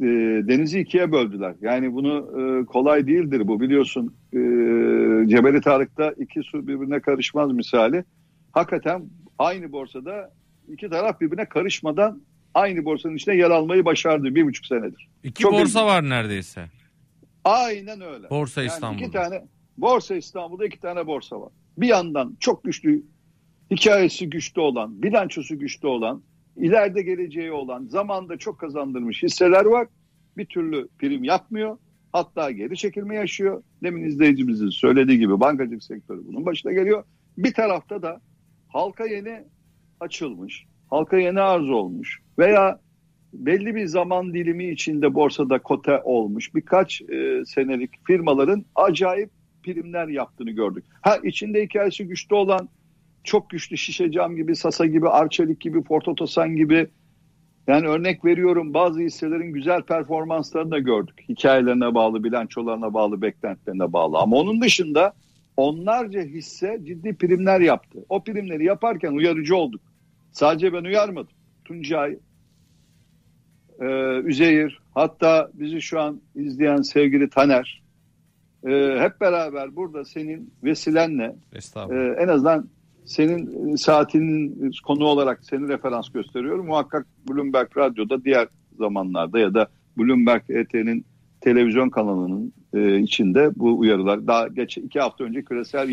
E, 0.00 0.06
denizi 0.48 0.80
ikiye 0.80 1.12
böldüler. 1.12 1.54
Yani 1.60 1.92
bunu 1.92 2.40
e, 2.40 2.64
kolay 2.64 3.06
değildir 3.06 3.48
bu 3.48 3.60
biliyorsun. 3.60 4.14
E, 4.32 4.38
Cebeli 5.28 5.60
Tarık'ta 5.60 6.12
iki 6.12 6.42
su 6.42 6.66
birbirine 6.66 7.00
karışmaz 7.00 7.52
misali. 7.52 8.04
Hakikaten 8.52 9.02
aynı 9.38 9.72
borsada 9.72 10.30
iki 10.72 10.88
taraf 10.90 11.20
birbirine 11.20 11.48
karışmadan 11.48 12.22
aynı 12.54 12.84
borsanın 12.84 13.16
içinde 13.16 13.36
yer 13.36 13.50
almayı 13.50 13.84
başardı 13.84 14.34
bir 14.34 14.46
buçuk 14.46 14.66
senedir. 14.66 15.08
İki 15.24 15.42
Çok 15.42 15.52
borsa 15.52 15.62
ilginç. 15.62 15.76
var 15.76 16.08
neredeyse. 16.08 16.70
Aynen 17.44 18.00
öyle. 18.00 18.30
Borsa 18.30 18.62
Yani 18.62 18.68
İstanbul'da. 18.72 19.04
iki 19.04 19.12
tane 19.12 19.42
Borsa 19.78 20.14
İstanbul'da 20.16 20.66
iki 20.66 20.80
tane 20.80 21.06
borsa 21.06 21.40
var. 21.40 21.52
Bir 21.78 21.86
yandan 21.86 22.36
çok 22.40 22.64
güçlü 22.64 23.02
hikayesi 23.70 24.30
güçlü 24.30 24.60
olan, 24.60 25.02
bilançosu 25.02 25.58
güçlü 25.58 25.88
olan, 25.88 26.22
ileride 26.56 27.02
geleceği 27.02 27.52
olan, 27.52 27.84
zamanda 27.86 28.36
çok 28.36 28.58
kazandırmış 28.60 29.22
hisseler 29.22 29.64
var. 29.64 29.88
Bir 30.36 30.46
türlü 30.46 30.88
prim 30.98 31.24
yapmıyor. 31.24 31.78
Hatta 32.12 32.50
geri 32.50 32.76
çekilme 32.76 33.14
yaşıyor. 33.16 33.62
Demin 33.82 34.04
izleyicimizin 34.04 34.68
söylediği 34.68 35.18
gibi 35.18 35.40
bankacılık 35.40 35.82
sektörü 35.84 36.20
bunun 36.26 36.46
başına 36.46 36.72
geliyor. 36.72 37.04
Bir 37.38 37.54
tarafta 37.54 38.02
da 38.02 38.20
halka 38.68 39.06
yeni 39.06 39.44
açılmış, 40.02 40.66
halka 40.90 41.16
yeni 41.16 41.40
arz 41.40 41.70
olmuş 41.70 42.20
veya 42.38 42.80
belli 43.32 43.74
bir 43.74 43.86
zaman 43.86 44.34
dilimi 44.34 44.68
içinde 44.68 45.14
borsada 45.14 45.58
kote 45.58 46.00
olmuş 46.04 46.54
birkaç 46.54 47.00
e, 47.02 47.42
senelik 47.46 48.06
firmaların 48.06 48.64
acayip 48.74 49.30
primler 49.62 50.08
yaptığını 50.08 50.50
gördük. 50.50 50.84
Ha 51.02 51.16
içinde 51.24 51.62
hikayesi 51.62 52.06
güçlü 52.06 52.34
olan 52.36 52.68
çok 53.24 53.50
güçlü 53.50 53.76
şişe 53.76 54.12
cam 54.12 54.36
gibi, 54.36 54.56
Sasa 54.56 54.86
gibi, 54.86 55.08
Arçelik 55.08 55.60
gibi, 55.60 55.82
Ford 55.82 56.02
Otosan 56.06 56.56
gibi 56.56 56.86
yani 57.66 57.86
örnek 57.86 58.24
veriyorum 58.24 58.74
bazı 58.74 59.00
hisselerin 59.00 59.52
güzel 59.52 59.82
performanslarını 59.82 60.70
da 60.70 60.78
gördük. 60.78 61.20
Hikayelerine 61.28 61.94
bağlı, 61.94 62.24
bilançolarına 62.24 62.94
bağlı, 62.94 63.22
beklentilerine 63.22 63.92
bağlı. 63.92 64.18
Ama 64.18 64.36
onun 64.36 64.60
dışında 64.60 65.12
onlarca 65.56 66.22
hisse 66.22 66.80
ciddi 66.84 67.14
primler 67.14 67.60
yaptı. 67.60 67.98
O 68.08 68.24
primleri 68.24 68.64
yaparken 68.64 69.12
uyarıcı 69.12 69.56
olduk. 69.56 69.91
Sadece 70.32 70.72
ben 70.72 70.84
uyarmadım. 70.84 71.32
Tuncay, 71.64 72.18
e, 73.80 73.86
Üzeyir, 74.24 74.80
hatta 74.94 75.50
bizi 75.54 75.82
şu 75.82 76.00
an 76.00 76.20
izleyen 76.34 76.82
sevgili 76.82 77.30
Taner, 77.30 77.82
e, 78.66 78.70
hep 78.98 79.20
beraber 79.20 79.76
burada 79.76 80.04
senin 80.04 80.52
vesilenle 80.64 81.36
ee, 81.94 82.22
en 82.22 82.28
azından 82.28 82.68
senin 83.04 83.72
e, 83.72 83.76
saatinin 83.76 84.72
konu 84.84 85.04
olarak 85.04 85.44
seni 85.44 85.68
referans 85.68 86.10
gösteriyorum. 86.10 86.66
Muhakkak 86.66 87.06
Bloomberg 87.28 87.76
Radyo'da 87.76 88.24
diğer 88.24 88.48
zamanlarda 88.78 89.38
ya 89.38 89.54
da 89.54 89.68
Bloomberg 89.98 90.42
ET'nin 90.48 91.04
televizyon 91.40 91.90
kanalının 91.90 92.52
e, 92.74 92.98
içinde 92.98 93.50
bu 93.56 93.78
uyarılar 93.78 94.26
daha 94.26 94.48
geç 94.48 94.78
iki 94.78 95.00
hafta 95.00 95.24
önce 95.24 95.42
küresel 95.42 95.88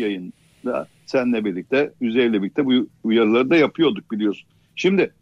yayında 0.64 0.88
seninle 1.06 1.44
birlikte 1.44 1.92
Üzeyir'le 2.00 2.32
birlikte 2.32 2.66
bu 2.66 2.88
uyarıları 3.04 3.50
da 3.50 3.56
yapıyorduk 3.56 4.10
biliyorsun. 4.12 4.48
Şimdi 4.74 5.14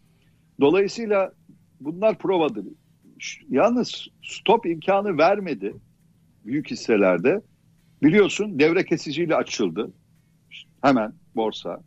dolayısıyla 0.61 1.33
bunlar 1.81 2.19
provadır. 2.19 2.65
Yalnız 3.49 4.09
stop 4.23 4.67
imkanı 4.67 5.19
vermedi 5.19 5.75
büyük 6.45 6.71
hisselerde. 6.71 7.41
Biliyorsun 8.03 8.59
devre 8.59 8.85
kesiciyle 8.85 9.35
açıldı 9.35 9.93
hemen 10.83 11.13
borsa 11.37 11.81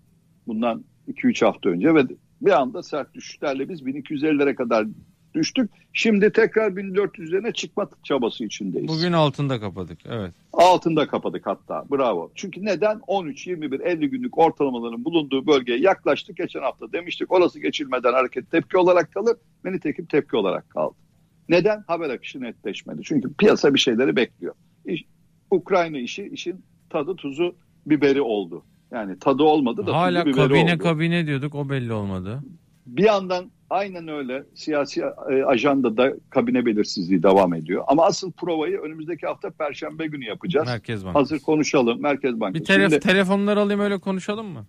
bundan 0.47 0.83
2-3 1.07 1.45
hafta 1.45 1.69
önce 1.69 1.95
ve 1.95 2.03
bir 2.41 2.51
anda 2.51 2.83
sert 2.83 3.13
düşüşlerle 3.13 3.69
biz 3.69 3.81
1250'lere 3.81 4.55
kadar 4.55 4.87
düştük. 5.33 5.69
Şimdi 5.93 6.31
tekrar 6.31 6.71
1400'lerine 6.71 7.53
çıkma 7.53 7.89
çabası 8.03 8.43
içindeyiz. 8.45 8.87
Bugün 8.87 9.11
altında 9.13 9.59
kapadık. 9.59 9.99
Evet. 10.05 10.33
Altında 10.53 11.07
kapadık 11.07 11.45
hatta. 11.45 11.85
Bravo. 11.91 12.31
Çünkü 12.35 12.65
neden? 12.65 13.01
13, 13.07 13.47
21, 13.47 13.79
50 13.79 14.09
günlük 14.09 14.37
ortalamaların 14.37 15.05
bulunduğu 15.05 15.47
bölgeye 15.47 15.79
yaklaştık. 15.79 16.37
Geçen 16.37 16.61
hafta 16.61 16.91
demiştik 16.91 17.31
orası 17.31 17.59
geçilmeden 17.59 18.13
hareket 18.13 18.51
tepki 18.51 18.77
olarak 18.77 19.11
kalır. 19.11 19.37
Ve 19.65 19.71
nitekim 19.71 20.05
tepki 20.05 20.37
olarak 20.37 20.69
kaldı. 20.69 20.95
Neden? 21.49 21.83
Haber 21.87 22.09
akışı 22.09 22.41
netleşmedi. 22.41 23.01
Çünkü 23.03 23.33
piyasa 23.33 23.73
bir 23.73 23.79
şeyleri 23.79 24.15
bekliyor. 24.15 24.55
İş, 24.85 25.03
Ukrayna 25.51 25.97
işi 25.99 26.29
işin 26.33 26.65
tadı 26.89 27.15
tuzu 27.15 27.55
biberi 27.85 28.21
oldu. 28.21 28.65
Yani 28.91 29.19
tadı 29.19 29.43
olmadı 29.43 29.87
da 29.87 29.95
Hala 29.95 30.23
tuzu 30.23 30.33
biberi 30.33 30.47
kabine 30.47 30.73
oldu. 30.73 30.83
kabine 30.83 31.27
diyorduk 31.27 31.55
o 31.55 31.69
belli 31.69 31.93
olmadı. 31.93 32.43
Bir 32.91 33.04
yandan 33.04 33.51
aynen 33.69 34.08
öyle 34.08 34.43
siyasi 34.56 35.01
e, 35.32 35.43
ajandada 35.43 36.13
kabine 36.30 36.65
belirsizliği 36.65 37.23
devam 37.23 37.54
ediyor. 37.54 37.84
Ama 37.88 38.06
asıl 38.06 38.32
provayı 38.32 38.77
önümüzdeki 38.80 39.27
hafta 39.27 39.49
Perşembe 39.49 40.08
günü 40.08 40.25
yapacağız. 40.25 40.67
Merkez 40.67 41.06
Bankası. 41.06 41.19
Hazır 41.19 41.39
konuşalım 41.39 42.01
Merkez 42.01 42.39
Bankası. 42.39 42.62
Bir 42.62 42.67
telef 42.67 42.89
Şimdi 42.89 42.99
telefonlar 43.04 43.58
alayım 43.58 43.82
öyle 43.82 43.97
konuşalım 43.99 44.47
mı? 44.47 44.65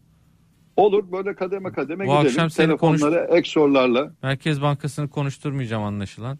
olur 0.76 1.12
böyle 1.12 1.34
kademe 1.34 1.72
kademe 1.72 2.04
Bu 2.06 2.10
gidelim. 2.10 2.26
akşam 2.26 2.50
seni 2.50 2.66
Telefonlara 2.66 3.24
ek 3.24 3.48
sorularla. 3.50 4.12
Merkez 4.22 4.62
Bankası'nı 4.62 5.08
konuşturmayacağım 5.08 5.82
anlaşılan. 5.82 6.38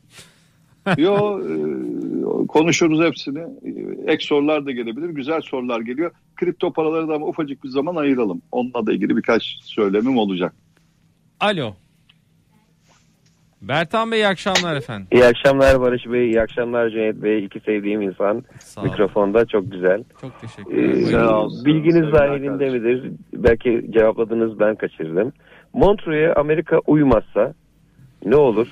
Yo 0.99 1.41
e, 2.43 2.47
konuşuruz 2.47 3.01
hepsini. 3.01 3.39
Ek 4.07 4.25
sorular 4.27 4.67
da 4.67 4.71
gelebilir. 4.73 5.09
Güzel 5.09 5.41
sorular 5.41 5.81
geliyor. 5.81 6.11
Kripto 6.37 6.73
paraları 6.73 7.09
da 7.09 7.15
ama 7.15 7.27
ufacık 7.27 7.65
bir 7.65 7.69
zaman 7.69 7.97
ayıralım. 7.97 8.43
Onunla 8.53 8.87
da 8.87 8.93
ilgili 8.93 9.17
birkaç 9.17 9.59
söylemim 9.63 10.19
olacak. 10.19 10.55
Alo. 11.43 11.75
Bertan 13.63 14.13
Bey 14.13 14.19
iyi 14.21 14.27
akşamlar 14.27 14.77
efendim. 14.77 15.07
İyi 15.13 15.25
akşamlar 15.25 15.81
Barış 15.81 16.07
Bey, 16.07 16.31
iyi 16.31 16.41
akşamlar 16.41 16.91
Cüneyt 16.91 17.23
Bey. 17.23 17.45
İki 17.45 17.61
sevdiğim 17.61 18.03
insan. 18.03 18.45
Sağ. 18.59 18.83
Mikrofonda 18.83 19.47
çok 19.47 19.73
güzel. 19.73 20.05
Çok 20.21 20.41
teşekkür 20.41 20.77
Ee. 20.77 20.95
Sağ 20.95 21.47
bilginiz 21.65 22.13
dahilinde 22.13 22.71
midir? 22.71 23.13
Belki 23.33 23.87
cevapladınız 23.91 24.61
ben 24.61 24.75
kaçırdım. 24.75 25.33
Montreux'e 25.73 26.35
Amerika 26.35 26.79
uymazsa 26.87 27.55
ne 28.25 28.37
olur? 28.37 28.69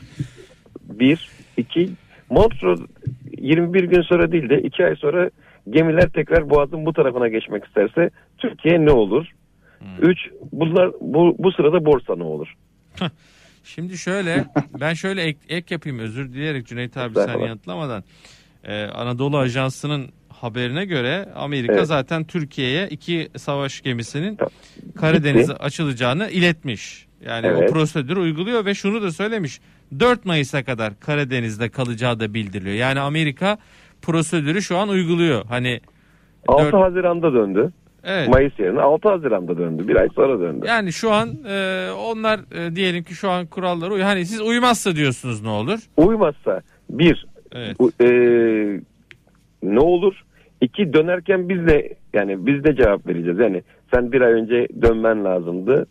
Bir, 0.89 1.31
iki, 1.57 1.91
Montreux 2.31 2.81
21 3.39 3.85
gün 3.85 4.03
sonra 4.03 4.33
değil 4.33 4.49
de 4.49 4.63
iki 4.63 4.85
ay 4.85 4.97
sonra 4.97 5.31
gemiler 5.71 6.09
tekrar 6.09 6.51
boğazın 6.51 6.87
bu 6.87 6.93
tarafına 6.93 7.29
geçmek 7.29 7.65
isterse 7.65 8.11
Türkiye 8.39 8.85
ne 8.85 8.91
olur? 8.91 9.27
Hmm. 9.81 10.09
Üç, 10.11 10.19
bunlar 10.53 10.91
bu, 11.01 11.37
bu 11.39 11.53
sırada 11.53 11.85
borsa 11.85 12.17
ne 12.17 12.23
olur? 12.23 12.55
Şimdi 13.65 13.99
şöyle 13.99 14.45
ben 14.81 14.95
şöyle 14.95 15.23
ek, 15.23 15.39
ek 15.49 15.75
yapayım 15.75 15.99
özür 15.99 16.33
dileyerek 16.33 16.67
Cüneyt 16.67 16.97
abi 16.97 17.15
sen 17.15 17.39
yanıtlamadan. 17.39 18.05
Ee, 18.65 18.85
Anadolu 18.85 19.39
Ajansı'nın 19.39 20.09
haberine 20.29 20.85
göre 20.85 21.29
Amerika 21.35 21.73
Evet. 21.75 21.87
zaten 21.87 22.25
Türkiye'ye 22.25 22.89
iki 22.89 23.29
savaş 23.37 23.81
gemisinin. 23.81 24.39
Karadeniz'e 24.97 25.53
açılacağını 25.53 26.31
iletmiş. 26.31 27.07
Yani 27.27 27.47
Evet. 27.47 27.71
o 27.71 27.73
prosedürü 27.73 28.21
uyguluyor 28.21 28.65
ve 28.65 28.75
şunu 28.75 29.03
da 29.03 29.11
söylemiş. 29.11 29.61
4 30.01 30.25
Mayıs'a 30.25 30.65
kadar 30.65 31.01
Karadeniz'de 31.01 31.69
kalacağı 31.69 32.21
da 32.21 32.35
bildiriliyor. 32.35 32.77
Yani 32.77 33.01
Amerika 33.01 33.59
prosedürü 34.03 34.63
şu 34.63 34.77
an 34.79 34.89
uyguluyor. 34.89 35.45
Hani 35.49 35.81
6 36.49 36.65
Dört- 36.65 36.75
Haziran'da 36.83 37.33
döndü. 37.33 37.73
Evet. 38.05 38.29
Mayıs 38.29 38.59
yerine 38.59 38.81
6 38.81 39.09
Haziran'da 39.09 39.59
döndü. 39.59 39.89
Bir 39.89 39.97
ay 39.97 40.09
sonra 40.15 40.41
döndü. 40.41 40.67
Yani 40.69 40.93
şu 40.93 41.13
an 41.13 41.29
e, 41.49 41.89
onlar 41.99 42.41
e, 42.55 42.77
diyelim 42.77 43.05
ki 43.05 43.15
şu 43.15 43.31
an 43.31 43.47
kuralları 43.47 43.95
uy- 43.95 44.01
hani 44.03 44.27
siz 44.27 44.41
uymazsa 44.41 44.97
diyorsunuz 44.97 45.43
ne 45.43 45.49
olur? 45.49 45.79
Uymazsa 45.97 46.61
bir 46.91 47.27
Evet. 47.53 47.77
bu, 47.81 47.91
e, 48.05 48.09
ne 49.63 49.81
olur? 49.81 50.15
İki 50.61 50.93
dönerken 50.93 51.49
biz 51.49 51.67
de 51.67 51.97
yani 52.15 52.47
biz 52.47 52.65
de 52.65 52.77
cevap 52.77 53.07
vereceğiz. 53.07 53.39
Yani 53.39 53.63
sen 53.95 54.13
bir 54.13 54.21
ay 54.21 54.33
önce 54.33 54.67
dönmen 54.83 55.25
lazımdı. 55.25 55.87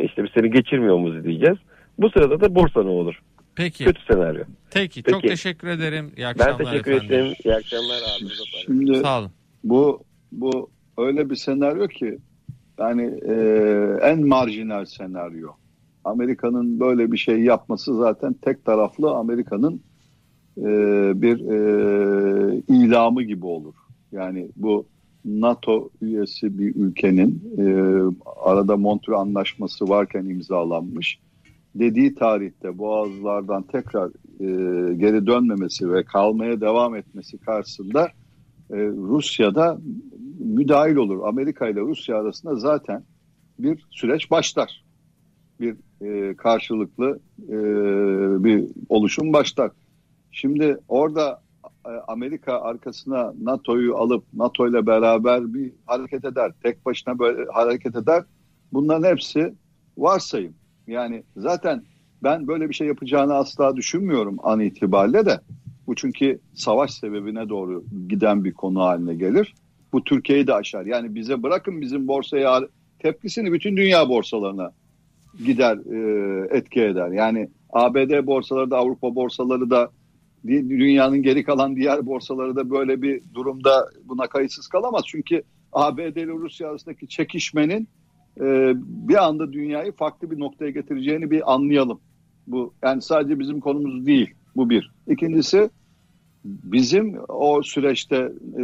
İşte 0.00 0.24
biz 0.24 0.30
seni 0.34 0.50
geçirmiyor 0.50 0.96
muyuz 0.98 1.24
diyeceğiz. 1.24 1.56
Bu 1.98 2.10
sırada 2.10 2.40
da 2.40 2.54
borsa 2.54 2.82
ne 2.82 2.90
olur? 2.90 3.14
Peki. 3.56 3.84
Kötü 3.84 4.00
senaryo. 4.12 4.42
Peki, 4.74 5.02
çok 5.02 5.22
Peki. 5.22 5.28
teşekkür 5.28 5.68
ederim. 5.68 6.10
İyi 6.16 6.20
Ben 6.22 6.24
akşamlar 6.30 6.58
teşekkür 6.58 6.92
efendim. 6.92 7.14
ederim. 7.16 7.32
İyi 7.44 7.54
akşamlar 7.54 7.96
abi. 7.96 8.30
Şimdi 8.66 8.94
Sağ 8.98 9.18
olun. 9.20 9.30
bu 9.64 10.02
bu 10.32 10.70
öyle 10.98 11.30
bir 11.30 11.36
senaryo 11.36 11.88
ki 11.88 12.18
yani 12.78 13.20
e, 13.28 13.34
en 14.02 14.26
marjinal 14.26 14.84
senaryo. 14.84 15.48
Amerika'nın 16.04 16.80
böyle 16.80 17.12
bir 17.12 17.16
şey 17.16 17.40
yapması 17.40 17.96
zaten 17.96 18.32
tek 18.32 18.64
taraflı 18.64 19.10
Amerika'nın 19.10 19.80
e, 20.58 20.62
bir 21.22 21.40
e, 21.40 22.62
ilamı 22.68 23.22
gibi 23.22 23.46
olur. 23.46 23.74
Yani 24.12 24.48
bu 24.56 24.86
NATO 25.24 25.90
üyesi 26.02 26.58
bir 26.58 26.74
ülkenin 26.74 27.42
e, 27.58 27.64
arada 28.44 28.76
Montreux 28.76 29.18
Anlaşması 29.18 29.88
varken 29.88 30.24
imzalanmış 30.24 31.18
dediği 31.74 32.14
tarihte 32.14 32.78
boğazlardan 32.78 33.62
tekrar 33.62 34.08
e, 34.40 34.94
geri 34.94 35.26
dönmemesi 35.26 35.92
ve 35.92 36.04
kalmaya 36.04 36.60
devam 36.60 36.94
etmesi 36.94 37.38
karşısında 37.38 38.08
e, 38.70 38.76
Rusya'da 38.86 39.78
müdahil 40.38 40.96
olur. 40.96 41.24
Amerika 41.24 41.68
ile 41.68 41.80
Rusya 41.80 42.16
arasında 42.16 42.54
zaten 42.54 43.04
bir 43.58 43.86
süreç 43.90 44.30
başlar. 44.30 44.84
Bir 45.60 45.76
e, 46.00 46.36
karşılıklı 46.36 47.18
e, 47.48 47.54
bir 48.44 48.64
oluşum 48.88 49.32
başlar. 49.32 49.70
Şimdi 50.32 50.78
orada 50.88 51.42
e, 51.86 51.90
Amerika 52.08 52.60
arkasına 52.60 53.34
NATO'yu 53.42 53.96
alıp 53.96 54.24
NATO 54.32 54.68
ile 54.68 54.86
beraber 54.86 55.54
bir 55.54 55.72
hareket 55.86 56.24
eder. 56.24 56.52
Tek 56.62 56.86
başına 56.86 57.18
böyle 57.18 57.50
hareket 57.52 57.96
eder. 57.96 58.24
Bunların 58.72 59.08
hepsi 59.10 59.54
varsayım. 59.98 60.54
Yani 60.86 61.22
zaten 61.36 61.82
ben 62.22 62.46
böyle 62.46 62.68
bir 62.68 62.74
şey 62.74 62.86
yapacağını 62.86 63.34
asla 63.34 63.76
düşünmüyorum 63.76 64.36
an 64.42 64.60
itibariyle 64.60 65.26
de. 65.26 65.40
Bu 65.88 65.94
çünkü 65.94 66.40
savaş 66.54 66.90
sebebine 66.90 67.48
doğru 67.48 67.84
giden 68.08 68.44
bir 68.44 68.52
konu 68.52 68.80
haline 68.80 69.14
gelir. 69.14 69.54
Bu 69.92 70.04
Türkiye'yi 70.04 70.46
de 70.46 70.54
aşar. 70.54 70.86
Yani 70.86 71.14
bize 71.14 71.42
bırakın 71.42 71.80
bizim 71.80 72.08
borsaya 72.08 72.60
tepkisini 72.98 73.52
bütün 73.52 73.76
dünya 73.76 74.08
borsalarına 74.08 74.70
gider 75.46 75.76
e, 75.76 76.58
etki 76.58 76.82
eder. 76.82 77.08
Yani 77.08 77.48
ABD 77.72 78.26
borsaları 78.26 78.70
da 78.70 78.76
Avrupa 78.76 79.14
borsaları 79.14 79.70
da 79.70 79.90
dünyanın 80.46 81.22
geri 81.22 81.44
kalan 81.44 81.76
diğer 81.76 82.06
borsaları 82.06 82.56
da 82.56 82.70
böyle 82.70 83.02
bir 83.02 83.22
durumda 83.34 83.88
buna 84.04 84.26
kayıtsız 84.26 84.68
kalamaz. 84.68 85.02
Çünkü 85.06 85.42
ABD 85.72 86.16
ile 86.16 86.32
Rusya 86.32 86.70
arasındaki 86.70 87.08
çekişmenin 87.08 87.88
e, 88.40 88.72
bir 88.76 89.26
anda 89.26 89.52
dünyayı 89.52 89.92
farklı 89.92 90.30
bir 90.30 90.38
noktaya 90.38 90.70
getireceğini 90.70 91.30
bir 91.30 91.54
anlayalım. 91.54 92.00
Bu 92.46 92.74
yani 92.82 93.02
sadece 93.02 93.38
bizim 93.38 93.60
konumuz 93.60 94.06
değil. 94.06 94.34
Bu 94.56 94.70
bir. 94.70 94.90
İkincisi 95.06 95.70
bizim 96.64 97.16
o 97.28 97.62
süreçte 97.62 98.16
e, 98.16 98.62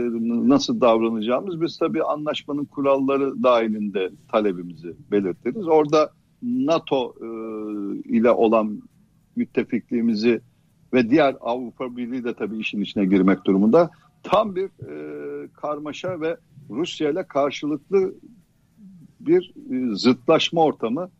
nasıl 0.48 0.80
davranacağımız 0.80 1.60
biz 1.60 1.78
tabii 1.78 2.02
anlaşmanın 2.02 2.64
kuralları 2.64 3.42
dahilinde 3.42 4.10
talebimizi 4.32 4.94
belirtiriz. 5.10 5.68
Orada 5.68 6.10
NATO 6.42 7.14
e, 7.20 7.28
ile 8.08 8.30
olan 8.30 8.82
müttefikliğimizi 9.36 10.40
ve 10.92 11.10
diğer 11.10 11.36
Avrupa 11.40 11.96
Birliği 11.96 12.24
de 12.24 12.34
tabii 12.34 12.58
işin 12.58 12.80
içine 12.80 13.04
girmek 13.04 13.44
durumunda 13.44 13.90
tam 14.22 14.56
bir 14.56 14.64
e, 14.64 15.48
karmaşa 15.48 16.20
ve 16.20 16.36
Rusya 16.70 17.10
ile 17.10 17.26
karşılıklı 17.26 18.14
bir 19.20 19.52
zıtlaşma 19.92 20.64
ortamı. 20.64 21.10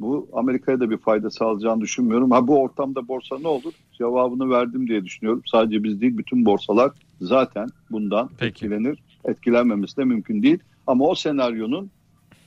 Bu 0.00 0.28
Amerika'ya 0.32 0.80
da 0.80 0.90
bir 0.90 0.98
fayda 0.98 1.30
sağlayacağını 1.30 1.80
düşünmüyorum. 1.80 2.30
Ha 2.30 2.46
bu 2.46 2.60
ortamda 2.60 3.08
borsa 3.08 3.38
ne 3.38 3.48
olur? 3.48 3.72
Cevabını 3.92 4.50
verdim 4.50 4.88
diye 4.88 5.04
düşünüyorum. 5.04 5.42
Sadece 5.46 5.84
biz 5.84 6.00
değil 6.00 6.18
bütün 6.18 6.46
borsalar 6.46 6.90
zaten 7.20 7.68
bundan 7.90 8.30
Peki. 8.38 8.46
etkilenir. 8.46 8.98
Etkilenmemesi 9.24 9.96
de 9.96 10.04
mümkün 10.04 10.42
değil. 10.42 10.58
Ama 10.86 11.04
o 11.04 11.14
senaryonun 11.14 11.90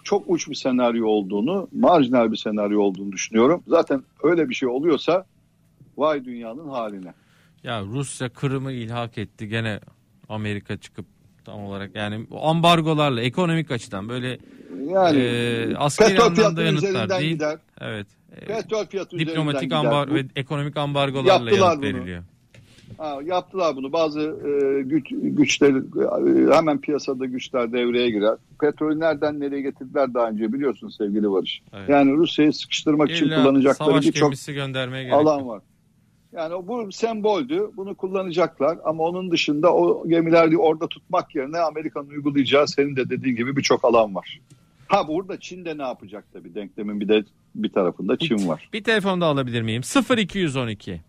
çok 0.04 0.24
uç 0.28 0.50
bir 0.50 0.56
senaryo 0.56 1.06
olduğunu, 1.06 1.68
marjinal 1.72 2.32
bir 2.32 2.38
senaryo 2.38 2.82
olduğunu 2.82 3.12
düşünüyorum. 3.12 3.64
Zaten 3.68 4.04
öyle 4.24 4.50
bir 4.50 4.54
şey 4.54 4.70
oluyorsa 4.70 5.26
vay 5.98 6.26
dünyanın 6.26 6.70
haline. 6.70 7.14
Ya 7.64 7.82
Rusya 7.82 8.30
Kırım'ı 8.30 8.72
ilhak 8.72 9.18
etti. 9.18 9.48
Gene 9.48 9.80
Amerika 10.30 10.78
çıkıp 10.78 11.06
tam 11.46 11.64
olarak 11.64 11.96
yani 11.96 12.28
ambargolarla 12.42 13.22
ekonomik 13.22 13.72
açıdan 13.72 14.10
böyle 14.10 14.40
Yani 14.88 15.20
e, 15.20 15.76
askeri 15.76 16.10
petrol 16.10 16.26
anlamda 16.26 16.64
yanıtlar 16.64 17.10
değil. 17.10 17.34
gider. 17.34 17.58
Evet. 17.82 18.08
E, 18.42 18.46
Petrol 18.46 18.86
fiyatı 18.86 19.20
diplomatik 19.20 19.74
ambar 19.74 20.14
ve 20.14 20.26
ekonomik 20.36 20.78
ambargolarla 20.78 21.52
yanıt 21.52 21.78
bunu. 21.78 21.82
veriliyor. 21.82 22.24
Ha, 22.98 23.20
yaptılar 23.26 23.76
bunu. 23.76 23.94
Bazı 23.94 24.20
e, 24.22 24.82
güç, 24.82 25.06
güçler 25.12 25.70
e, 25.70 26.56
hemen 26.56 26.82
piyasada 26.82 27.26
güçler 27.26 27.74
devreye 27.74 28.10
girer. 28.10 28.36
Petrolü 28.62 29.00
nereden 29.00 29.40
nereye 29.40 29.62
getirdiler 29.62 30.14
daha 30.14 30.30
önce 30.30 30.54
biliyorsun 30.54 30.90
sevgili 30.90 31.32
Barış. 31.32 31.62
Evet. 31.74 31.90
Yani 31.90 32.12
Rusya'yı 32.12 32.54
sıkıştırmak 32.54 33.12
için 33.12 33.26
İlla 33.26 33.44
kullanacakları 33.44 33.90
savaş 33.90 34.06
birçok 34.06 34.34
alan 35.12 35.48
var. 35.48 35.62
Yani 36.34 36.54
o- 36.54 36.68
bu 36.68 36.92
semboldü. 36.92 37.70
Bunu 37.78 37.96
kullanacaklar 37.96 38.78
ama 38.84 39.04
onun 39.04 39.32
dışında 39.32 39.74
o 39.74 40.08
gemileri 40.08 40.58
orada 40.58 40.88
tutmak 40.88 41.36
yerine 41.36 41.58
Amerika'nın 41.60 42.10
uygulayacağı 42.10 42.68
senin 42.68 42.96
de 42.96 43.10
dediğin 43.10 43.36
gibi 43.36 43.56
birçok 43.56 43.86
alan 43.86 44.16
var. 44.16 44.40
Ha 44.90 45.08
burada 45.08 45.40
Çin 45.40 45.66
de 45.66 45.78
ne 45.78 45.82
yapacak 45.82 46.26
tabii 46.34 46.56
denklemin 46.56 47.00
bir 47.00 47.08
de 47.08 47.24
bir 47.56 47.70
tarafında 47.70 48.18
Çin 48.18 48.48
var. 48.48 48.70
Bir 48.74 48.84
telefon 48.84 49.22
da 49.22 49.26
alabilir 49.26 49.62
miyim? 49.62 49.82
0212 50.18 51.02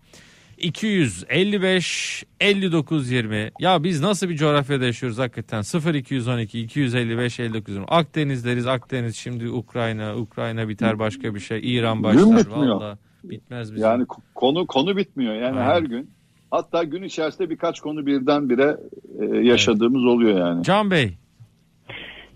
255 0.58 2.24
59 2.40 3.10
20. 3.10 3.50
Ya 3.60 3.84
biz 3.84 4.00
nasıl 4.00 4.28
bir 4.28 4.36
coğrafyada 4.36 4.84
yaşıyoruz 4.84 5.18
hakikaten? 5.18 5.62
0212 5.94 6.60
255 6.60 7.40
59 7.40 7.74
20. 7.74 7.86
Akdeniz 7.88 8.44
deriz. 8.44 8.66
Akdeniz 8.66 9.16
şimdi 9.16 9.48
Ukrayna, 9.50 10.16
Ukrayna 10.16 10.68
biter 10.68 10.98
başka 10.98 11.34
bir 11.34 11.40
şey. 11.40 11.76
İran 11.76 12.02
başlar. 12.02 12.22
Gün 12.22 12.36
bitmiyor. 12.36 12.76
Vallahi 12.76 12.98
bitmez 13.24 13.72
bizim. 13.74 13.84
Yani 13.84 14.02
ko- 14.02 14.20
konu 14.34 14.66
konu 14.66 14.96
bitmiyor. 14.96 15.34
Yani 15.34 15.60
Aynen. 15.60 15.70
her 15.70 15.82
gün 15.82 16.10
hatta 16.50 16.84
gün 16.84 17.02
içerisinde 17.02 17.50
birkaç 17.50 17.80
konu 17.80 18.06
birdenbire 18.06 18.76
e, 19.20 19.24
yaşadığımız 19.24 20.04
oluyor 20.04 20.38
yani. 20.38 20.62
Can 20.64 20.90
Bey. 20.90 21.16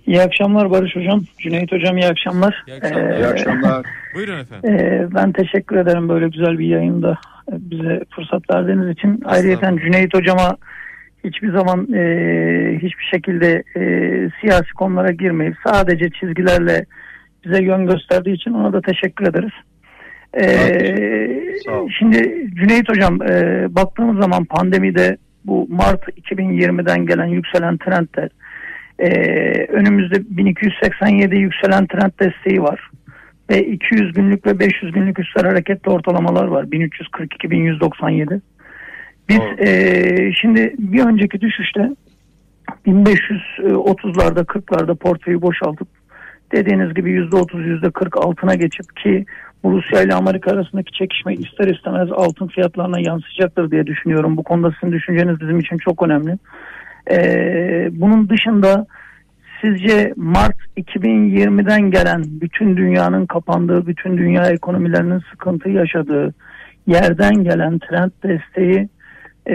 İyi 0.06 0.22
akşamlar 0.22 0.70
Barış 0.70 0.96
Hocam. 0.96 1.22
Cüneyt 1.38 1.72
Hocam 1.72 1.96
iyi 1.96 2.06
akşamlar. 2.06 2.64
İyi 2.66 2.76
akşamlar. 2.76 3.10
Ee, 3.10 3.18
İyi 3.18 3.26
akşamlar. 3.26 3.86
Buyurun 4.14 4.38
efendim. 4.40 4.74
e, 4.74 5.06
ben 5.14 5.32
teşekkür 5.32 5.76
ederim 5.76 6.08
böyle 6.08 6.28
güzel 6.28 6.58
bir 6.58 6.66
yayında 6.66 7.18
bize 7.50 8.00
fırsat 8.10 8.50
verdiğiniz 8.50 8.88
için. 8.88 9.22
Ayrıca 9.24 9.76
Cüneyt 9.76 10.14
Hocama 10.14 10.56
hiçbir 11.24 11.52
zaman 11.52 11.92
e, 11.94 12.02
hiçbir 12.82 13.04
şekilde 13.14 13.62
e, 13.76 13.82
siyasi 14.40 14.72
konulara 14.72 15.10
girmeyip 15.10 15.54
sadece 15.66 16.10
çizgilerle 16.10 16.84
bize 17.44 17.62
yön 17.62 17.86
gösterdiği 17.86 18.34
için 18.34 18.50
ona 18.50 18.72
da 18.72 18.80
teşekkür 18.80 19.26
ederiz. 19.26 19.52
Ee, 20.40 21.40
şimdi 21.98 22.46
Cüneyt 22.54 22.88
Hocam 22.88 23.22
e, 23.22 23.66
baktığımız 23.70 24.22
zaman 24.22 24.44
pandemide 24.44 25.16
bu 25.44 25.66
Mart 25.70 26.08
2020'den 26.08 27.06
gelen 27.06 27.26
yükselen 27.26 27.76
trendler 27.76 28.28
e, 28.98 29.08
önümüzde 29.64 30.16
1287 30.36 31.36
yükselen 31.36 31.86
trend 31.86 32.12
desteği 32.20 32.62
var. 32.62 32.90
Ve 33.50 33.66
200 33.66 34.12
günlük 34.12 34.46
ve 34.46 34.58
500 34.58 34.92
günlük 34.92 35.18
üstler 35.18 35.44
hareketli 35.44 35.90
ortalamalar 35.90 36.44
var. 36.44 36.64
1342-1197. 36.64 38.40
Biz 39.28 39.68
e, 39.68 40.32
şimdi 40.32 40.74
bir 40.78 41.04
önceki 41.04 41.40
düşüşte 41.40 41.90
1530'larda 42.86 44.44
40'larda 44.44 44.94
portföyü 44.94 45.42
boşaltıp 45.42 45.88
dediğiniz 46.52 46.94
gibi 46.94 47.10
%30 47.10 47.80
%40 47.80 48.18
altına 48.18 48.54
geçip 48.54 48.96
ki 48.96 49.24
bu 49.64 49.72
Rusya 49.72 50.02
ile 50.02 50.14
Amerika 50.14 50.50
arasındaki 50.50 50.92
çekişme 50.92 51.34
ister 51.34 51.68
istemez 51.68 52.08
altın 52.12 52.46
fiyatlarına 52.46 53.00
yansıyacaktır 53.00 53.70
diye 53.70 53.86
düşünüyorum. 53.86 54.36
Bu 54.36 54.42
konuda 54.42 54.74
sizin 54.80 54.92
düşünceniz 54.92 55.40
bizim 55.40 55.58
için 55.58 55.78
çok 55.78 56.02
önemli. 56.02 56.38
Ee, 57.10 57.88
bunun 57.92 58.28
dışında 58.28 58.86
sizce 59.62 60.12
Mart 60.16 60.56
2020'den 60.76 61.90
gelen 61.90 62.22
bütün 62.26 62.76
dünyanın 62.76 63.26
kapandığı, 63.26 63.86
bütün 63.86 64.16
dünya 64.18 64.46
ekonomilerinin 64.50 65.22
sıkıntı 65.30 65.68
yaşadığı 65.70 66.34
yerden 66.86 67.34
gelen 67.44 67.78
trend 67.78 68.10
desteği 68.22 68.88
e, 69.48 69.54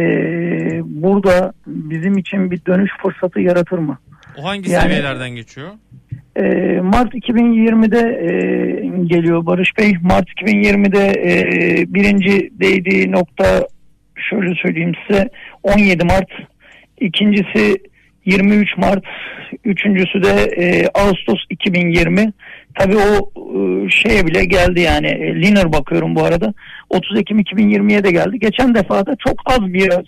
burada 0.86 1.54
bizim 1.68 2.18
için 2.18 2.52
bir 2.52 2.66
dönüş 2.66 2.92
fırsatı 3.04 3.42
yaratır 3.42 3.78
mı? 3.78 3.98
O 4.38 4.44
hangi 4.48 4.72
Yani- 4.72 4.84
seviyelerden 4.84 5.30
geçiyor? 5.30 5.70
E, 6.36 6.44
Mart 6.82 7.14
2020'de 7.14 8.00
e, 8.00 8.32
geliyor 9.06 9.46
Barış 9.46 9.78
Bey. 9.78 9.94
Mart 10.02 10.26
2020'de 10.30 11.06
e, 11.08 11.34
birinci 11.94 12.50
değdiği 12.60 13.12
nokta 13.12 13.68
şöyle 14.30 14.56
söyleyeyim 14.56 14.92
size 15.08 15.30
17 15.64 16.06
Mart. 16.06 16.30
İkincisi 17.00 17.78
23 18.26 18.78
Mart. 18.78 19.04
Üçüncüsü 19.66 20.24
de 20.24 20.44
e, 20.58 20.88
Ağustos 20.94 21.40
2020. 21.50 22.34
Tabii 22.76 22.98
o 22.98 23.32
e, 23.56 23.90
şeye 23.90 24.28
bile 24.28 24.46
geldi 24.46 24.82
yani. 24.82 25.08
E, 25.08 25.42
Liner 25.42 25.72
bakıyorum 25.72 26.16
bu 26.16 26.24
arada. 26.24 26.54
30 26.90 27.20
Ekim 27.20 27.40
2020'ye 27.40 28.04
de 28.04 28.12
geldi. 28.12 28.40
Geçen 28.40 28.76
defa 28.76 29.06
da 29.06 29.16
çok 29.28 29.42
az 29.46 29.74
biraz 29.74 30.06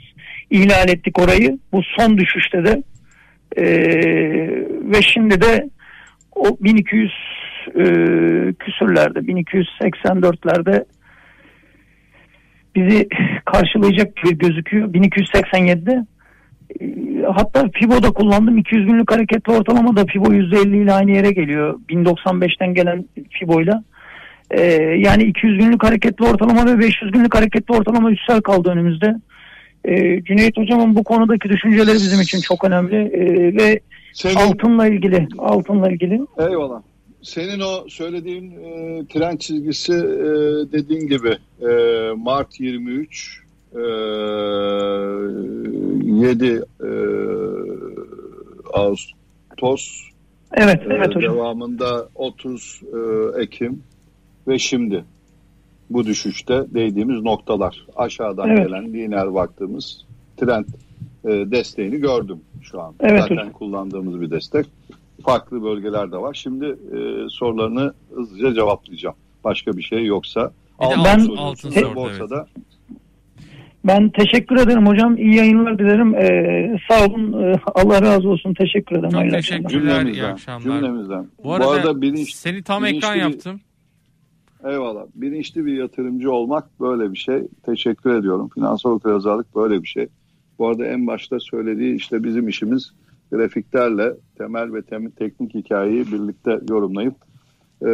ihlal 0.50 0.90
ettik 0.90 1.20
orayı. 1.20 1.60
Bu 1.72 1.82
son 1.98 2.18
düşüşte 2.18 2.66
de. 2.66 2.84
E, 3.58 3.66
ve 4.84 5.02
şimdi 5.02 5.42
de 5.42 5.70
o 6.36 6.58
1200 6.62 7.12
e, 7.68 7.84
küsürlerde 8.60 9.20
1284'lerde 9.20 10.86
bizi 12.76 13.08
karşılayacak 13.46 14.16
gibi 14.16 14.38
gözüküyor. 14.38 14.94
1287'de 14.94 15.92
e, 15.92 16.06
hatta 17.34 17.70
Fibo'da 17.74 18.12
kullandım. 18.12 18.58
200 18.58 18.86
günlük 18.86 19.12
hareketli 19.12 19.54
ortalama 19.54 19.96
da 19.96 20.06
Fibo 20.06 20.34
%50 20.34 20.84
ile 20.84 20.94
aynı 20.94 21.12
yere 21.12 21.32
geliyor. 21.32 21.80
1095'ten 21.90 22.74
gelen 22.74 23.06
Fibo'yla. 23.30 23.84
E, 24.52 24.62
yani 24.98 25.24
200 25.24 25.58
günlük 25.58 25.84
hareketli 25.84 26.26
ortalama 26.26 26.66
ve 26.66 26.80
500 26.80 27.12
günlük 27.12 27.36
hareketli 27.36 27.76
ortalama 27.76 28.12
üstsel 28.12 28.42
kaldı 28.42 28.70
önümüzde. 28.70 29.16
E, 29.86 30.24
Cüneyt 30.24 30.58
Hocam'ın 30.58 30.96
bu 30.96 31.04
konudaki 31.04 31.50
düşünceleri 31.50 31.96
bizim 31.96 32.22
için 32.22 32.42
çok 32.42 32.64
önemli 32.64 32.96
e, 32.96 33.56
ve 33.56 33.80
Senin, 34.14 34.36
altınla 34.36 34.88
ilgili 34.88 35.28
altınla 35.38 35.92
ilgili 35.92 36.22
eyvallah. 36.40 36.82
Senin 37.22 37.60
o 37.60 37.90
söylediğin 37.90 38.52
e, 38.52 39.06
tren 39.06 39.38
çizgisi 39.38 39.94
e, 39.94 40.30
dediğin 40.72 41.08
gibi 41.08 41.38
e, 41.62 41.72
Mart 42.18 42.60
23 42.60 43.38
e, 43.38 43.41
7 43.74 43.80
e, 46.84 46.88
Ağustos 48.74 50.02
evet 50.54 50.82
e, 50.82 50.94
evet 50.94 51.16
hocam. 51.16 51.36
devamında 51.36 52.10
30 52.16 52.82
e, 52.84 53.42
Ekim 53.42 53.84
ve 54.48 54.60
şimdi 54.60 55.04
bu 55.90 56.06
düşüşte 56.06 56.66
değdiğimiz 56.74 57.22
noktalar 57.22 57.86
aşağıdan 57.96 58.50
Evet. 58.50 58.68
gelen 58.68 58.94
lineer 58.94 59.34
baktığımız 59.34 60.06
trend 60.38 60.66
e, 61.26 61.52
desteğini 61.52 61.98
gördüm 61.98 62.40
şu 62.64 62.82
an. 62.82 62.94
Evet 63.00 63.22
Zaten 63.22 63.36
hocam. 63.36 63.52
kullandığımız 63.52 64.22
bir 64.22 64.32
destek. 64.32 64.66
Farklı 65.26 65.64
bölgeler 65.64 66.12
de 66.12 66.18
var. 66.18 66.34
Şimdi 66.34 66.66
e, 66.66 67.30
sorularını 67.30 67.94
hızlıca 68.16 68.54
cevaplayacağım. 68.54 69.16
Başka 69.44 69.78
bir 69.78 69.82
şey 69.84 70.06
yoksa. 70.06 70.52
Bir 70.82 70.86
Altın 70.86 71.00
altın- 71.00 71.20
soruyorsun. 71.26 71.38
altın 71.38 71.70
sordu, 71.70 71.96
Borsada 71.96 72.48
Ben 73.86 74.10
teşekkür 74.10 74.56
ederim 74.56 74.88
hocam. 74.88 75.18
İyi 75.18 75.36
yayınlar 75.36 75.80
dilerim. 75.80 76.16
Ee, 76.16 76.78
sağ 76.90 77.06
olun. 77.06 77.44
Ee, 77.44 77.56
Allah 77.76 78.02
razı 78.02 78.30
olsun. 78.30 78.54
Teşekkür 78.54 78.96
ederim. 78.96 79.10
Çok. 79.12 79.32
Teşekkürler, 79.32 80.06
iyi 80.06 80.24
akşamlar. 80.24 80.62
cümlemizden. 80.62 81.28
Bu 81.44 81.54
arada, 81.54 82.02
bilinç, 82.02 82.34
seni 82.34 82.64
tam 82.64 82.84
bilinçli 82.84 82.98
ekran 82.98 83.16
bir- 83.16 83.22
yaptım. 83.22 83.62
Eyvallah. 84.66 85.04
Bilinçli 85.16 85.66
bir 85.66 85.74
yatırımcı 85.74 86.32
olmak 86.32 86.80
böyle 86.80 87.12
bir 87.14 87.18
şey. 87.18 87.42
Teşekkür 87.66 88.10
ediyorum. 88.14 88.50
Finansal 88.54 88.92
okuryazarlık 88.92 89.56
böyle 89.56 89.82
bir 89.82 89.88
şey. 89.88 90.08
Bu 90.60 90.68
arada 90.68 90.86
en 90.86 91.08
başta 91.08 91.40
söylediği 91.40 91.96
işte 91.96 92.24
bizim 92.24 92.48
işimiz 92.48 92.92
grafiklerle 93.32 94.14
temel 94.38 94.74
ve 94.74 94.78
tem- 94.80 95.12
teknik 95.12 95.56
hikayeyi 95.56 96.06
birlikte 96.12 96.60
yorumlayıp 96.70 97.16
e, 97.82 97.88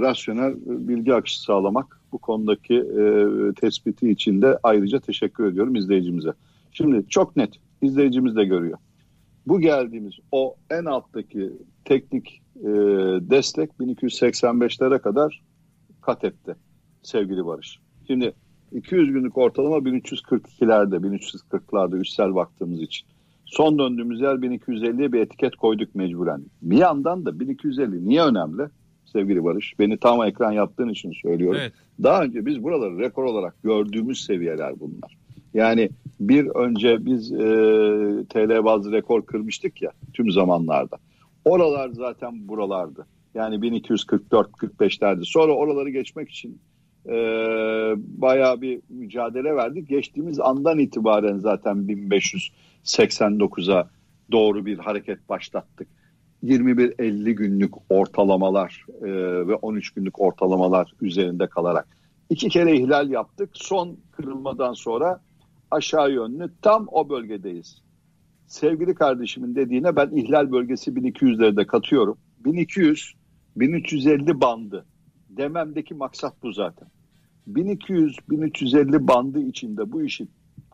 rasyonel 0.00 0.54
bilgi 0.66 1.14
akışı 1.14 1.42
sağlamak. 1.42 2.00
Bu 2.12 2.18
konudaki 2.18 2.74
e, 2.74 3.02
tespiti 3.60 4.10
için 4.10 4.42
de 4.42 4.58
ayrıca 4.62 5.00
teşekkür 5.00 5.44
ediyorum 5.46 5.74
izleyicimize. 5.74 6.32
Şimdi 6.72 7.08
çok 7.08 7.36
net 7.36 7.50
izleyicimiz 7.82 8.36
de 8.36 8.44
görüyor. 8.44 8.78
Bu 9.46 9.60
geldiğimiz 9.60 10.14
o 10.32 10.54
en 10.70 10.84
alttaki 10.84 11.52
teknik 11.84 12.42
e, 12.60 12.68
destek 13.30 13.70
1285'lere 13.80 14.98
kadar 14.98 15.42
kat 16.02 16.24
etti 16.24 16.56
sevgili 17.02 17.46
Barış. 17.46 17.78
Şimdi 18.06 18.34
200 18.72 19.12
günlük 19.12 19.38
ortalama 19.38 19.76
1342'lerde, 19.76 20.96
1340'larda 20.96 21.98
üstsel 22.00 22.34
baktığımız 22.34 22.82
için. 22.82 23.06
Son 23.44 23.78
döndüğümüz 23.78 24.20
yer 24.20 24.34
1250'ye 24.34 25.12
bir 25.12 25.20
etiket 25.20 25.56
koyduk 25.56 25.94
mecburen. 25.94 26.42
Bir 26.62 26.76
yandan 26.76 27.24
da 27.24 27.40
1250 27.40 28.08
niye 28.08 28.22
önemli 28.22 28.62
sevgili 29.12 29.44
Barış? 29.44 29.78
Beni 29.78 29.98
tam 29.98 30.22
ekran 30.22 30.52
yaptığın 30.52 30.88
için 30.88 31.12
söylüyorum. 31.22 31.60
Evet. 31.62 31.72
Daha 32.02 32.22
önce 32.22 32.46
biz 32.46 32.62
buraları 32.62 32.98
rekor 32.98 33.24
olarak 33.24 33.62
gördüğümüz 33.62 34.24
seviyeler 34.24 34.80
bunlar. 34.80 35.16
Yani 35.54 35.90
bir 36.20 36.46
önce 36.46 37.06
biz 37.06 37.32
e, 37.32 37.36
TL 38.28 38.64
bazı 38.64 38.92
rekor 38.92 39.26
kırmıştık 39.26 39.82
ya 39.82 39.90
tüm 40.14 40.30
zamanlarda. 40.30 40.96
Oralar 41.44 41.88
zaten 41.88 42.48
buralardı. 42.48 43.06
Yani 43.34 43.56
1244-45'lerdi. 43.56 45.24
Sonra 45.24 45.52
oraları 45.52 45.90
geçmek 45.90 46.30
için 46.30 46.58
e, 47.08 47.12
bayağı 47.96 48.60
bir 48.60 48.80
mücadele 48.88 49.56
verdik. 49.56 49.88
Geçtiğimiz 49.88 50.40
andan 50.40 50.78
itibaren 50.78 51.38
zaten 51.38 51.76
1589'a 51.76 53.88
doğru 54.32 54.66
bir 54.66 54.78
hareket 54.78 55.28
başlattık. 55.28 55.88
21-50 56.44 57.30
günlük 57.30 57.74
ortalamalar 57.88 58.86
e, 59.02 59.06
ve 59.48 59.54
13 59.54 59.90
günlük 59.90 60.20
ortalamalar 60.20 60.92
üzerinde 61.00 61.46
kalarak. 61.46 61.88
iki 62.30 62.48
kere 62.48 62.76
ihlal 62.76 63.10
yaptık. 63.10 63.50
Son 63.52 63.96
kırılmadan 64.12 64.72
sonra 64.72 65.20
aşağı 65.70 66.12
yönlü 66.12 66.50
tam 66.62 66.86
o 66.92 67.08
bölgedeyiz. 67.08 67.82
Sevgili 68.46 68.94
kardeşimin 68.94 69.54
dediğine 69.54 69.96
ben 69.96 70.10
ihlal 70.10 70.52
bölgesi 70.52 70.90
1200'leri 70.90 71.56
de 71.56 71.66
katıyorum. 71.66 72.18
1200 72.44 73.14
1350 73.56 74.40
bandı 74.40 74.86
dememdeki 75.30 75.94
maksat 75.94 76.42
bu 76.42 76.52
zaten. 76.52 76.88
1200-1350 77.48 79.08
bandı 79.08 79.40
içinde 79.40 79.92
bu 79.92 80.02
işi 80.02 80.28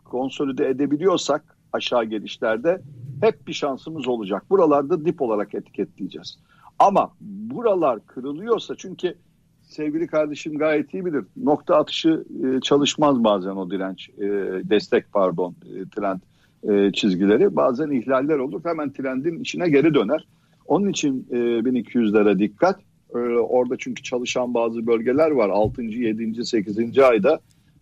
konsolide 0.05 0.69
edebiliyorsak 0.69 1.57
aşağı 1.73 2.05
gelişlerde 2.05 2.83
hep 3.21 3.47
bir 3.47 3.53
şansımız 3.53 4.09
olacak. 4.09 4.51
Buralarda 4.51 5.05
dip 5.05 5.23
olarak 5.23 5.55
etiketleyeceğiz. 5.55 6.39
Ama 6.79 7.13
buralar 7.21 8.07
kırılıyorsa 8.07 8.75
çünkü 8.77 9.15
sevgili 9.63 10.07
kardeşim 10.07 10.59
gayet 10.59 10.95
iyi 10.95 11.07
bilir. 11.07 11.25
Nokta 11.37 11.77
atışı 11.77 12.25
e, 12.45 12.61
çalışmaz 12.61 13.25
bazen 13.25 13.51
o 13.51 13.71
direnç, 13.71 14.11
e, 14.11 14.23
destek 14.71 15.13
pardon, 15.13 15.55
e, 15.65 15.89
trend 15.89 16.21
e, 16.69 16.93
çizgileri. 16.93 17.57
Bazen 17.57 17.91
ihlaller 17.91 18.39
olur. 18.39 18.61
Hemen 18.65 18.93
trendin 18.93 19.41
içine 19.41 19.69
geri 19.69 19.95
döner. 19.95 20.27
Onun 20.67 20.89
için 20.89 21.27
e, 21.31 21.37
1200'lere 21.37 22.39
dikkat. 22.39 22.81
E, 23.15 23.19
orada 23.39 23.75
çünkü 23.79 24.03
çalışan 24.03 24.55
bazı 24.55 24.87
bölgeler 24.87 25.31
var. 25.31 25.49
6. 25.49 25.83
7. 25.83 26.45
8. 26.45 26.99
ayda 26.99 27.41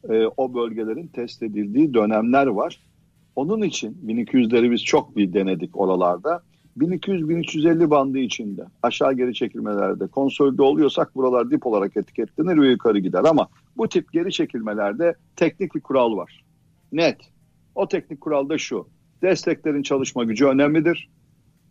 e, 0.09 0.26
o 0.36 0.55
bölgelerin 0.55 1.07
test 1.07 1.43
edildiği 1.43 1.95
dönemler 1.95 2.47
var. 2.47 2.80
Onun 3.41 3.62
için 3.62 3.99
1200'leri 4.07 4.70
biz 4.70 4.84
çok 4.84 5.16
bir 5.16 5.32
denedik 5.32 5.80
oralarda. 5.80 6.43
1200-1350 6.78 7.91
bandı 7.91 8.18
içinde 8.18 8.64
aşağı 8.82 9.12
geri 9.12 9.34
çekilmelerde 9.34 10.07
konsolide 10.07 10.62
oluyorsak 10.62 11.14
buralar 11.14 11.51
dip 11.51 11.66
olarak 11.66 11.97
etiketlenir 11.97 12.57
ve 12.61 12.68
yukarı 12.68 12.99
gider. 12.99 13.24
Ama 13.24 13.49
bu 13.76 13.88
tip 13.88 14.12
geri 14.12 14.32
çekilmelerde 14.32 15.14
teknik 15.36 15.74
bir 15.74 15.80
kural 15.80 16.16
var. 16.16 16.45
Net. 16.93 17.16
O 17.74 17.88
teknik 17.88 18.20
kural 18.20 18.49
da 18.49 18.59
şu. 18.59 18.88
Desteklerin 19.22 19.82
çalışma 19.82 20.24
gücü 20.24 20.47
önemlidir. 20.47 21.11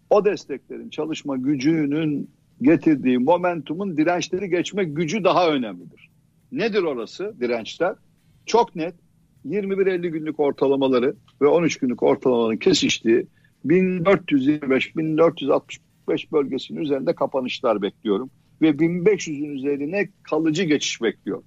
O 0.09 0.25
desteklerin 0.25 0.89
çalışma 0.89 1.37
gücünün 1.37 2.29
getirdiği 2.61 3.17
momentumun 3.17 3.97
dirençleri 3.97 4.49
geçme 4.49 4.83
gücü 4.83 5.23
daha 5.23 5.49
önemlidir. 5.49 6.09
Nedir 6.51 6.83
orası 6.83 7.35
dirençler? 7.39 7.95
Çok 8.45 8.75
net 8.75 8.95
21-50 9.45 10.07
günlük 10.07 10.39
ortalamaları 10.39 11.15
ve 11.41 11.47
13 11.47 11.77
günlük 11.77 12.03
ortalamaların 12.03 12.57
kesiştiği 12.57 13.27
1425-1465 13.65 15.79
bölgesinin 16.31 16.81
üzerinde 16.81 17.15
kapanışlar 17.15 17.81
bekliyorum. 17.81 18.29
Ve 18.61 18.69
1500'ün 18.69 19.55
üzerine 19.55 20.09
kalıcı 20.23 20.63
geçiş 20.63 21.01
bekliyorum. 21.01 21.43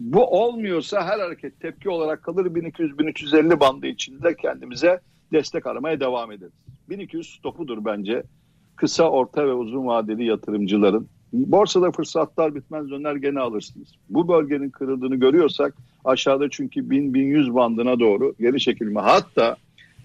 Bu 0.00 0.26
olmuyorsa 0.26 1.04
her 1.04 1.18
hareket 1.18 1.60
tepki 1.60 1.90
olarak 1.90 2.22
kalır 2.22 2.46
1200-1350 2.46 3.60
bandı 3.60 3.86
içinde 3.86 4.36
kendimize 4.36 5.00
destek 5.32 5.66
aramaya 5.66 6.00
devam 6.00 6.32
ederiz. 6.32 6.52
1200 6.88 7.36
stopudur 7.38 7.84
bence 7.84 8.22
kısa, 8.76 9.10
orta 9.10 9.46
ve 9.46 9.52
uzun 9.52 9.86
vadeli 9.86 10.24
yatırımcıların. 10.24 11.08
Borsada 11.32 11.90
fırsatlar 11.90 12.54
bitmez 12.54 12.90
döner 12.90 13.16
gene 13.16 13.40
alırsınız. 13.40 13.88
Bu 14.08 14.28
bölgenin 14.28 14.70
kırıldığını 14.70 15.16
görüyorsak 15.16 15.74
aşağıda 16.04 16.50
çünkü 16.50 16.80
1000-1100 16.80 17.54
bandına 17.54 18.00
doğru 18.00 18.34
geri 18.40 18.60
çekilme. 18.60 19.00
Hatta 19.00 19.56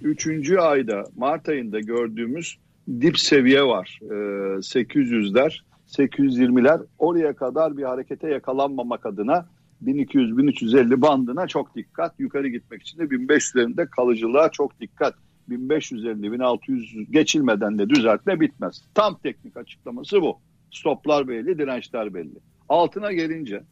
3. 0.02 0.52
ayda 0.52 1.04
Mart 1.18 1.50
ayında 1.50 1.80
gördüğümüz 1.80 2.58
dip 3.02 3.20
seviye 3.20 3.64
var. 3.64 4.00
Ee, 4.02 4.06
800'ler, 4.06 5.60
820'ler 5.88 6.82
oraya 6.98 7.34
kadar 7.36 7.78
bir 7.78 7.84
harekete 7.84 8.30
yakalanmamak 8.30 9.06
adına 9.06 9.46
1200-1350 9.86 11.02
bandına 11.02 11.48
çok 11.48 11.76
dikkat. 11.76 12.20
Yukarı 12.20 12.48
gitmek 12.48 12.82
için 12.82 13.00
de 13.00 13.04
1500'lerinde 13.04 13.90
kalıcılığa 13.90 14.50
çok 14.52 14.80
dikkat. 14.80 15.16
1550-1600 15.50 17.12
geçilmeden 17.12 17.80
de 17.80 17.90
düzeltme 17.90 18.40
bitmez. 18.40 18.82
Tam 18.94 19.20
teknik 19.20 19.58
açıklaması 19.58 20.22
bu. 20.22 20.40
Stoplar 20.72 21.28
belli, 21.28 21.58
dirençler 21.58 22.14
belli. 22.14 22.36
Altına 22.70 23.12
gelince 23.12 23.64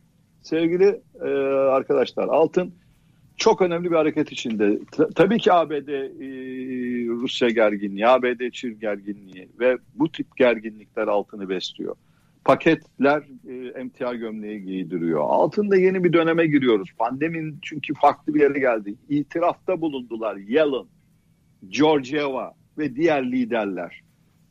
sevgili 0.46 1.02
e, 1.22 1.30
arkadaşlar 1.50 2.28
altın 2.28 2.74
çok 3.38 3.62
önemli 3.62 3.92
bir 3.92 3.96
hareket 3.96 4.32
içinde. 4.32 4.80
T- 4.92 5.10
tabii 5.16 5.38
ki 5.38 5.54
ABD 5.54 5.88
e, 5.88 6.28
Rusya 7.08 7.50
gerginliği, 7.50 8.08
ABD 8.08 8.50
Çin 8.52 8.80
gerginliği 8.80 9.50
ve 9.60 9.78
bu 9.96 10.12
tip 10.12 10.38
gerginlikler 10.38 11.08
altını 11.08 11.50
besliyor. 11.50 11.96
Paketler 12.46 13.24
e, 13.48 13.80
emtia 13.80 14.14
gömleği 14.14 14.64
giydiriyor. 14.64 15.22
Altında 15.22 15.78
yeni 15.78 16.04
bir 16.04 16.14
döneme 16.14 16.48
giriyoruz. 16.48 16.90
Pandemin 16.98 17.60
çünkü 17.62 17.94
farklı 17.94 18.34
bir 18.34 18.42
yere 18.42 18.60
geldi. 18.60 18.96
İtirafta 19.10 19.82
bulundular. 19.82 20.36
Yellen, 20.36 20.86
Georgieva 21.70 22.54
ve 22.78 22.96
diğer 22.96 23.32
liderler. 23.32 24.02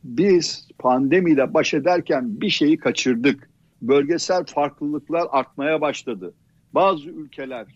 Biz 0.04 0.68
pandemiyle 0.78 1.54
baş 1.54 1.74
ederken 1.74 2.40
bir 2.40 2.50
şeyi 2.50 2.76
kaçırdık. 2.76 3.50
Bölgesel 3.88 4.44
farklılıklar 4.44 5.26
artmaya 5.30 5.80
başladı. 5.80 6.34
Bazı 6.74 7.10
ülkeler 7.10 7.66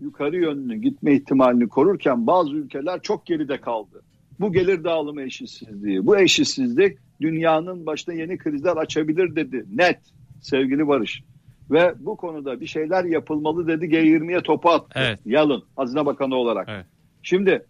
yukarı 0.00 0.36
yönlü 0.36 0.76
gitme 0.76 1.14
ihtimalini 1.14 1.68
korurken 1.68 2.26
bazı 2.26 2.54
ülkeler 2.54 3.02
çok 3.02 3.26
geride 3.26 3.60
kaldı. 3.60 4.02
Bu 4.40 4.52
gelir 4.52 4.84
dağılımı 4.84 5.22
eşitsizliği. 5.22 6.06
Bu 6.06 6.18
eşitsizlik 6.18 6.98
dünyanın 7.20 7.86
başına 7.86 8.14
yeni 8.14 8.38
krizler 8.38 8.76
açabilir 8.76 9.36
dedi. 9.36 9.64
Net 9.74 9.98
sevgili 10.42 10.88
Barış. 10.88 11.22
Ve 11.70 11.94
bu 11.98 12.16
konuda 12.16 12.60
bir 12.60 12.66
şeyler 12.66 13.04
yapılmalı 13.04 13.68
dedi 13.68 13.86
G20'ye 13.86 14.42
topu 14.42 14.70
attı. 14.70 14.92
Evet. 14.94 15.18
Yalın 15.26 15.64
Hazine 15.76 16.06
Bakanı 16.06 16.34
olarak. 16.34 16.68
Evet. 16.70 16.86
Şimdi 17.22 17.66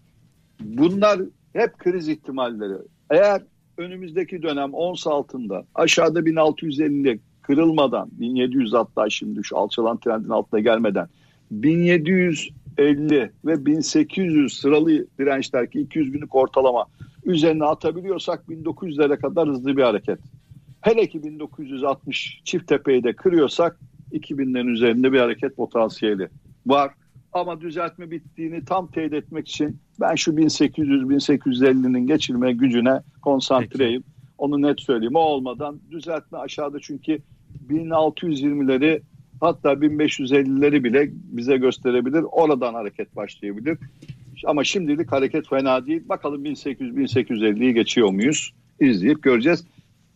bunlar 0.60 1.20
hep 1.52 1.78
kriz 1.78 2.08
ihtimalleri. 2.08 2.78
Eğer 3.10 3.42
önümüzdeki 3.76 4.42
dönem 4.42 4.74
ons 4.74 5.06
altında 5.06 5.64
aşağıda 5.74 6.26
1650 6.26 7.20
kırılmadan 7.48 8.08
1700 8.12 8.72
hatta 8.72 9.10
şimdi 9.10 9.44
şu 9.44 9.58
alçalan 9.58 9.96
trendin 9.96 10.28
altına 10.28 10.60
gelmeden 10.60 11.08
1750 11.50 13.32
ve 13.44 13.66
1800 13.66 14.58
sıralı 14.58 15.06
dirençler 15.18 15.70
ki 15.70 15.80
200 15.80 16.12
günlük 16.12 16.34
ortalama 16.34 16.86
üzerine 17.24 17.64
atabiliyorsak 17.64 18.44
1900'lere 18.48 19.20
kadar 19.20 19.48
hızlı 19.48 19.76
bir 19.76 19.82
hareket. 19.82 20.18
Hele 20.80 21.08
ki 21.08 21.22
1960 21.22 22.40
çift 22.44 22.68
tepeyi 22.68 23.04
de 23.04 23.12
kırıyorsak 23.12 23.80
2000'lerin 24.12 24.70
üzerinde 24.70 25.12
bir 25.12 25.18
hareket 25.18 25.56
potansiyeli 25.56 26.28
var. 26.66 26.92
Ama 27.32 27.60
düzeltme 27.60 28.10
bittiğini 28.10 28.64
tam 28.64 28.86
teyit 28.90 29.12
etmek 29.12 29.48
için 29.48 29.78
ben 30.00 30.14
şu 30.14 30.30
1800-1850'nin 30.32 32.06
geçirme 32.06 32.52
gücüne 32.52 33.00
konsantreyim. 33.22 34.04
Onu 34.38 34.62
net 34.62 34.80
söyleyeyim. 34.80 35.16
O 35.16 35.20
olmadan 35.20 35.80
düzeltme 35.90 36.38
aşağıda 36.38 36.78
çünkü 36.80 37.18
1620'leri 37.70 39.00
hatta 39.40 39.72
1550'leri 39.72 40.84
bile 40.84 41.10
bize 41.12 41.56
gösterebilir. 41.56 42.24
Oradan 42.30 42.74
hareket 42.74 43.16
başlayabilir. 43.16 43.78
Ama 44.46 44.64
şimdilik 44.64 45.12
hareket 45.12 45.48
fena 45.48 45.86
değil. 45.86 46.08
Bakalım 46.08 46.44
1800-1850'yi 46.44 47.74
geçiyor 47.74 48.10
muyuz? 48.10 48.54
İzleyip 48.80 49.22
göreceğiz. 49.22 49.64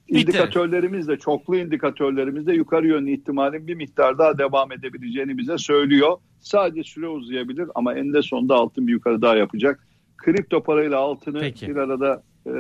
İndikatörlerimiz 0.09 1.09
de 1.09 1.17
çoklu 1.17 1.57
indikatörlerimiz 1.57 2.47
de 2.47 2.53
yukarı 2.53 2.87
yönlü 2.87 3.11
ihtimalin 3.11 3.67
bir 3.67 3.75
miktar 3.75 4.19
daha 4.19 4.39
devam 4.39 4.73
edebileceğini 4.73 5.39
bize 5.39 5.59
söylüyor. 5.59 6.17
Sadece 6.41 6.83
süre 6.83 7.09
uzayabilir 7.09 7.69
ama 7.75 7.95
eninde 7.95 8.23
sonunda 8.23 8.55
altın 8.55 8.87
bir 8.87 8.93
yukarı 8.93 9.23
daha 9.23 9.37
yapacak. 9.37 9.87
Kripto 10.17 10.63
parayla 10.63 10.99
altını 10.99 11.41
Peki. 11.41 11.69
bir 11.69 11.77
arada 11.77 12.23
e, 12.47 12.55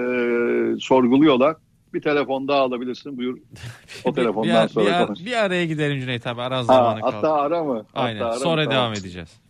sorguluyorlar. 0.81 1.57
Bir 1.95 2.01
telefon 2.03 2.49
daha 2.49 2.61
alabilirsin 2.61 3.17
buyur. 3.19 3.39
O 4.05 4.13
telefondan 4.15 4.65
bir, 4.65 4.69
sonra 4.73 5.01
bir, 5.01 5.07
konuş. 5.07 5.25
bir 5.25 5.33
araya 5.45 5.67
gidelim 5.67 6.01
Cüneyt 6.01 6.27
abi. 6.27 6.43
Ara 6.43 6.57
Ha, 6.59 6.63
zamanı 6.63 7.01
kaldı. 7.01 7.15
hatta 7.17 7.33
ara 7.35 7.65
mı? 7.65 7.85
Hatta 7.93 8.01
Aynen. 8.01 8.21
ara 8.21 8.35
mı? 8.35 8.41
Sonra 8.41 8.63
Tamam. 8.65 8.77
devam 8.79 8.93
edeceğiz. 8.93 9.41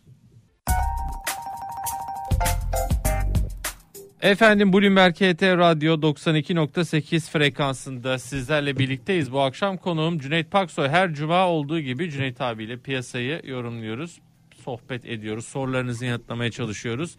Efendim 4.22 4.72
Bloomberg 4.72 5.14
HT 5.14 5.43
Radyo 5.43 5.95
92.8 6.01 7.30
frekansında 7.30 8.18
sizlerle 8.18 8.78
birlikteyiz. 8.78 9.32
Bu 9.32 9.40
akşam 9.40 9.76
konuğum 9.76 10.18
Cüneyt 10.18 10.51
Paksoy. 10.51 10.88
Her 10.88 11.12
cuma 11.14 11.49
olduğu 11.49 11.80
gibi 11.80 12.11
Cüneyt 12.11 12.40
abiyle 12.40 12.76
piyasayı 12.78 13.40
yorumluyoruz. 13.45 14.18
Sohbet 14.64 15.07
ediyoruz. 15.07 15.45
Sorularınızı 15.47 16.05
yanıtlamaya 16.07 16.51
çalışıyoruz. 16.51 17.16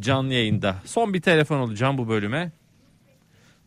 Canlı 0.00 0.32
yayında. 0.34 0.76
Son 0.84 1.14
bir 1.14 1.20
telefon 1.20 1.58
olacağım 1.58 1.98
bu 1.98 2.08
bölüme. 2.08 2.52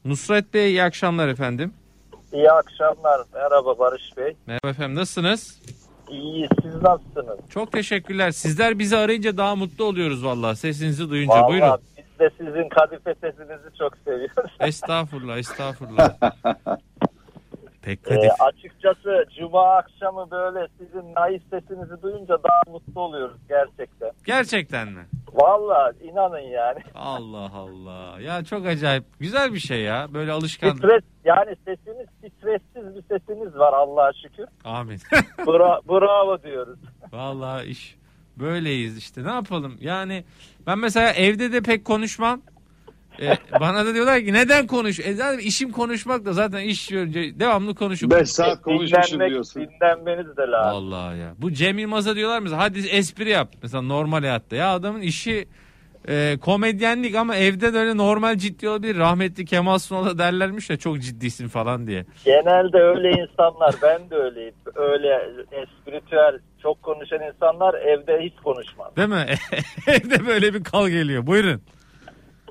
Nusret 0.06 0.54
Bey 0.54 0.70
iyi 0.70 0.84
akşamlar 0.84 1.28
efendim. 1.28 1.74
İyi 2.34 2.51
akşamlar. 2.51 3.22
Merhaba 3.34 3.80
Barış 3.80 4.18
Bey. 4.18 4.36
Merhaba 4.47 4.70
efendim 4.70 4.95
nasılsınız? 4.95 5.62
İyi 6.10 6.47
siz 6.62 6.76
nasılsınız? 6.82 7.39
Çok 7.49 7.72
teşekkürler. 7.72 8.32
Sizler 8.32 8.80
bizi 8.80 8.97
arayınca 8.97 9.38
daha 9.38 9.56
mutlu 9.56 9.84
oluyoruz 9.86 10.26
vallahi. 10.26 10.56
Sesinizi 10.56 11.10
duyunca. 11.10 11.47
Buyurun. 11.47 11.68
Vallahi 11.68 11.82
biz 11.97 12.20
de 12.20 12.30
sizin 12.38 12.70
kadife 12.70 13.16
sesinizi 13.22 13.78
çok 13.80 13.97
seviyoruz. 13.97 14.51
Estağfurullah, 14.60 15.38
estağfurullah. 15.38 16.18
Pek 17.82 17.99
Ee, 17.99 18.04
kadif. 18.04 18.32
açıkçası 18.39 19.26
cuma 19.39 19.76
akşamı 19.76 20.32
böyle 20.32 20.68
sizin 20.78 21.14
naif 21.16 21.41
sesinizi 21.49 22.01
duyunca 22.01 22.34
daha 22.43 22.62
mutlu 22.72 23.01
oluyoruz 23.01 23.38
gerçekten. 23.49 24.12
Gerçekten 24.26 24.88
mi? 24.88 25.06
Vallahi 25.34 25.95
inanın 26.03 26.39
yani. 26.39 26.79
Allah 26.95 27.51
Allah. 27.53 28.21
Ya 28.21 28.43
çok 28.43 28.65
acayip. 28.65 29.03
Güzel 29.19 29.53
bir 29.53 29.59
şey 29.59 29.81
ya. 29.81 30.07
Böyle 30.13 30.31
alışkan. 30.31 30.75
Stres 30.75 31.03
yani 31.25 31.55
sesiniz 31.65 32.07
stressiz 32.19 32.95
bir 32.95 33.01
sesiniz 33.19 33.55
var 33.55 33.73
Allah'a 33.73 34.11
şükür. 34.13 34.45
Amin. 34.63 34.97
Bra- 35.38 35.81
bravo 35.89 36.43
diyoruz. 36.43 36.79
Vallahi 37.11 37.65
iş 37.65 37.95
böyleyiz 38.38 38.97
işte. 38.97 39.23
Ne 39.23 39.31
yapalım? 39.31 39.77
Yani 39.81 40.23
ben 40.67 40.79
mesela 40.79 41.11
evde 41.11 41.51
de 41.51 41.61
pek 41.61 41.86
konuşmam. 41.86 42.41
Ee, 43.22 43.38
bana 43.59 43.86
da 43.86 43.93
diyorlar 43.93 44.20
ki 44.20 44.34
neden 44.34 44.68
konuş? 44.68 44.99
E 44.99 45.14
zaten 45.14 45.38
işim 45.39 45.72
konuşmak 45.72 46.26
da 46.26 46.34
zaten 46.34 46.59
iş 46.59 46.91
önce 46.91 47.39
devamlı 47.39 47.76
konuşup 47.76 48.11
5 48.11 48.30
saat 48.30 48.61
konuşmuşum 48.61 49.14
Dinlenmek, 49.14 49.30
diyorsun. 49.32 49.61
dinlenmeniz 49.82 50.38
de 50.38 50.41
lazım. 50.41 50.91
Vallahi 50.91 51.20
ya. 51.20 51.34
Bu 51.38 51.51
Cem 51.51 51.78
Yılmaz'a 51.80 52.16
diyorlar 52.16 52.39
mesela 52.39 52.61
hadi 52.61 52.80
espri 52.80 53.30
yap. 53.30 53.49
Mesela 53.64 53.82
normal 53.82 54.20
hayatta. 54.20 54.55
Ya 54.55 54.74
adamın 54.74 55.01
işi 55.01 55.47
e, 56.07 56.38
komedyenlik 56.41 57.16
ama 57.16 57.36
evde 57.36 57.74
de 57.74 57.78
öyle 57.78 57.97
normal 57.97 58.38
ciddi 58.38 58.70
olabilir. 58.70 58.97
Rahmetli 58.97 59.45
Kemal 59.45 59.78
Sunal'a 59.78 60.18
derlermiş 60.18 60.70
ya 60.70 60.78
çok 60.78 60.99
ciddisin 61.01 61.47
falan 61.47 61.88
diye. 61.88 62.05
Genelde 62.26 62.78
öyle 62.78 63.09
insanlar 63.11 63.76
ben 63.82 64.09
de 64.09 64.16
öyleyim. 64.16 64.53
Öyle 64.76 65.22
espritüel 65.51 66.39
çok 66.61 66.84
konuşan 66.84 67.20
insanlar 67.34 67.74
evde 67.74 68.20
hiç 68.24 68.34
konuşmaz. 68.43 68.95
Değil 68.95 69.09
mi? 69.09 69.26
Evde 69.88 70.28
böyle 70.28 70.53
bir 70.53 70.64
kal 70.64 70.88
geliyor. 70.89 71.28
Buyurun. 71.28 71.61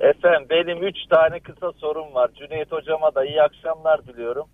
Efendim 0.02 0.46
benim 0.50 0.82
3 0.86 0.96
tane 1.10 1.40
kısa 1.40 1.72
sorum 1.72 2.14
var. 2.14 2.30
Cüneyt 2.34 2.72
hocama 2.72 3.14
da 3.14 3.24
iyi 3.24 3.42
akşamlar 3.42 4.06
diliyorum. 4.06 4.46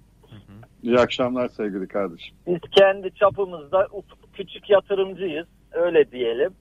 İyi 0.82 0.99
akşamlar 0.99 1.49
sevgili 1.49 1.88
kardeşim. 1.88 2.36
Biz 2.46 2.61
kendi 2.70 3.14
çapımızda 3.14 3.86
küçük 4.32 4.70
yatırımcıyız. 4.70 5.46
Öyle 5.72 6.11
diyelim. 6.11 6.55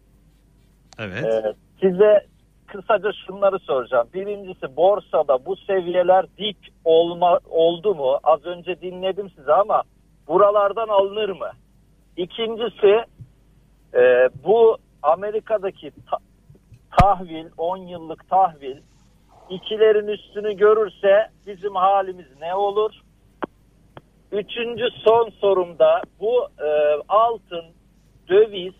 Evet. 0.99 1.25
Ee, 1.25 1.53
size 1.81 2.25
kısaca 2.67 3.11
şunları 3.27 3.59
soracağım. 3.59 4.07
Birincisi 4.13 4.75
borsada 4.75 5.45
bu 5.45 5.55
seviyeler 5.55 6.25
dip 6.37 6.57
olma, 6.85 7.39
oldu 7.49 7.95
mu? 7.95 8.19
Az 8.23 8.45
önce 8.45 8.81
dinledim 8.81 9.29
sizi 9.29 9.53
ama 9.53 9.83
buralardan 10.27 10.87
alınır 10.87 11.29
mı? 11.29 11.51
İkincisi 12.17 13.03
e, 13.93 14.29
bu 14.43 14.77
Amerika'daki 15.03 15.91
ta- 16.09 16.26
tahvil 16.97 17.45
10 17.57 17.77
yıllık 17.77 18.29
tahvil 18.29 18.77
ikilerin 19.49 20.07
üstünü 20.07 20.57
görürse 20.57 21.29
bizim 21.47 21.75
halimiz 21.75 22.25
ne 22.41 22.55
olur? 22.55 22.91
Üçüncü 24.31 24.83
son 25.05 25.29
sorumda 25.29 26.01
bu 26.19 26.47
e, 26.63 26.69
altın, 27.09 27.65
döviz, 28.29 28.73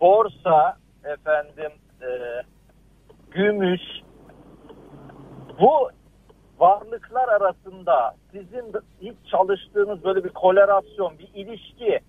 borsa, 0.00 0.76
efendim 1.04 1.72
e, 2.02 2.08
gümüş 3.30 3.82
bu 5.60 5.90
varlıklar 6.58 7.28
arasında 7.28 8.14
sizin 8.32 8.72
hiç 9.00 9.14
çalıştığınız 9.30 10.04
böyle 10.04 10.24
bir 10.24 10.28
korelasyon, 10.28 11.18
bir 11.18 11.28
ilişki 11.34 12.00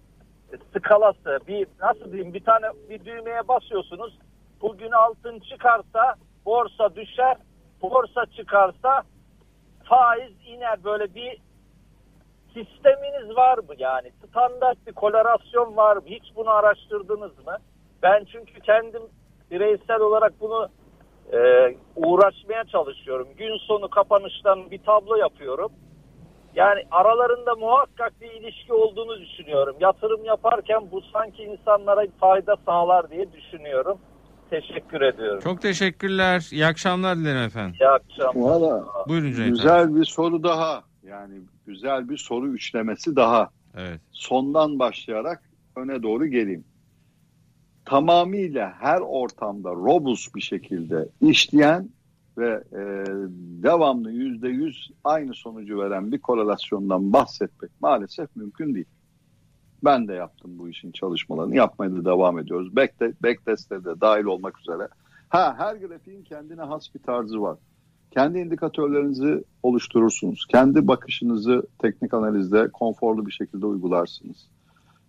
skalası, 0.78 1.40
bir 1.48 1.68
nasıl 1.82 2.12
diyeyim 2.12 2.34
bir 2.34 2.44
tane 2.44 2.66
bir 2.90 3.06
düğmeye 3.06 3.48
basıyorsunuz. 3.48 4.18
Bugün 4.66 4.92
altın 4.92 5.40
çıkarsa 5.40 6.16
borsa 6.46 6.96
düşer, 6.96 7.38
borsa 7.82 8.26
çıkarsa 8.26 9.04
faiz 9.84 10.32
iner 10.48 10.84
böyle 10.84 11.16
bir 11.16 11.38
sisteminiz 12.54 13.36
var 13.38 13.58
mı 13.58 13.74
yani? 13.78 14.12
Standart 14.30 14.88
bir 14.88 14.94
korelasyon 14.94 15.78
var 15.78 15.98
mı? 15.98 16.04
Hiç 16.06 16.24
bunu 16.36 16.50
araştırdınız 16.50 17.46
mı? 17.46 17.58
Ben 18.04 18.26
çünkü 18.32 18.60
kendim 18.62 19.02
bireysel 19.52 20.00
olarak 20.00 20.34
bunu 20.42 20.70
e, 21.34 21.38
uğraşmaya 21.96 22.64
çalışıyorum. 22.64 23.28
Gün 23.38 23.58
sonu 23.58 23.90
kapanıştan 23.90 24.72
bir 24.72 24.84
tablo 24.84 25.16
yapıyorum. 25.16 25.72
Yani 26.56 26.84
aralarında 26.92 27.56
muhakkak 27.56 28.22
bir 28.22 28.32
ilişki 28.32 28.74
olduğunu 28.74 29.20
düşünüyorum. 29.20 29.76
Yatırım 29.80 30.26
yaparken 30.26 30.92
bu 30.92 31.02
sanki 31.02 31.44
insanlara 31.44 32.06
fayda 32.20 32.56
sağlar 32.66 33.10
diye 33.10 33.32
düşünüyorum. 33.34 34.00
Teşekkür 34.50 35.02
ediyorum. 35.02 35.40
Çok 35.44 35.62
teşekkürler. 35.62 36.48
İyi 36.52 36.66
akşamlar 36.66 37.18
dilerim 37.18 37.42
efendim. 37.42 37.76
İyi 37.82 37.88
akşamlar. 37.88 38.42
Valla 38.50 38.86
Buyurun 39.08 39.32
Cüneyt 39.32 39.50
abi. 39.52 39.58
güzel 39.58 39.96
bir 39.96 40.06
soru 40.06 40.44
daha. 40.44 40.84
Yani 41.04 41.34
güzel 41.66 42.10
bir 42.10 42.18
soru 42.18 42.48
üçlemesi 42.48 43.16
daha. 43.16 43.50
Evet. 43.78 44.02
Sondan 44.12 44.80
başlayarak 44.80 45.44
öne 45.76 46.04
doğru 46.04 46.26
geleyim. 46.26 46.64
Tamamıyla 47.86 48.74
her 48.80 49.02
ortamda 49.02 49.70
robust 49.72 50.36
bir 50.36 50.42
şekilde 50.42 51.10
işleyen 51.22 51.90
ve 52.38 52.64
e, 52.72 52.82
devamlı 53.64 54.12
yüzde 54.12 54.50
yüz 54.50 54.92
aynı 55.04 55.34
sonucu 55.34 55.80
veren 55.80 56.12
bir 56.12 56.20
korelasyondan 56.20 57.14
bahsetmek 57.14 57.72
maalesef 57.82 58.36
mümkün 58.36 58.76
değil. 58.76 58.86
Ben 59.86 60.08
de 60.08 60.14
yaptım 60.14 60.52
bu 60.60 60.70
işin 60.70 60.92
çalışmalarını. 60.92 61.56
Yapmaya 61.56 61.92
da 61.92 62.06
devam 62.06 62.40
ediyoruz. 62.40 62.76
Backtest, 62.76 63.24
backtest'te 63.24 63.86
de 63.86 64.02
dahil 64.02 64.24
olmak 64.24 64.60
üzere. 64.60 64.88
Ha 65.30 65.56
her 65.58 65.76
grafiğin 65.76 66.24
kendine 66.24 66.62
has 66.62 66.96
bir 66.96 67.00
tarzı 67.00 67.42
var. 67.42 67.58
Kendi 68.12 68.40
indikatörlerinizi 68.40 69.44
oluşturursunuz. 69.64 70.46
Kendi 70.52 70.88
bakışınızı 70.88 71.64
teknik 71.80 72.14
analizde 72.14 72.70
konforlu 72.72 73.26
bir 73.26 73.32
şekilde 73.32 73.66
uygularsınız. 73.66 74.50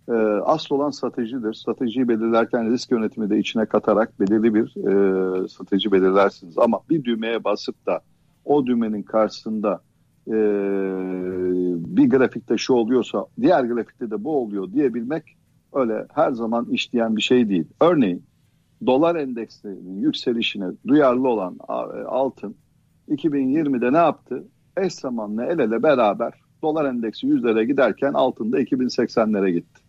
Ee, 0.09 0.13
asıl 0.45 0.75
olan 0.75 0.89
stratejidir. 0.89 1.53
Stratejiyi 1.53 2.07
belirlerken 2.07 2.71
risk 2.71 2.91
yönetimi 2.91 3.29
de 3.29 3.39
içine 3.39 3.65
katarak 3.65 4.19
belirli 4.19 4.53
bir 4.53 4.65
e, 4.65 5.47
strateji 5.47 5.91
belirlersiniz. 5.91 6.57
Ama 6.57 6.79
bir 6.89 7.03
düğmeye 7.03 7.43
basıp 7.43 7.85
da 7.85 8.01
o 8.45 8.65
düğmenin 8.65 9.03
karşısında 9.03 9.81
e, 10.27 10.35
bir 11.95 12.09
grafikte 12.09 12.57
şu 12.57 12.73
oluyorsa 12.73 13.25
diğer 13.41 13.63
grafikte 13.63 14.11
de 14.11 14.23
bu 14.23 14.37
oluyor 14.37 14.71
diyebilmek 14.71 15.23
öyle 15.73 16.05
her 16.13 16.31
zaman 16.31 16.65
işleyen 16.65 17.15
bir 17.15 17.21
şey 17.21 17.49
değil. 17.49 17.67
Örneğin 17.81 18.23
dolar 18.85 19.15
endekslerinin 19.15 20.01
yükselişine 20.01 20.65
duyarlı 20.87 21.27
olan 21.27 21.57
e, 21.69 21.73
altın 22.03 22.55
2020'de 23.09 23.93
ne 23.93 23.97
yaptı? 23.97 24.43
Eş 24.77 24.93
zamanlı 24.93 25.43
el 25.43 25.59
ele 25.59 25.83
beraber 25.83 26.33
dolar 26.61 26.85
endeksi 26.85 27.27
yüzlere 27.27 27.65
giderken 27.65 28.13
altında 28.13 28.61
2080'lere 28.61 29.49
gitti. 29.49 29.81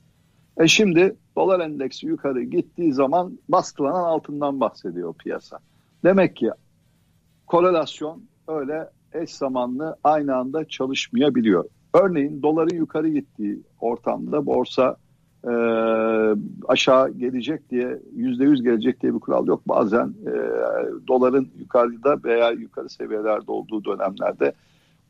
E 0.57 0.69
şimdi 0.69 1.17
dolar 1.37 1.61
endeksi 1.61 2.07
yukarı 2.07 2.43
gittiği 2.43 2.93
zaman 2.93 3.39
baskılanan 3.49 4.05
altından 4.05 4.61
bahsediyor 4.61 5.15
piyasa. 5.15 5.59
Demek 6.05 6.37
ki 6.37 6.51
korelasyon 7.47 8.23
öyle 8.49 8.89
eş 9.13 9.31
zamanlı 9.31 9.97
aynı 10.05 10.37
anda 10.37 10.65
çalışmayabiliyor. 10.65 11.65
Örneğin 11.95 12.43
doların 12.43 12.77
yukarı 12.77 13.09
gittiği 13.09 13.63
ortamda 13.81 14.47
borsa 14.47 14.97
e, 15.45 15.53
aşağı 16.69 17.11
gelecek 17.11 17.71
diye 17.71 17.99
yüzde 18.17 18.45
yüz 18.45 18.63
gelecek 18.63 19.03
diye 19.03 19.15
bir 19.15 19.21
kural 19.21 19.47
yok. 19.47 19.69
Bazen 19.69 20.07
e, 20.07 20.33
doların 21.09 21.49
yukarıda 21.59 22.25
veya 22.25 22.51
yukarı 22.51 22.89
seviyelerde 22.89 23.51
olduğu 23.51 23.85
dönemlerde 23.85 24.53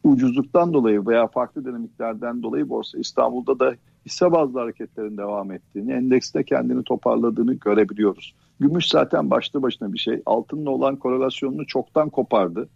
ucuzluktan 0.04 0.72
dolayı 0.72 1.06
veya 1.06 1.26
farklı 1.26 1.64
dinamiklerden 1.64 2.42
dolayı 2.42 2.68
borsa 2.68 2.98
İstanbul'da 2.98 3.58
da 3.58 3.74
hisse 4.06 4.32
bazlı 4.32 4.60
hareketlerin 4.60 5.16
devam 5.16 5.52
ettiğini, 5.52 5.92
endekste 5.92 6.44
kendini 6.44 6.84
toparladığını 6.84 7.54
görebiliyoruz. 7.54 8.34
Gümüş 8.60 8.88
zaten 8.88 9.30
başlı 9.30 9.62
başına 9.62 9.92
bir 9.92 9.98
şey. 9.98 10.22
Altınla 10.26 10.70
olan 10.70 10.96
korelasyonunu 10.96 11.66
çoktan 11.66 12.10
kopardı. 12.10 12.68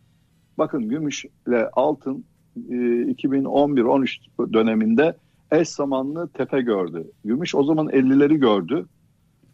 Bakın 0.59 0.88
gümüşle 0.88 1.70
altın 1.72 2.24
e, 2.57 2.74
2011-13 2.74 4.53
döneminde 4.53 5.16
eş 5.53 5.68
zamanlı 5.68 6.28
tepe 6.28 6.61
gördü. 6.61 7.11
Gümüş 7.24 7.55
o 7.55 7.64
zaman 7.64 7.86
50'leri 7.86 8.34
gördü 8.34 8.86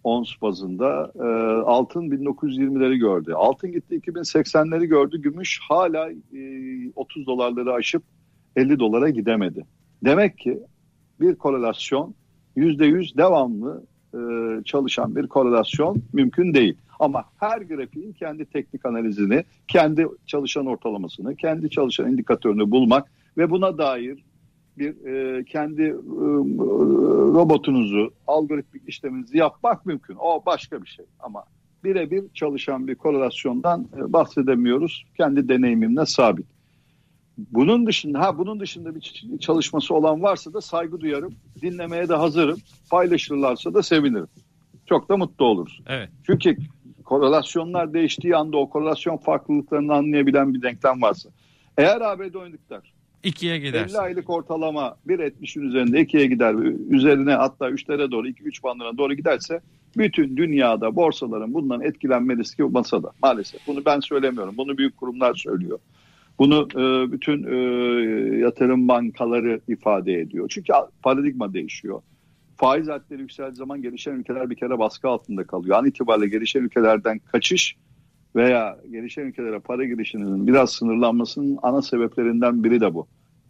ons 0.05 0.43
bazında. 0.43 1.13
E, 1.15 1.27
altın 1.63 2.11
1920'leri 2.11 2.97
gördü. 2.97 3.33
Altın 3.33 3.73
gitti 3.73 3.95
2080'leri 3.95 4.85
gördü. 4.85 5.23
Gümüş 5.23 5.61
hala 5.69 6.11
e, 6.11 6.91
30 6.97 7.27
dolarları 7.27 7.73
aşıp 7.73 8.03
50 8.57 8.79
dolara 8.79 9.11
gidemedi. 9.11 9.67
Demek 10.05 10.39
ki 10.39 10.61
bir 11.21 11.35
korelasyon 11.35 12.15
%100 12.57 13.17
devamlı 13.17 13.85
e, 14.15 14.19
çalışan 14.65 15.17
bir 15.17 15.27
korelasyon 15.27 16.03
mümkün 16.13 16.55
değil. 16.55 16.77
Ama 16.99 17.25
her 17.41 17.63
grafiğin 17.63 18.13
kendi 18.13 18.45
teknik 18.45 18.87
analizini, 18.87 19.45
kendi 19.69 20.07
çalışan 20.27 20.67
ortalamasını, 20.67 21.37
kendi 21.37 21.71
çalışan 21.71 22.13
indikatörünü 22.13 22.71
bulmak 22.71 23.09
ve 23.39 23.51
buna 23.51 23.79
dair 23.79 24.25
bir 24.79 25.07
e, 25.07 25.45
kendi 25.45 25.83
e, 25.83 25.95
robotunuzu, 27.35 28.11
algoritmik 28.27 28.89
işleminizi 28.89 29.39
yapmak 29.39 29.87
mümkün. 29.87 30.17
O 30.21 30.43
başka 30.47 30.83
bir 30.83 30.89
şey 30.89 31.05
ama 31.21 31.45
birebir 31.85 32.25
çalışan 32.35 32.89
bir 32.89 32.95
korelasyondan 32.95 33.89
e, 33.97 34.13
bahsedemiyoruz. 34.13 35.07
Kendi 35.17 35.49
deneyimimle 35.49 36.07
sabit. 36.07 36.47
Bunun 37.39 37.87
dışında 37.87 38.21
ha 38.21 38.39
bunun 38.39 38.61
dışında 38.61 38.95
bir 38.95 39.25
çalışması 39.41 39.95
olan 39.95 40.23
varsa 40.23 40.53
da 40.53 40.61
saygı 40.61 41.01
duyarım. 41.01 41.35
Dinlemeye 41.63 42.09
de 42.09 42.15
hazırım. 42.15 42.59
Paylaşırlarsa 42.91 43.75
da 43.75 43.83
sevinirim. 43.83 44.29
Çok 44.87 45.09
da 45.09 45.17
mutlu 45.17 45.45
oluruz. 45.45 45.81
Evet. 45.87 46.09
Çünkü 46.27 46.57
korelasyonlar 47.09 47.95
değiştiği 47.95 48.37
anda 48.37 48.57
o 48.57 48.71
korelasyon 48.71 49.17
farklılıklarını 49.17 49.95
anlayabilen 49.95 50.55
bir 50.55 50.63
denklem 50.63 51.03
varsa. 51.03 51.29
Eğer 51.79 52.01
ABD 52.01 52.35
oynadıklar 52.35 52.93
İkiye 53.23 53.55
50 53.55 53.63
gidersin. 53.63 53.99
aylık 53.99 54.31
ortalama 54.31 54.97
1.70'in 55.07 55.63
üzerinde 55.63 56.03
2'ye 56.03 56.27
gider. 56.27 56.55
Üzerine 56.91 57.33
hatta 57.33 57.71
3'lere 57.71 58.11
doğru 58.11 58.29
2-3 58.29 58.63
bandına 58.63 58.99
doğru 58.99 59.15
giderse 59.15 59.61
bütün 59.97 60.37
dünyada 60.37 60.97
borsaların 60.97 61.55
bundan 61.55 61.81
etkilenme 61.81 62.37
riski 62.37 62.63
masada 62.63 63.11
maalesef. 63.23 63.67
Bunu 63.67 63.85
ben 63.85 64.01
söylemiyorum. 64.01 64.55
Bunu 64.57 64.79
büyük 64.79 64.97
kurumlar 64.97 65.35
söylüyor. 65.35 65.79
Bunu 66.39 66.69
e, 66.75 67.13
bütün 67.13 67.45
e, 67.45 67.57
yatırım 68.39 68.89
bankaları 68.89 69.61
ifade 69.69 70.21
ediyor. 70.21 70.49
Çünkü 70.49 70.73
paradigma 71.03 71.55
değişiyor. 71.55 72.03
Faiz 72.59 72.89
hadleri 72.89 73.21
yükseldiği 73.21 73.57
zaman 73.57 73.83
gelişen 73.83 74.13
ülkeler 74.13 74.51
bir 74.51 74.57
kere 74.57 74.79
baskı 74.79 75.09
altında 75.09 75.45
kalıyor. 75.45 75.79
An 75.79 75.87
itibariyle 75.87 76.29
gelişen 76.29 76.63
ülkelerden 76.63 77.19
kaçış 77.19 77.77
veya 78.37 78.79
gelişen 78.91 79.23
ülkelere 79.23 79.59
para 79.59 79.85
girişinin 79.85 80.47
biraz 80.47 80.73
sınırlanmasının 80.73 81.59
ana 81.63 81.83
sebeplerinden 81.83 82.65
biri 82.65 82.81
de 82.81 82.95
bu. 82.95 83.07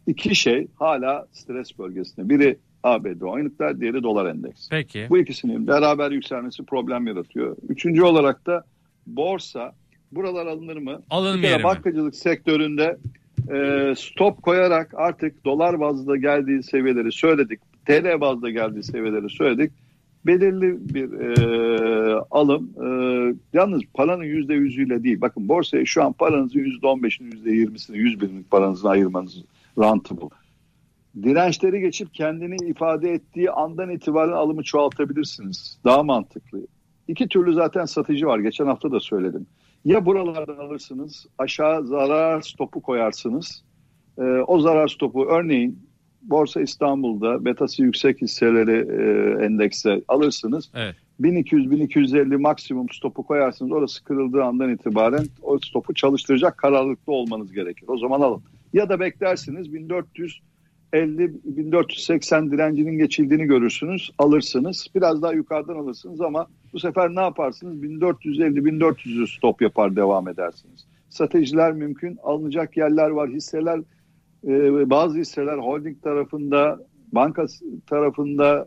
İki 0.06 0.34
şey 0.34 0.68
hala 0.74 1.26
stres 1.32 1.78
bölgesinde. 1.78 2.28
Biri 2.28 2.58
ABD 2.82 3.20
oyunluklar, 3.20 3.80
diğeri 3.80 4.02
dolar 4.02 4.26
endeksi. 4.26 4.68
Peki. 4.70 5.06
Bu 5.10 5.18
ikisinin 5.18 5.66
beraber 5.66 6.10
yükselmesi 6.10 6.64
problem 6.64 7.06
yaratıyor. 7.06 7.56
Üçüncü 7.68 8.02
olarak 8.02 8.46
da 8.46 8.64
borsa 9.06 9.74
Buralar 10.12 10.46
alınır 10.46 10.76
mı? 10.76 11.02
Alınmıyor 11.10 11.62
bankacılık 11.62 12.16
sektöründe 12.16 12.98
e, 13.52 13.94
stop 13.96 14.42
koyarak 14.42 14.94
artık 14.96 15.44
dolar 15.44 15.80
bazda 15.80 16.16
geldiği 16.16 16.62
seviyeleri 16.62 17.12
söyledik. 17.12 17.60
TL 17.88 18.20
bazda 18.20 18.50
geldiği 18.50 18.82
seviyeleri 18.82 19.30
söyledik. 19.30 19.72
Belirli 20.26 20.94
bir 20.94 21.12
e, 21.12 22.20
alım. 22.30 22.70
E, 22.84 22.88
yalnız 23.52 23.82
paranın 23.94 24.24
yüzde 24.24 24.54
yüzüyle 24.54 25.04
değil. 25.04 25.20
Bakın 25.20 25.48
borsaya 25.48 25.84
şu 25.84 26.04
an 26.04 26.12
paranızın 26.12 26.58
yüzde 26.58 26.86
on 26.86 27.02
beşini, 27.02 27.34
yüzde 27.34 27.50
yirmisini, 27.50 27.98
yüz 27.98 28.20
binlik 28.20 28.50
paranızı 28.50 28.88
ayırmanız 28.88 29.44
rentable. 29.78 30.28
Dirençleri 31.22 31.80
geçip 31.80 32.14
kendini 32.14 32.70
ifade 32.70 33.12
ettiği 33.12 33.50
andan 33.50 33.90
itibaren 33.90 34.32
alımı 34.32 34.62
çoğaltabilirsiniz. 34.62 35.78
Daha 35.84 36.02
mantıklı. 36.02 36.66
İki 37.08 37.28
türlü 37.28 37.54
zaten 37.54 37.84
satıcı 37.84 38.26
var. 38.26 38.38
Geçen 38.38 38.66
hafta 38.66 38.92
da 38.92 39.00
söyledim. 39.00 39.46
Ya 39.84 40.06
buralardan 40.06 40.56
alırsınız, 40.56 41.26
aşağı 41.38 41.86
zarar 41.86 42.40
stopu 42.40 42.82
koyarsınız. 42.82 43.64
Ee, 44.18 44.22
o 44.22 44.60
zarar 44.60 44.88
stopu 44.88 45.26
örneğin 45.26 45.87
Borsa 46.22 46.60
İstanbul'da 46.60 47.44
betası 47.44 47.82
yüksek 47.82 48.22
hisseleri 48.22 48.76
e, 48.76 49.44
endekse 49.44 50.02
alırsınız. 50.08 50.70
Evet. 50.74 50.96
1200-1250 51.20 52.36
maksimum 52.36 52.88
stopu 52.88 53.22
koyarsınız. 53.22 53.72
Orası 53.72 54.04
kırıldığı 54.04 54.44
andan 54.44 54.74
itibaren 54.74 55.26
o 55.42 55.58
stopu 55.58 55.94
çalıştıracak 55.94 56.58
kararlılıklı 56.58 57.12
olmanız 57.12 57.52
gerekir. 57.52 57.84
O 57.88 57.98
zaman 57.98 58.20
alın. 58.20 58.42
Ya 58.72 58.88
da 58.88 59.00
beklersiniz 59.00 59.68
1450-1480 60.92 62.50
direncinin 62.50 62.98
geçildiğini 62.98 63.44
görürsünüz. 63.44 64.10
Alırsınız. 64.18 64.86
Biraz 64.94 65.22
daha 65.22 65.32
yukarıdan 65.32 65.76
alırsınız 65.76 66.20
ama 66.20 66.46
bu 66.72 66.80
sefer 66.80 67.14
ne 67.14 67.20
yaparsınız? 67.20 67.82
1450-1400'ü 67.82 69.26
stop 69.26 69.62
yapar 69.62 69.96
devam 69.96 70.28
edersiniz. 70.28 70.86
Stratejiler 71.10 71.72
mümkün. 71.72 72.18
Alınacak 72.22 72.76
yerler 72.76 73.10
var. 73.10 73.30
Hisseler 73.30 73.80
e, 74.46 74.90
bazı 74.90 75.18
hisseler 75.18 75.58
holding 75.58 76.02
tarafında, 76.02 76.78
banka 77.12 77.46
tarafında, 77.86 78.66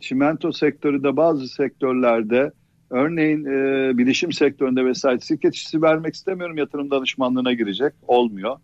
çimento 0.00 0.52
sektöründe 0.52 1.16
bazı 1.16 1.48
sektörlerde 1.48 2.52
örneğin 2.90 3.44
e, 3.44 3.98
bilişim 3.98 4.32
sektöründe 4.32 4.84
vesaire 4.84 5.20
şirket 5.20 5.54
işi 5.54 5.82
vermek 5.82 6.14
istemiyorum 6.14 6.56
yatırım 6.56 6.90
danışmanlığına 6.90 7.52
girecek 7.52 7.92
olmuyor. 8.06 8.56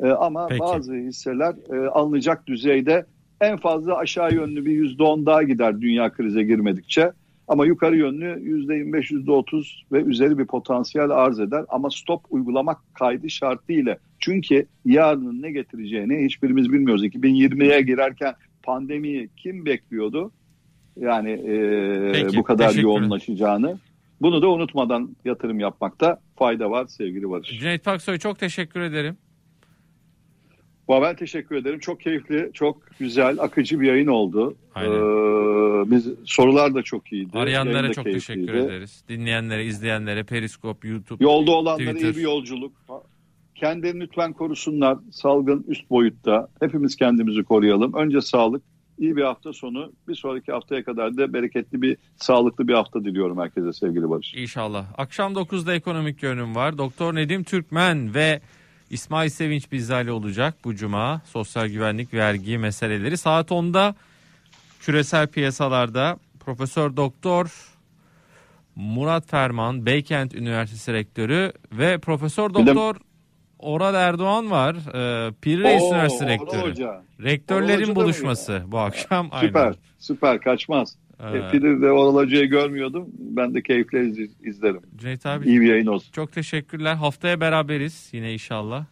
E, 0.00 0.08
ama 0.08 0.46
Peki. 0.46 0.60
bazı 0.60 0.94
hisseler 0.94 1.54
e, 1.72 1.88
alınacak 1.88 2.46
düzeyde 2.46 3.06
en 3.40 3.56
fazla 3.56 3.96
aşağı 3.96 4.34
yönlü 4.34 4.64
bir 4.64 4.72
yüzde 4.72 5.02
on 5.02 5.26
daha 5.26 5.42
gider 5.42 5.80
dünya 5.80 6.12
krize 6.12 6.42
girmedikçe. 6.42 7.12
Ama 7.48 7.66
yukarı 7.66 7.96
yönlü 7.96 8.40
yüzde 8.40 8.74
yirmi 8.74 8.92
beş, 8.92 9.10
yüzde 9.10 9.32
otuz 9.32 9.84
ve 9.92 10.02
üzeri 10.02 10.38
bir 10.38 10.46
potansiyel 10.46 11.10
arz 11.10 11.40
eder. 11.40 11.64
Ama 11.68 11.90
stop 11.90 12.20
uygulamak 12.30 12.78
kaydı 12.94 13.30
şartıyla. 13.30 13.96
Çünkü 14.22 14.66
yarının 14.84 15.42
ne 15.42 15.50
getireceğini 15.50 16.24
hiçbirimiz 16.24 16.72
bilmiyoruz. 16.72 17.04
2020'ye 17.04 17.80
girerken 17.80 18.34
pandemiyi 18.62 19.28
kim 19.36 19.66
bekliyordu? 19.66 20.32
Yani 21.00 21.30
e, 21.30 22.12
Peki, 22.12 22.36
bu 22.36 22.42
kadar 22.42 22.74
yoğunlaşacağını. 22.74 23.78
Bunu 24.20 24.42
da 24.42 24.50
unutmadan 24.50 25.16
yatırım 25.24 25.60
yapmakta 25.60 26.20
fayda 26.36 26.70
var 26.70 26.86
sevgili 26.86 27.30
Barış. 27.30 27.48
Cüneyt 27.48 27.84
Paksoy 27.84 28.18
çok 28.18 28.38
teşekkür 28.38 28.80
ederim. 28.80 29.16
Ben 30.88 31.16
teşekkür 31.16 31.56
ederim. 31.56 31.78
Çok 31.78 32.00
keyifli, 32.00 32.50
çok 32.54 32.82
güzel, 32.98 33.36
akıcı 33.40 33.80
bir 33.80 33.86
yayın 33.86 34.06
oldu. 34.06 34.56
Aynen. 34.74 34.92
Ee, 34.92 35.90
biz 35.90 36.08
sorular 36.24 36.74
da 36.74 36.82
çok 36.82 37.12
iyiydi. 37.12 37.38
Arayanlara 37.38 37.92
çok 37.92 38.04
keyifliydi. 38.04 38.46
teşekkür 38.46 38.58
ederiz. 38.58 39.04
Dinleyenlere, 39.08 39.64
izleyenlere, 39.64 40.24
Periskop, 40.24 40.84
YouTube. 40.84 41.24
Yolda 41.24 41.50
olanlara 41.50 41.90
Twitter. 41.92 42.14
iyi 42.14 42.16
bir 42.16 42.20
yolculuk. 42.20 42.72
Kendilerini 43.62 44.00
lütfen 44.00 44.32
korusunlar. 44.32 44.98
Salgın 45.12 45.64
üst 45.68 45.90
boyutta. 45.90 46.48
Hepimiz 46.60 46.96
kendimizi 46.96 47.42
koruyalım. 47.42 47.94
Önce 47.94 48.20
sağlık, 48.20 48.62
iyi 48.98 49.16
bir 49.16 49.22
hafta 49.22 49.52
sonu. 49.52 49.92
Bir 50.08 50.14
sonraki 50.14 50.52
haftaya 50.52 50.84
kadar 50.84 51.16
da 51.16 51.32
bereketli 51.32 51.82
bir, 51.82 51.96
sağlıklı 52.16 52.68
bir 52.68 52.74
hafta 52.74 53.04
diliyorum 53.04 53.38
herkese 53.38 53.72
sevgili 53.72 54.10
Barış. 54.10 54.34
İnşallah. 54.34 54.86
Akşam 54.98 55.32
9'da 55.32 55.74
ekonomik 55.74 56.20
görünüm 56.20 56.54
var. 56.54 56.78
Doktor 56.78 57.14
Nedim 57.14 57.44
Türkmen 57.44 58.14
ve 58.14 58.40
İsmail 58.90 59.30
Sevinç 59.30 59.72
bizlerle 59.72 60.12
olacak 60.12 60.54
bu 60.64 60.74
cuma. 60.74 61.22
Sosyal 61.24 61.66
güvenlik, 61.66 62.14
vergi 62.14 62.58
meseleleri. 62.58 63.16
Saat 63.16 63.50
10'da 63.50 63.94
küresel 64.80 65.26
piyasalarda 65.26 66.16
Profesör 66.40 66.96
Doktor 66.96 67.68
Murat 68.76 69.30
Ferman, 69.30 69.86
Beykent 69.86 70.34
Üniversitesi 70.34 70.92
Rektörü 70.92 71.52
ve 71.72 71.98
Profesör 71.98 72.54
Doktor 72.54 72.96
Orad 73.62 73.94
Erdoğan 73.94 74.50
var. 74.50 74.74
Ee, 74.94 75.32
Pir 75.40 75.58
Reis 75.62 75.82
Oo, 75.82 75.92
Üniversitesi 75.94 76.30
Rektörü. 76.30 76.70
Hoca. 76.70 77.02
Rektörlerin 77.22 77.82
Hoca 77.82 77.94
buluşması 77.96 78.62
bu 78.66 78.78
akşam. 78.78 79.30
Süper, 79.40 79.60
Aynen. 79.64 79.74
süper 79.98 80.40
kaçmaz. 80.40 80.96
E, 81.20 81.50
Pidir 81.52 81.82
de 81.82 81.90
Oral 81.90 82.14
Hoca'yı 82.14 82.46
görmüyordum. 82.46 83.08
Ben 83.18 83.54
de 83.54 83.62
keyifle 83.62 84.06
iz- 84.06 84.30
izlerim. 84.46 84.80
Cüneyt 84.96 85.26
abi 85.26 85.46
İyi 85.48 85.60
bir 85.60 85.66
yayın 85.70 85.86
olsun. 85.86 86.12
çok 86.12 86.32
teşekkürler. 86.32 86.94
Haftaya 86.94 87.40
beraberiz 87.40 88.08
yine 88.12 88.32
inşallah. 88.32 88.84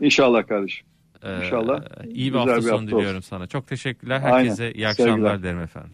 İnşallah 0.00 0.46
kardeşim. 0.46 0.86
Ee, 1.22 1.36
İnşallah 1.44 1.80
iyi 2.04 2.14
bir 2.14 2.24
güzel 2.24 2.38
hafta 2.38 2.56
bir 2.56 2.62
sonu 2.62 2.72
hafta 2.72 2.86
diliyorum 2.86 3.16
olsun. 3.18 3.28
sana. 3.28 3.46
Çok 3.46 3.66
teşekkürler. 3.66 4.20
Aynen. 4.24 4.38
Herkese 4.38 4.72
iyi 4.72 4.88
akşamlar 4.88 5.12
Sevgiler. 5.30 5.42
derim 5.42 5.60
efendim. 5.60 5.90